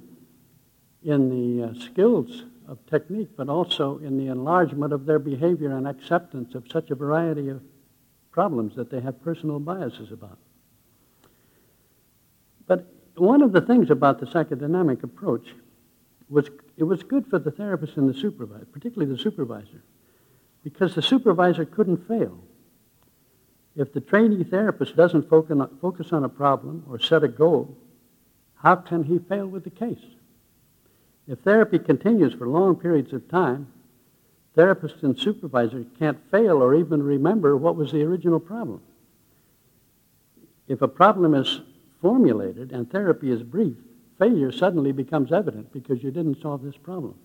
in 1.03 1.29
the 1.29 1.69
uh, 1.69 1.75
skills 1.75 2.45
of 2.67 2.79
technique, 2.87 3.31
but 3.37 3.49
also 3.49 3.99
in 3.99 4.17
the 4.17 4.29
enlargement 4.29 4.93
of 4.93 5.05
their 5.07 5.19
behavior 5.19 5.77
and 5.77 5.87
acceptance 5.87 6.55
of 6.55 6.65
such 6.71 6.91
a 6.91 6.95
variety 6.95 7.49
of 7.49 7.61
problems 8.31 8.75
that 8.77 8.91
they 8.91 9.01
have 9.01 9.23
personal 9.23 9.59
biases 9.59 10.11
about. 10.11 10.39
But 12.67 12.87
one 13.17 13.43
of 13.43 13.53
the 13.53 13.61
things 13.61 13.91
about 13.91 14.19
the 14.19 14.27
psychodynamic 14.27 15.03
approach 15.03 15.55
was 16.29 16.49
it 16.77 16.85
was 16.85 17.03
good 17.03 17.27
for 17.27 17.39
the 17.39 17.51
therapist 17.51 17.97
and 17.97 18.09
the 18.09 18.19
supervisor, 18.19 18.67
particularly 18.73 19.13
the 19.13 19.23
supervisor, 19.23 19.83
because 20.63 20.95
the 20.95 21.03
supervisor 21.03 21.65
couldn't 21.65 22.09
fail. 22.09 22.43
If 23.77 23.93
the 23.93 24.01
trainee 24.01 24.45
therapist 24.45 24.97
doesn't 24.97 25.29
focus 25.29 26.13
on 26.13 26.25
a 26.25 26.29
problem 26.29 26.85
or 26.89 26.99
set 26.99 27.25
a 27.25 27.29
goal, 27.29 27.77
how 28.55 28.77
can 28.77 29.05
he 29.05 29.19
fail 29.19 29.47
with 29.47 29.65
the 29.65 29.71
case? 29.71 30.05
If 31.27 31.41
therapy 31.41 31.79
continues 31.79 32.35
for 32.35 32.47
long 32.47 32.77
periods 32.77 33.13
of 33.13 33.29
time, 33.29 33.67
therapist 34.55 35.03
and 35.03 35.19
supervisor 35.19 35.85
can't 35.99 36.19
fail 36.31 36.63
or 36.63 36.75
even 36.75 37.03
remember 37.03 37.57
what 37.57 37.77
was 37.77 37.93
the 37.93 38.03
original 38.03 38.41
problem. 38.41 38.81
If 40.69 40.81
a 40.81 40.89
problem 40.89 41.35
is 41.35 41.61
formulated 42.01 42.73
and 42.73 42.91
therapy 42.91 43.31
is 43.31 43.43
brief, 43.43 43.77
failure 44.19 44.53
suddenly 44.53 44.93
becomes 44.93 45.33
evident 45.33 45.73
because 45.73 46.03
you 46.03 46.11
didn't 46.11 46.41
solve 46.41 46.63
this 46.63 46.77
problem. 46.77 47.17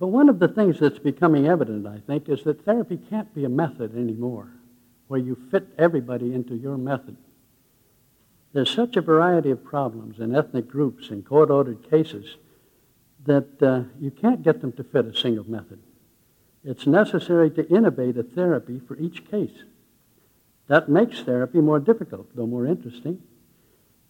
But 0.00 0.08
one 0.08 0.30
of 0.30 0.38
the 0.38 0.48
things 0.48 0.80
that's 0.80 0.98
becoming 0.98 1.46
evident, 1.46 1.86
I 1.86 1.98
think, 1.98 2.30
is 2.30 2.42
that 2.44 2.64
therapy 2.64 2.98
can't 3.10 3.32
be 3.34 3.44
a 3.44 3.50
method 3.50 3.94
anymore 3.94 4.48
where 5.08 5.20
you 5.20 5.36
fit 5.50 5.68
everybody 5.76 6.32
into 6.32 6.56
your 6.56 6.78
method. 6.78 7.18
There's 8.54 8.70
such 8.70 8.96
a 8.96 9.02
variety 9.02 9.50
of 9.50 9.62
problems 9.62 10.18
in 10.18 10.34
ethnic 10.34 10.68
groups 10.68 11.10
and 11.10 11.24
court 11.24 11.50
ordered 11.50 11.88
cases 11.88 12.36
that 13.26 13.62
uh, 13.62 13.82
you 14.00 14.10
can't 14.10 14.42
get 14.42 14.62
them 14.62 14.72
to 14.72 14.84
fit 14.84 15.04
a 15.04 15.14
single 15.14 15.48
method. 15.48 15.78
It's 16.64 16.86
necessary 16.86 17.50
to 17.50 17.68
innovate 17.68 18.16
a 18.16 18.22
therapy 18.22 18.80
for 18.80 18.96
each 18.96 19.30
case. 19.30 19.64
That 20.68 20.88
makes 20.88 21.20
therapy 21.20 21.60
more 21.60 21.78
difficult, 21.78 22.34
though 22.34 22.46
more 22.46 22.66
interesting. 22.66 23.22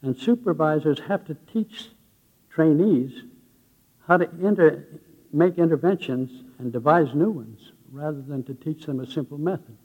And 0.03 0.17
supervisors 0.17 1.01
have 1.09 1.25
to 1.27 1.37
teach 1.53 1.89
trainees 2.51 3.25
how 4.07 4.19
to 4.19 4.29
inter- 4.41 4.85
make 5.33 5.59
interventions 5.59 6.45
and 6.59 6.73
devise 6.73 7.15
new 7.15 7.31
ones 7.31 7.73
rather 7.93 8.21
than 8.21 8.43
to 8.45 8.55
teach 8.55 8.87
them 8.87 9.01
a 9.01 9.07
simple 9.07 9.39
method. 9.39 9.77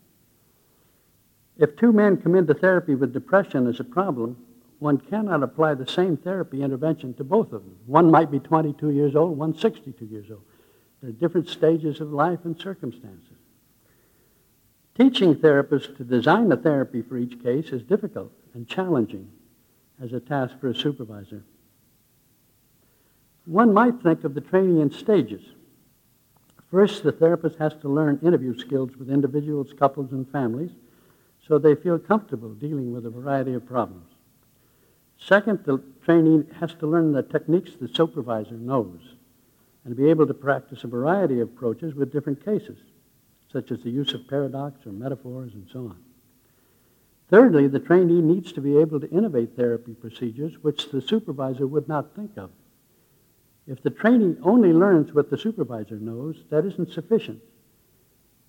If 1.57 1.75
two 1.75 1.91
men 1.91 2.17
come 2.17 2.35
into 2.35 2.53
therapy 2.53 2.95
with 2.95 3.13
depression 3.13 3.67
as 3.67 3.79
a 3.79 3.83
problem, 3.83 4.37
one 4.79 4.97
cannot 4.97 5.41
apply 5.41 5.75
the 5.75 5.87
same 5.87 6.17
therapy 6.17 6.61
intervention 6.61 7.13
to 7.15 7.23
both 7.23 7.53
of 7.53 7.63
them. 7.63 7.77
One 7.85 8.11
might 8.11 8.29
be 8.29 8.39
22 8.39 8.89
years 8.89 9.15
old, 9.15 9.37
one 9.37 9.57
62 9.57 10.05
years 10.05 10.29
old. 10.29 10.43
There 11.01 11.09
are 11.09 11.13
different 11.13 11.49
stages 11.49 12.01
of 12.01 12.11
life 12.11 12.39
and 12.43 12.59
circumstances. 12.59 13.37
Teaching 14.97 15.35
therapists 15.35 15.95
to 15.97 16.03
design 16.03 16.51
a 16.51 16.57
therapy 16.57 17.01
for 17.01 17.17
each 17.17 17.41
case 17.41 17.69
is 17.69 17.83
difficult 17.83 18.31
and 18.53 18.67
challenging 18.67 19.29
as 20.01 20.13
a 20.13 20.19
task 20.19 20.59
for 20.59 20.69
a 20.69 20.75
supervisor. 20.75 21.43
One 23.45 23.73
might 23.73 24.01
think 24.01 24.23
of 24.23 24.33
the 24.33 24.41
training 24.41 24.79
in 24.79 24.91
stages. 24.91 25.43
First, 26.71 27.03
the 27.03 27.11
therapist 27.11 27.57
has 27.59 27.73
to 27.81 27.89
learn 27.89 28.19
interview 28.23 28.57
skills 28.57 28.97
with 28.97 29.09
individuals, 29.09 29.73
couples, 29.77 30.11
and 30.11 30.29
families 30.29 30.71
so 31.47 31.57
they 31.57 31.75
feel 31.75 31.99
comfortable 31.99 32.53
dealing 32.53 32.91
with 32.91 33.05
a 33.05 33.09
variety 33.09 33.53
of 33.53 33.65
problems. 33.65 34.11
Second, 35.17 35.59
the 35.63 35.81
trainee 36.03 36.43
has 36.59 36.73
to 36.75 36.87
learn 36.87 37.11
the 37.11 37.23
techniques 37.23 37.71
the 37.79 37.87
supervisor 37.87 38.55
knows 38.55 38.99
and 39.83 39.95
be 39.95 40.09
able 40.09 40.25
to 40.25 40.33
practice 40.33 40.83
a 40.83 40.87
variety 40.87 41.39
of 41.39 41.49
approaches 41.49 41.93
with 41.93 42.11
different 42.11 42.43
cases, 42.43 42.77
such 43.51 43.71
as 43.71 43.81
the 43.83 43.91
use 43.91 44.13
of 44.13 44.27
paradox 44.27 44.85
or 44.85 44.91
metaphors 44.91 45.53
and 45.53 45.67
so 45.71 45.81
on. 45.81 45.97
Thirdly, 47.29 47.67
the 47.67 47.79
trainee 47.79 48.21
needs 48.21 48.51
to 48.53 48.61
be 48.61 48.77
able 48.77 48.99
to 48.99 49.09
innovate 49.09 49.55
therapy 49.55 49.93
procedures 49.93 50.63
which 50.63 50.89
the 50.89 51.01
supervisor 51.01 51.67
would 51.67 51.87
not 51.87 52.15
think 52.15 52.37
of. 52.37 52.49
If 53.67 53.81
the 53.81 53.89
trainee 53.89 54.37
only 54.43 54.73
learns 54.73 55.13
what 55.13 55.29
the 55.29 55.37
supervisor 55.37 55.95
knows, 55.95 56.43
that 56.49 56.65
isn't 56.65 56.91
sufficient. 56.91 57.41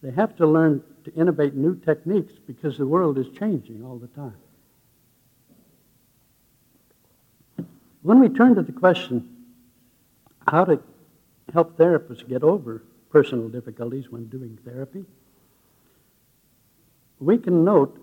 They 0.02 0.10
have 0.10 0.36
to 0.36 0.46
learn 0.46 0.82
to 1.04 1.14
innovate 1.14 1.54
new 1.54 1.76
techniques 1.76 2.34
because 2.46 2.76
the 2.76 2.86
world 2.86 3.16
is 3.18 3.28
changing 3.38 3.82
all 3.82 3.96
the 3.96 4.08
time. 4.08 4.36
When 8.02 8.20
we 8.20 8.28
turn 8.28 8.54
to 8.54 8.62
the 8.62 8.72
question 8.72 9.28
how 10.46 10.64
to 10.64 10.80
help 11.52 11.76
therapists 11.76 12.28
get 12.28 12.44
over 12.44 12.84
personal 13.10 13.48
difficulties 13.48 14.10
when 14.10 14.26
doing 14.26 14.58
therapy, 14.64 15.04
we 17.18 17.38
can 17.38 17.64
note 17.64 17.98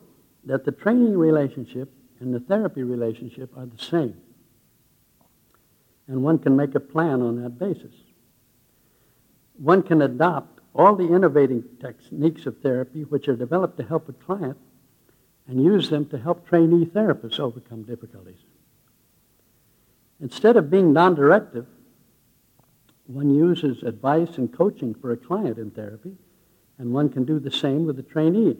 that 0.45 0.65
the 0.65 0.71
training 0.71 1.17
relationship 1.17 1.89
and 2.19 2.33
the 2.33 2.39
therapy 2.39 2.83
relationship 2.83 3.51
are 3.55 3.65
the 3.65 3.81
same. 3.81 4.17
And 6.07 6.23
one 6.23 6.39
can 6.39 6.55
make 6.55 6.75
a 6.75 6.79
plan 6.79 7.21
on 7.21 7.41
that 7.41 7.57
basis. 7.57 7.93
One 9.57 9.83
can 9.83 10.01
adopt 10.01 10.59
all 10.73 10.95
the 10.95 11.07
innovating 11.07 11.63
techniques 11.79 12.45
of 12.45 12.59
therapy 12.59 13.03
which 13.03 13.27
are 13.27 13.35
developed 13.35 13.77
to 13.77 13.83
help 13.83 14.09
a 14.09 14.13
client 14.13 14.57
and 15.47 15.63
use 15.63 15.89
them 15.89 16.05
to 16.07 16.17
help 16.17 16.47
trainee 16.47 16.85
therapists 16.85 17.39
overcome 17.39 17.83
difficulties. 17.83 18.39
Instead 20.19 20.57
of 20.57 20.69
being 20.69 20.93
non 20.93 21.15
directive, 21.15 21.67
one 23.05 23.33
uses 23.33 23.83
advice 23.83 24.37
and 24.37 24.51
coaching 24.53 24.93
for 24.93 25.11
a 25.11 25.17
client 25.17 25.57
in 25.57 25.69
therapy, 25.71 26.15
and 26.77 26.93
one 26.93 27.09
can 27.09 27.25
do 27.25 27.39
the 27.39 27.51
same 27.51 27.85
with 27.85 27.99
a 27.99 28.03
trainee. 28.03 28.57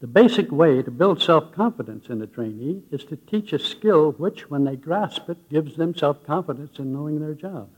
The 0.00 0.06
basic 0.06 0.50
way 0.50 0.82
to 0.82 0.90
build 0.90 1.20
self 1.20 1.52
confidence 1.52 2.08
in 2.08 2.22
a 2.22 2.26
trainee 2.26 2.82
is 2.90 3.04
to 3.04 3.16
teach 3.16 3.52
a 3.52 3.58
skill 3.58 4.12
which, 4.12 4.48
when 4.48 4.64
they 4.64 4.76
grasp 4.76 5.28
it, 5.28 5.50
gives 5.50 5.76
them 5.76 5.94
self 5.94 6.24
confidence 6.24 6.78
in 6.78 6.92
knowing 6.92 7.20
their 7.20 7.34
job. 7.34 7.68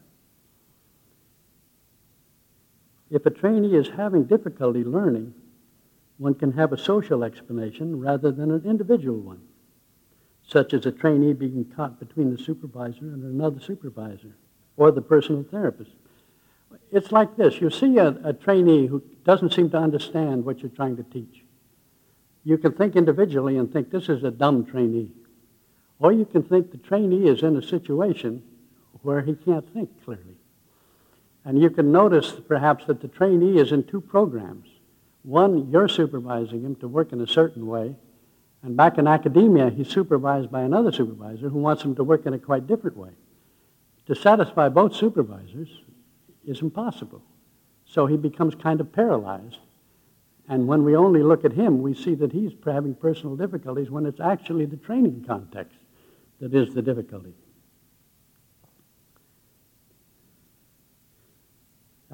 If 3.10 3.26
a 3.26 3.30
trainee 3.30 3.74
is 3.74 3.88
having 3.88 4.24
difficulty 4.24 4.84
learning, 4.84 5.34
one 6.18 6.34
can 6.34 6.52
have 6.52 6.72
a 6.72 6.78
social 6.78 7.24
explanation 7.24 7.98
rather 7.98 8.30
than 8.30 8.52
an 8.52 8.62
individual 8.64 9.18
one, 9.18 9.40
such 10.46 10.72
as 10.72 10.86
a 10.86 10.92
trainee 10.92 11.32
being 11.32 11.64
caught 11.74 11.98
between 11.98 12.30
the 12.30 12.38
supervisor 12.42 13.06
and 13.06 13.24
another 13.24 13.60
supervisor 13.60 14.36
or 14.76 14.92
the 14.92 15.02
personal 15.02 15.42
therapist. 15.42 15.90
It's 16.92 17.10
like 17.10 17.36
this 17.36 17.60
you 17.60 17.68
see 17.68 17.98
a, 17.98 18.16
a 18.22 18.32
trainee 18.32 18.86
who 18.86 19.02
doesn't 19.24 19.52
seem 19.52 19.70
to 19.70 19.78
understand 19.78 20.44
what 20.44 20.60
you're 20.60 20.70
trying 20.70 20.96
to 20.96 21.02
teach. 21.02 21.42
You 22.44 22.58
can 22.58 22.72
think 22.72 22.96
individually 22.96 23.56
and 23.56 23.72
think 23.72 23.90
this 23.90 24.08
is 24.08 24.24
a 24.24 24.30
dumb 24.30 24.64
trainee. 24.64 25.10
Or 25.98 26.12
you 26.12 26.24
can 26.24 26.42
think 26.42 26.70
the 26.70 26.78
trainee 26.78 27.28
is 27.28 27.42
in 27.42 27.56
a 27.56 27.62
situation 27.62 28.42
where 29.02 29.20
he 29.20 29.34
can't 29.34 29.68
think 29.72 29.90
clearly. 30.04 30.36
And 31.44 31.60
you 31.60 31.70
can 31.70 31.92
notice 31.92 32.32
perhaps 32.48 32.84
that 32.86 33.00
the 33.00 33.08
trainee 33.08 33.58
is 33.58 33.72
in 33.72 33.84
two 33.84 34.00
programs. 34.00 34.68
One, 35.22 35.70
you're 35.70 35.88
supervising 35.88 36.62
him 36.62 36.76
to 36.76 36.88
work 36.88 37.12
in 37.12 37.20
a 37.20 37.26
certain 37.26 37.66
way, 37.66 37.94
and 38.62 38.76
back 38.76 38.98
in 38.98 39.06
academia, 39.06 39.70
he's 39.70 39.88
supervised 39.88 40.50
by 40.50 40.62
another 40.62 40.92
supervisor 40.92 41.48
who 41.48 41.58
wants 41.58 41.82
him 41.82 41.94
to 41.96 42.04
work 42.04 42.26
in 42.26 42.34
a 42.34 42.38
quite 42.38 42.66
different 42.66 42.96
way 42.96 43.10
to 44.06 44.14
satisfy 44.14 44.68
both 44.68 44.94
supervisors 44.94 45.68
is 46.46 46.60
impossible. 46.60 47.22
So 47.86 48.06
he 48.06 48.16
becomes 48.16 48.54
kind 48.54 48.80
of 48.80 48.92
paralyzed. 48.92 49.58
And 50.48 50.66
when 50.66 50.84
we 50.84 50.96
only 50.96 51.22
look 51.22 51.44
at 51.44 51.52
him, 51.52 51.82
we 51.82 51.94
see 51.94 52.14
that 52.16 52.32
he's 52.32 52.52
having 52.64 52.94
personal 52.94 53.36
difficulties 53.36 53.90
when 53.90 54.06
it's 54.06 54.20
actually 54.20 54.66
the 54.66 54.76
training 54.76 55.24
context 55.26 55.78
that 56.40 56.52
is 56.52 56.74
the 56.74 56.82
difficulty. 56.82 57.34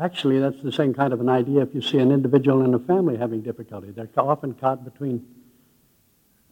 Actually, 0.00 0.38
that's 0.38 0.62
the 0.62 0.70
same 0.70 0.94
kind 0.94 1.12
of 1.12 1.20
an 1.20 1.28
idea 1.28 1.60
if 1.62 1.74
you 1.74 1.82
see 1.82 1.98
an 1.98 2.12
individual 2.12 2.64
in 2.64 2.72
a 2.74 2.78
family 2.78 3.16
having 3.16 3.40
difficulty. 3.40 3.90
They're 3.90 4.08
often 4.16 4.54
caught 4.54 4.84
between 4.84 5.26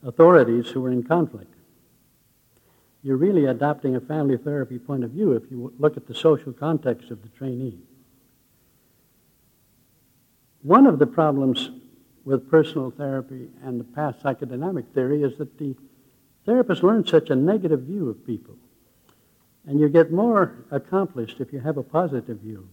authorities 0.03 0.69
who 0.69 0.85
are 0.85 0.91
in 0.91 1.05
conflict 1.05 1.57
you're 3.07 3.17
really 3.17 3.45
adopting 3.45 3.95
a 3.95 4.01
family 4.01 4.37
therapy 4.37 4.81
point 4.81 5.05
of 5.05 5.13
view 5.13 5.31
if 5.31 5.45
you 5.49 5.73
look 5.79 5.97
at 5.97 6.09
the 6.09 6.15
social 6.15 6.53
context 6.53 7.13
of 7.13 7.23
the 7.23 7.29
trainee. 7.29 7.79
One 10.63 10.87
of 10.87 10.99
the 10.99 11.07
problems 11.07 11.71
with 12.25 12.51
personal 12.51 12.91
therapy 12.91 13.49
and 13.63 13.79
the 13.79 13.85
past 13.85 14.21
psychodynamic 14.23 14.93
theory 14.95 15.23
is 15.23 15.39
that 15.39 15.59
the 15.59 15.77
therapist 16.45 16.83
learns 16.83 17.11
such 17.11 17.31
a 17.31 17.37
negative 17.37 17.83
view 17.83 18.09
of 18.09 18.27
people. 18.27 18.57
And 19.67 19.81
you 19.81 19.89
get 19.89 20.13
more 20.13 20.65
accomplished 20.71 21.41
if 21.41 21.53
you 21.53 21.61
have 21.61 21.77
a 21.77 21.83
positive 21.83 22.39
view 22.39 22.69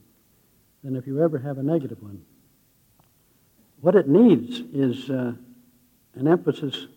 than 0.84 0.96
if 0.96 1.08
you 1.08 1.22
ever 1.22 1.40
have 1.40 1.58
a 1.58 1.64
negative 1.64 2.02
one. 2.02 2.24
What 3.82 3.96
it 3.96 4.08
needs 4.08 4.60
is 4.74 5.10
uh, 5.10 5.34
an 6.16 6.28
emphasis 6.28 6.88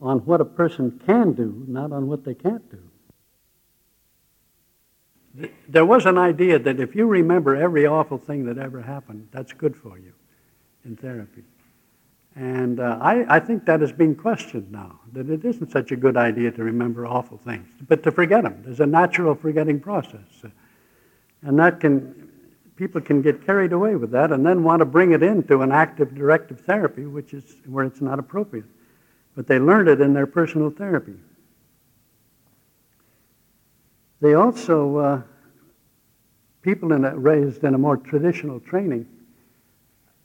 on 0.00 0.18
what 0.20 0.40
a 0.40 0.44
person 0.44 1.00
can 1.06 1.32
do, 1.32 1.64
not 1.66 1.92
on 1.92 2.08
what 2.08 2.24
they 2.24 2.34
can't 2.34 2.70
do. 2.70 2.89
There 5.68 5.84
was 5.84 6.06
an 6.06 6.18
idea 6.18 6.58
that 6.58 6.80
if 6.80 6.94
you 6.94 7.06
remember 7.06 7.56
every 7.56 7.86
awful 7.86 8.18
thing 8.18 8.44
that 8.46 8.58
ever 8.58 8.80
happened, 8.80 9.28
that's 9.30 9.52
good 9.52 9.76
for 9.76 9.98
you 9.98 10.12
in 10.84 10.96
therapy. 10.96 11.42
And 12.36 12.80
uh, 12.80 12.98
I, 13.00 13.36
I 13.36 13.40
think 13.40 13.66
that 13.66 13.82
is 13.82 13.92
being 13.92 14.14
questioned 14.14 14.70
now, 14.70 15.00
that 15.12 15.28
it 15.28 15.44
isn't 15.44 15.70
such 15.70 15.90
a 15.90 15.96
good 15.96 16.16
idea 16.16 16.50
to 16.52 16.62
remember 16.64 17.06
awful 17.06 17.38
things, 17.38 17.68
but 17.88 18.02
to 18.04 18.12
forget 18.12 18.44
them. 18.44 18.62
There's 18.64 18.80
a 18.80 18.86
natural 18.86 19.34
forgetting 19.34 19.80
process. 19.80 20.44
And 21.42 21.58
that 21.58 21.80
can, 21.80 22.30
people 22.76 23.00
can 23.00 23.20
get 23.20 23.44
carried 23.44 23.72
away 23.72 23.96
with 23.96 24.10
that 24.12 24.30
and 24.30 24.46
then 24.46 24.62
want 24.62 24.80
to 24.80 24.84
bring 24.84 25.12
it 25.12 25.22
into 25.22 25.62
an 25.62 25.72
active 25.72 26.14
directive 26.14 26.60
therapy, 26.60 27.06
which 27.06 27.34
is 27.34 27.56
where 27.66 27.84
it's 27.84 28.00
not 28.00 28.18
appropriate 28.18 28.64
but 29.40 29.46
they 29.46 29.58
learned 29.58 29.88
it 29.88 30.00
in 30.00 30.12
their 30.12 30.26
personal 30.26 30.70
therapy. 30.70 31.14
They 34.20 34.34
also, 34.34 34.96
uh, 34.96 35.22
people 36.62 36.92
in 36.92 37.04
a, 37.04 37.16
raised 37.16 37.64
in 37.64 37.74
a 37.74 37.78
more 37.78 37.96
traditional 37.96 38.60
training, 38.60 39.06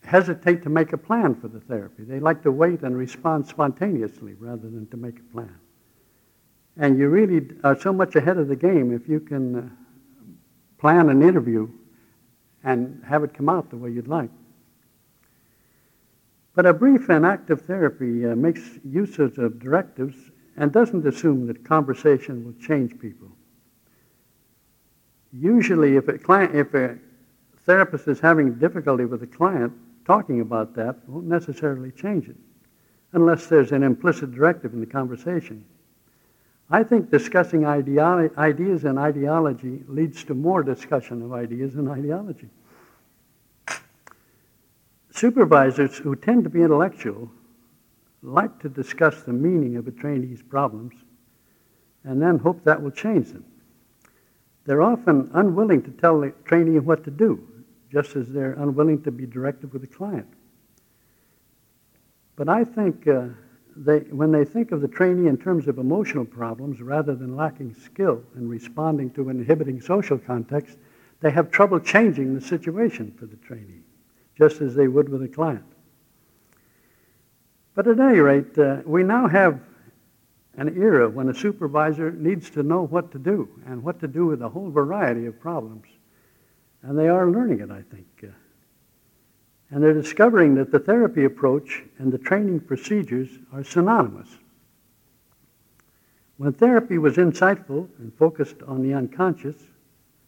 hesitate 0.03 0.63
to 0.63 0.69
make 0.69 0.93
a 0.93 0.97
plan 0.97 1.35
for 1.35 1.47
the 1.47 1.59
therapy. 1.59 2.03
They 2.03 2.19
like 2.19 2.43
to 2.43 2.51
wait 2.51 2.81
and 2.81 2.95
respond 2.95 3.47
spontaneously 3.47 4.35
rather 4.35 4.69
than 4.69 4.87
to 4.87 4.97
make 4.97 5.19
a 5.19 5.33
plan. 5.33 5.55
And 6.77 6.99
you 6.99 7.07
really 7.07 7.47
are 7.63 7.79
so 7.79 7.93
much 7.93 8.15
ahead 8.15 8.37
of 8.37 8.47
the 8.47 8.55
game 8.55 8.93
if 8.93 9.07
you 9.07 9.19
can 9.19 9.55
uh, 9.55 9.69
plan 10.77 11.09
an 11.09 11.21
interview 11.21 11.69
and 12.63 13.01
have 13.05 13.23
it 13.23 13.33
come 13.33 13.49
out 13.49 13.69
the 13.69 13.77
way 13.77 13.91
you'd 13.91 14.07
like. 14.07 14.29
But 16.53 16.65
a 16.65 16.73
brief 16.73 17.09
and 17.09 17.25
active 17.25 17.61
therapy 17.61 18.25
uh, 18.25 18.35
makes 18.35 18.61
use 18.83 19.19
of 19.19 19.59
directives 19.59 20.15
and 20.57 20.71
doesn't 20.71 21.05
assume 21.05 21.47
that 21.47 21.65
conversation 21.65 22.45
will 22.45 22.53
change 22.65 22.97
people. 22.99 23.29
Usually, 25.37 25.97
if 25.97 26.07
a, 26.07 26.17
client, 26.17 26.55
if 26.55 26.73
a 26.73 26.97
therapist 27.65 28.07
is 28.07 28.19
having 28.19 28.53
difficulty 28.53 29.05
with 29.05 29.23
a 29.23 29.27
client, 29.27 29.73
talking 30.05 30.39
about 30.39 30.75
that 30.75 30.97
won't 31.09 31.25
necessarily 31.25 31.91
change 31.91 32.29
it 32.29 32.37
unless 33.11 33.47
there's 33.47 33.71
an 33.71 33.83
implicit 33.83 34.33
directive 34.33 34.73
in 34.73 34.79
the 34.79 34.85
conversation. 34.85 35.65
I 36.69 36.83
think 36.83 37.11
discussing 37.11 37.61
ideolo- 37.61 38.35
ideas 38.37 38.83
and 38.85 38.97
ideology 38.97 39.83
leads 39.87 40.23
to 40.25 40.33
more 40.33 40.63
discussion 40.63 41.21
of 41.21 41.31
ideas 41.31 41.75
and 41.75 41.89
ideology. 41.89 42.49
Supervisors 45.11 45.97
who 45.97 46.15
tend 46.15 46.43
to 46.43 46.49
be 46.49 46.61
intellectual 46.61 47.31
like 48.21 48.59
to 48.59 48.69
discuss 48.69 49.21
the 49.23 49.33
meaning 49.33 49.77
of 49.77 49.87
a 49.87 49.91
trainee's 49.91 50.41
problems 50.41 50.93
and 52.03 52.21
then 52.21 52.39
hope 52.39 52.63
that 52.63 52.81
will 52.81 52.91
change 52.91 53.31
them. 53.31 53.45
They're 54.65 54.81
often 54.81 55.29
unwilling 55.33 55.83
to 55.83 55.91
tell 55.91 56.19
the 56.19 56.31
trainee 56.45 56.79
what 56.79 57.03
to 57.05 57.11
do, 57.11 57.47
just 57.91 58.15
as 58.15 58.31
they're 58.31 58.53
unwilling 58.53 59.03
to 59.03 59.11
be 59.11 59.25
directive 59.25 59.73
with 59.73 59.81
the 59.81 59.87
client. 59.87 60.27
But 62.35 62.49
I 62.49 62.63
think 62.63 63.07
uh, 63.07 63.27
they, 63.75 63.99
when 63.99 64.31
they 64.31 64.43
think 64.43 64.71
of 64.71 64.81
the 64.81 64.87
trainee 64.87 65.27
in 65.27 65.37
terms 65.37 65.67
of 65.67 65.77
emotional 65.77 66.25
problems 66.25 66.81
rather 66.81 67.15
than 67.15 67.35
lacking 67.35 67.75
skill 67.75 68.23
in 68.35 68.49
responding 68.49 69.11
to 69.11 69.29
an 69.29 69.39
inhibiting 69.39 69.81
social 69.81 70.17
context, 70.17 70.77
they 71.21 71.31
have 71.31 71.51
trouble 71.51 71.79
changing 71.79 72.33
the 72.33 72.41
situation 72.41 73.13
for 73.17 73.25
the 73.25 73.37
trainee 73.37 73.83
just 74.37 74.61
as 74.61 74.75
they 74.75 74.87
would 74.87 75.09
with 75.09 75.23
a 75.23 75.27
client. 75.27 75.63
But 77.73 77.87
at 77.87 77.99
any 77.99 78.19
rate, 78.19 78.57
uh, 78.57 78.77
we 78.85 79.03
now 79.03 79.27
have 79.27 79.59
an 80.57 80.81
era 80.81 81.09
when 81.09 81.29
a 81.29 81.33
supervisor 81.33 82.11
needs 82.11 82.49
to 82.51 82.63
know 82.63 82.85
what 82.85 83.11
to 83.11 83.19
do 83.19 83.49
and 83.65 83.83
what 83.83 83.99
to 83.99 84.07
do 84.07 84.25
with 84.25 84.41
a 84.41 84.49
whole 84.49 84.69
variety 84.69 85.25
of 85.25 85.39
problems. 85.39 85.85
And 86.81 86.97
they 86.97 87.07
are 87.09 87.29
learning 87.29 87.59
it, 87.59 87.71
I 87.71 87.81
think. 87.81 88.25
And 89.71 89.83
they're 89.83 89.93
discovering 89.93 90.55
that 90.55 90.71
the 90.71 90.79
therapy 90.79 91.25
approach 91.25 91.83
and 91.97 92.11
the 92.11 92.17
training 92.17 92.61
procedures 92.61 93.29
are 93.51 93.63
synonymous. 93.63 94.29
When 96.37 96.53
therapy 96.53 96.97
was 96.97 97.15
insightful 97.15 97.87
and 97.97 98.13
focused 98.17 98.61
on 98.67 98.81
the 98.81 98.93
unconscious, 98.93 99.55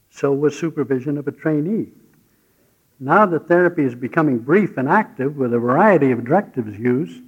so 0.10 0.34
was 0.34 0.58
supervision 0.58 1.18
of 1.18 1.28
a 1.28 1.32
trainee. 1.32 1.90
Now 3.00 3.26
that 3.28 3.48
therapy 3.48 3.84
is 3.84 3.94
becoming 3.94 4.40
brief 4.40 4.78
and 4.78 4.90
active 4.90 5.38
with 5.38 5.54
a 5.54 5.60
variety 5.60 6.12
of 6.12 6.26
directives 6.26 6.80
used, 6.80 7.22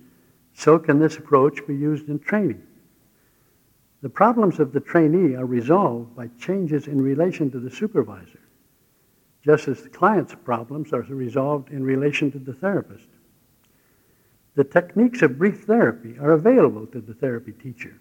so 0.53 0.79
can 0.79 0.99
this 0.99 1.17
approach 1.17 1.65
be 1.67 1.75
used 1.75 2.09
in 2.09 2.19
training. 2.19 2.63
The 4.01 4.09
problems 4.09 4.59
of 4.59 4.71
the 4.71 4.79
trainee 4.79 5.35
are 5.35 5.45
resolved 5.45 6.15
by 6.15 6.29
changes 6.39 6.87
in 6.87 7.01
relation 7.01 7.51
to 7.51 7.59
the 7.59 7.69
supervisor, 7.69 8.39
just 9.43 9.67
as 9.67 9.83
the 9.83 9.89
client's 9.89 10.35
problems 10.35 10.93
are 10.93 11.01
resolved 11.01 11.69
in 11.69 11.83
relation 11.83 12.31
to 12.31 12.39
the 12.39 12.53
therapist. 12.53 13.07
The 14.55 14.63
techniques 14.63 15.21
of 15.21 15.37
brief 15.37 15.63
therapy 15.63 16.17
are 16.17 16.31
available 16.31 16.87
to 16.87 17.01
the 17.01 17.13
therapy 17.13 17.51
teacher. 17.51 17.99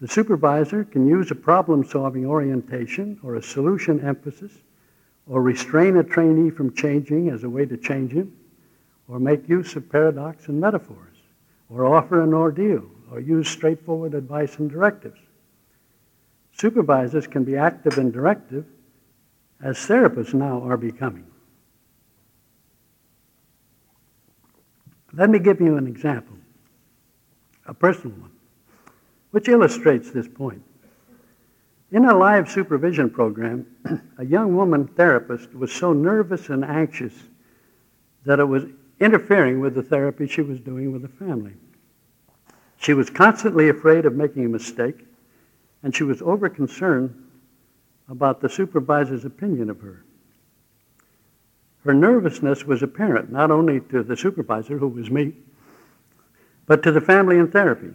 The 0.00 0.08
supervisor 0.08 0.84
can 0.84 1.06
use 1.06 1.30
a 1.30 1.34
problem 1.34 1.84
solving 1.84 2.24
orientation 2.24 3.20
or 3.22 3.34
a 3.34 3.42
solution 3.42 4.00
emphasis, 4.00 4.52
or 5.26 5.42
restrain 5.42 5.98
a 5.98 6.02
trainee 6.02 6.50
from 6.50 6.74
changing 6.74 7.28
as 7.28 7.44
a 7.44 7.50
way 7.50 7.66
to 7.66 7.76
change 7.76 8.12
him, 8.12 8.34
or 9.08 9.20
make 9.20 9.48
use 9.48 9.76
of 9.76 9.90
paradox 9.90 10.48
and 10.48 10.58
metaphors, 10.58 11.16
or 11.68 11.84
offer 11.84 12.22
an 12.22 12.32
ordeal, 12.32 12.90
or 13.10 13.20
use 13.20 13.48
straightforward 13.48 14.14
advice 14.14 14.58
and 14.58 14.70
directives. 14.70 15.18
Supervisors 16.52 17.26
can 17.26 17.44
be 17.44 17.56
active 17.56 17.98
and 17.98 18.12
directive 18.12 18.66
as 19.62 19.76
therapists 19.78 20.34
now 20.34 20.62
are 20.62 20.76
becoming. 20.76 21.26
Let 25.12 25.30
me 25.30 25.38
give 25.38 25.60
you 25.60 25.76
an 25.76 25.86
example, 25.86 26.36
a 27.66 27.74
personal 27.74 28.16
one 28.16 28.30
which 29.30 29.48
illustrates 29.48 30.10
this 30.10 30.28
point. 30.28 30.62
In 31.92 32.04
a 32.04 32.16
live 32.16 32.50
supervision 32.50 33.10
program, 33.10 33.66
a 34.18 34.24
young 34.24 34.56
woman 34.56 34.86
therapist 34.86 35.54
was 35.54 35.72
so 35.72 35.92
nervous 35.92 36.48
and 36.48 36.64
anxious 36.64 37.14
that 38.24 38.38
it 38.38 38.44
was 38.44 38.64
interfering 39.00 39.60
with 39.60 39.74
the 39.74 39.82
therapy 39.82 40.26
she 40.26 40.42
was 40.42 40.60
doing 40.60 40.92
with 40.92 41.02
the 41.02 41.08
family. 41.08 41.54
She 42.80 42.94
was 42.94 43.10
constantly 43.10 43.68
afraid 43.68 44.06
of 44.06 44.16
making 44.16 44.46
a 44.46 44.48
mistake, 44.48 45.06
and 45.82 45.94
she 45.94 46.02
was 46.02 46.22
over 46.22 46.48
concerned 46.48 47.14
about 48.08 48.40
the 48.40 48.48
supervisor's 48.48 49.26
opinion 49.26 49.68
of 49.68 49.80
her. 49.82 50.02
Her 51.84 51.92
nervousness 51.92 52.64
was 52.64 52.82
apparent 52.82 53.30
not 53.30 53.50
only 53.50 53.80
to 53.80 54.02
the 54.02 54.16
supervisor, 54.16 54.78
who 54.78 54.88
was 54.88 55.10
me, 55.10 55.34
but 56.64 56.82
to 56.82 56.90
the 56.90 57.02
family 57.02 57.36
in 57.36 57.50
therapy. 57.50 57.94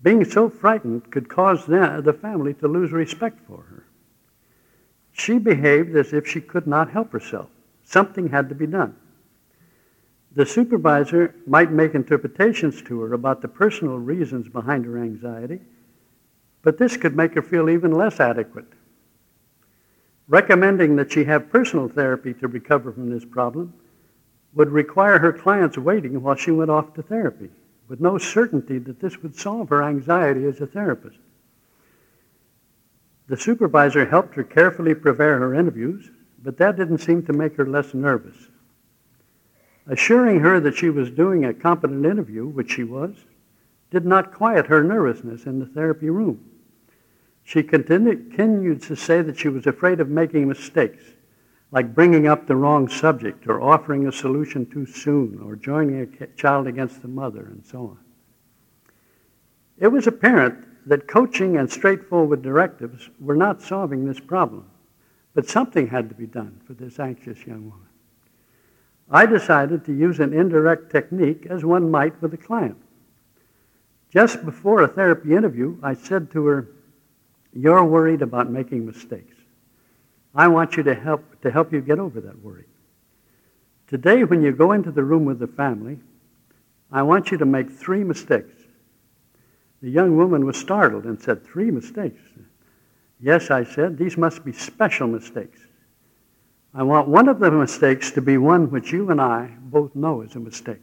Being 0.00 0.24
so 0.24 0.48
frightened 0.48 1.10
could 1.10 1.28
cause 1.28 1.66
the 1.66 2.18
family 2.20 2.54
to 2.54 2.68
lose 2.68 2.92
respect 2.92 3.40
for 3.48 3.62
her. 3.62 3.84
She 5.10 5.38
behaved 5.38 5.96
as 5.96 6.12
if 6.12 6.24
she 6.24 6.40
could 6.40 6.68
not 6.68 6.90
help 6.90 7.10
herself. 7.10 7.50
Something 7.82 8.28
had 8.28 8.48
to 8.48 8.54
be 8.54 8.68
done. 8.68 8.94
The 10.32 10.46
supervisor 10.46 11.34
might 11.46 11.72
make 11.72 11.94
interpretations 11.94 12.82
to 12.82 13.00
her 13.00 13.14
about 13.14 13.42
the 13.42 13.48
personal 13.48 13.98
reasons 13.98 14.48
behind 14.48 14.84
her 14.84 14.98
anxiety, 14.98 15.60
but 16.62 16.78
this 16.78 16.96
could 16.96 17.16
make 17.16 17.34
her 17.34 17.42
feel 17.42 17.68
even 17.68 17.90
less 17.90 18.20
adequate. 18.20 18.66
Recommending 20.28 20.94
that 20.96 21.10
she 21.10 21.24
have 21.24 21.50
personal 21.50 21.88
therapy 21.88 22.32
to 22.34 22.46
recover 22.46 22.92
from 22.92 23.10
this 23.10 23.24
problem 23.24 23.74
would 24.54 24.70
require 24.70 25.18
her 25.18 25.32
clients 25.32 25.76
waiting 25.76 26.22
while 26.22 26.36
she 26.36 26.52
went 26.52 26.70
off 26.70 26.94
to 26.94 27.02
therapy 27.02 27.50
with 27.88 28.00
no 28.00 28.16
certainty 28.16 28.78
that 28.78 29.00
this 29.00 29.20
would 29.20 29.36
solve 29.36 29.68
her 29.68 29.82
anxiety 29.82 30.44
as 30.44 30.60
a 30.60 30.66
therapist. 30.66 31.18
The 33.26 33.36
supervisor 33.36 34.06
helped 34.06 34.36
her 34.36 34.44
carefully 34.44 34.94
prepare 34.94 35.40
her 35.40 35.54
interviews, 35.54 36.08
but 36.40 36.56
that 36.58 36.76
didn't 36.76 36.98
seem 36.98 37.24
to 37.26 37.32
make 37.32 37.56
her 37.56 37.66
less 37.66 37.92
nervous. 37.92 38.36
Assuring 39.90 40.38
her 40.38 40.60
that 40.60 40.76
she 40.76 40.88
was 40.88 41.10
doing 41.10 41.44
a 41.44 41.52
competent 41.52 42.06
interview, 42.06 42.46
which 42.46 42.70
she 42.70 42.84
was, 42.84 43.16
did 43.90 44.06
not 44.06 44.32
quiet 44.32 44.68
her 44.68 44.84
nervousness 44.84 45.46
in 45.46 45.58
the 45.58 45.66
therapy 45.66 46.08
room. 46.08 46.48
She 47.42 47.64
continued 47.64 48.82
to 48.82 48.94
say 48.94 49.20
that 49.20 49.36
she 49.36 49.48
was 49.48 49.66
afraid 49.66 49.98
of 49.98 50.08
making 50.08 50.46
mistakes 50.46 51.02
like 51.72 51.92
bringing 51.92 52.28
up 52.28 52.46
the 52.46 52.54
wrong 52.54 52.88
subject 52.88 53.48
or 53.48 53.60
offering 53.60 54.06
a 54.06 54.12
solution 54.12 54.64
too 54.64 54.86
soon 54.86 55.40
or 55.42 55.56
joining 55.56 56.00
a 56.20 56.26
child 56.36 56.68
against 56.68 57.02
the 57.02 57.08
mother 57.08 57.46
and 57.46 57.66
so 57.66 57.80
on. 57.80 57.98
It 59.76 59.88
was 59.88 60.06
apparent 60.06 60.88
that 60.88 61.08
coaching 61.08 61.56
and 61.56 61.68
straightforward 61.68 62.42
directives 62.42 63.10
were 63.18 63.34
not 63.34 63.60
solving 63.60 64.04
this 64.04 64.20
problem, 64.20 64.70
but 65.34 65.48
something 65.48 65.88
had 65.88 66.08
to 66.10 66.14
be 66.14 66.26
done 66.26 66.60
for 66.64 66.74
this 66.74 67.00
anxious 67.00 67.44
young 67.44 67.64
woman. 67.70 67.89
I 69.10 69.26
decided 69.26 69.84
to 69.84 69.92
use 69.92 70.20
an 70.20 70.32
indirect 70.32 70.90
technique 70.90 71.46
as 71.50 71.64
one 71.64 71.90
might 71.90 72.20
with 72.22 72.32
a 72.32 72.36
client. 72.36 72.76
Just 74.12 74.44
before 74.44 74.82
a 74.82 74.88
therapy 74.88 75.34
interview, 75.34 75.78
I 75.82 75.94
said 75.94 76.30
to 76.32 76.46
her, 76.46 76.68
You're 77.52 77.84
worried 77.84 78.22
about 78.22 78.50
making 78.50 78.86
mistakes. 78.86 79.36
I 80.34 80.46
want 80.48 80.76
you 80.76 80.82
to 80.84 80.94
help 80.94 81.40
to 81.42 81.50
help 81.50 81.72
you 81.72 81.80
get 81.80 81.98
over 81.98 82.20
that 82.20 82.40
worry. 82.40 82.66
Today, 83.88 84.22
when 84.22 84.42
you 84.42 84.52
go 84.52 84.72
into 84.72 84.92
the 84.92 85.02
room 85.02 85.24
with 85.24 85.40
the 85.40 85.48
family, 85.48 85.98
I 86.92 87.02
want 87.02 87.32
you 87.32 87.38
to 87.38 87.46
make 87.46 87.70
three 87.70 88.04
mistakes. 88.04 88.54
The 89.82 89.90
young 89.90 90.16
woman 90.16 90.44
was 90.44 90.56
startled 90.56 91.04
and 91.04 91.20
said, 91.20 91.44
Three 91.44 91.70
mistakes? 91.70 92.20
Yes, 93.20 93.50
I 93.50 93.64
said, 93.64 93.98
these 93.98 94.16
must 94.16 94.44
be 94.44 94.52
special 94.52 95.06
mistakes. 95.06 95.60
I 96.72 96.82
want 96.82 97.08
one 97.08 97.28
of 97.28 97.40
the 97.40 97.50
mistakes 97.50 98.12
to 98.12 98.22
be 98.22 98.38
one 98.38 98.70
which 98.70 98.92
you 98.92 99.10
and 99.10 99.20
I 99.20 99.50
both 99.60 99.94
know 99.96 100.22
is 100.22 100.36
a 100.36 100.40
mistake. 100.40 100.80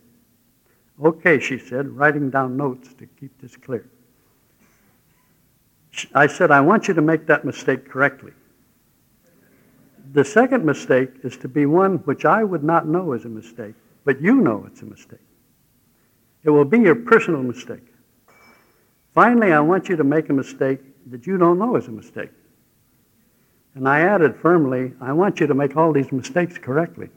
Okay, 1.03 1.39
she 1.39 1.57
said, 1.57 1.87
writing 1.87 2.29
down 2.29 2.57
notes 2.57 2.93
to 2.95 3.05
keep 3.05 3.39
this 3.39 3.55
clear. 3.55 3.89
I 6.13 6.27
said, 6.27 6.51
I 6.51 6.61
want 6.61 6.87
you 6.87 6.93
to 6.93 7.01
make 7.01 7.25
that 7.27 7.45
mistake 7.45 7.89
correctly. 7.89 8.33
The 10.13 10.25
second 10.25 10.65
mistake 10.65 11.09
is 11.23 11.37
to 11.37 11.47
be 11.47 11.65
one 11.65 11.97
which 11.99 12.25
I 12.25 12.43
would 12.43 12.63
not 12.63 12.87
know 12.87 13.13
is 13.13 13.25
a 13.25 13.29
mistake, 13.29 13.75
but 14.05 14.21
you 14.21 14.35
know 14.35 14.65
it's 14.67 14.81
a 14.81 14.85
mistake. 14.85 15.19
It 16.43 16.49
will 16.49 16.65
be 16.65 16.79
your 16.79 16.95
personal 16.95 17.43
mistake. 17.43 17.93
Finally, 19.13 19.53
I 19.53 19.59
want 19.59 19.89
you 19.89 19.95
to 19.95 20.03
make 20.03 20.29
a 20.29 20.33
mistake 20.33 20.79
that 21.09 21.25
you 21.25 21.37
don't 21.37 21.59
know 21.59 21.75
is 21.75 21.87
a 21.87 21.91
mistake. 21.91 22.29
And 23.77 23.87
I 23.87 23.99
added 23.99 24.35
firmly, 24.35 24.93
I 24.99 25.13
want 25.13 25.39
you 25.39 25.45
to 25.45 25.53
make 25.53 25.77
all 25.77 25.93
these 25.93 26.11
mistakes 26.11 26.57
correctly. 26.57 27.09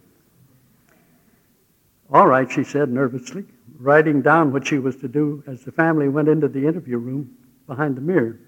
All 2.13 2.27
right, 2.27 2.53
she 2.53 2.65
said 2.65 2.91
nervously, 2.91 3.47
writing 3.79 4.21
down 4.21 4.53
what 4.53 4.67
she 4.67 4.79
was 4.79 4.97
to 4.97 5.09
do 5.09 5.43
as 5.47 5.65
the 5.65 5.73
family 5.73 6.11
went 6.11 6.29
into 6.29 6.49
the 6.49 6.67
interview 6.67 6.99
room 6.99 7.35
behind 7.67 7.97
the 7.97 8.03
mirror. 8.03 8.39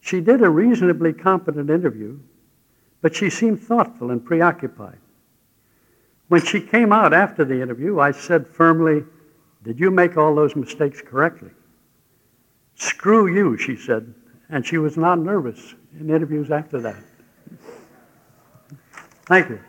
She 0.00 0.20
did 0.20 0.40
a 0.40 0.48
reasonably 0.48 1.12
competent 1.12 1.68
interview, 1.68 2.20
but 3.02 3.16
she 3.16 3.28
seemed 3.28 3.60
thoughtful 3.60 4.12
and 4.12 4.24
preoccupied. 4.24 4.98
When 6.28 6.44
she 6.44 6.60
came 6.60 6.92
out 6.92 7.12
after 7.12 7.44
the 7.44 7.60
interview, 7.60 7.98
I 7.98 8.12
said 8.12 8.46
firmly, 8.46 9.02
Did 9.64 9.80
you 9.80 9.90
make 9.90 10.16
all 10.16 10.36
those 10.36 10.54
mistakes 10.54 11.02
correctly? 11.04 11.50
Screw 12.76 13.26
you, 13.26 13.56
she 13.56 13.74
said, 13.74 14.14
and 14.48 14.64
she 14.64 14.78
was 14.78 14.96
not 14.96 15.18
nervous 15.18 15.74
in 15.98 16.10
interviews 16.10 16.50
after 16.50 16.80
that. 16.80 16.96
Thank 19.26 19.50
you. 19.50 19.60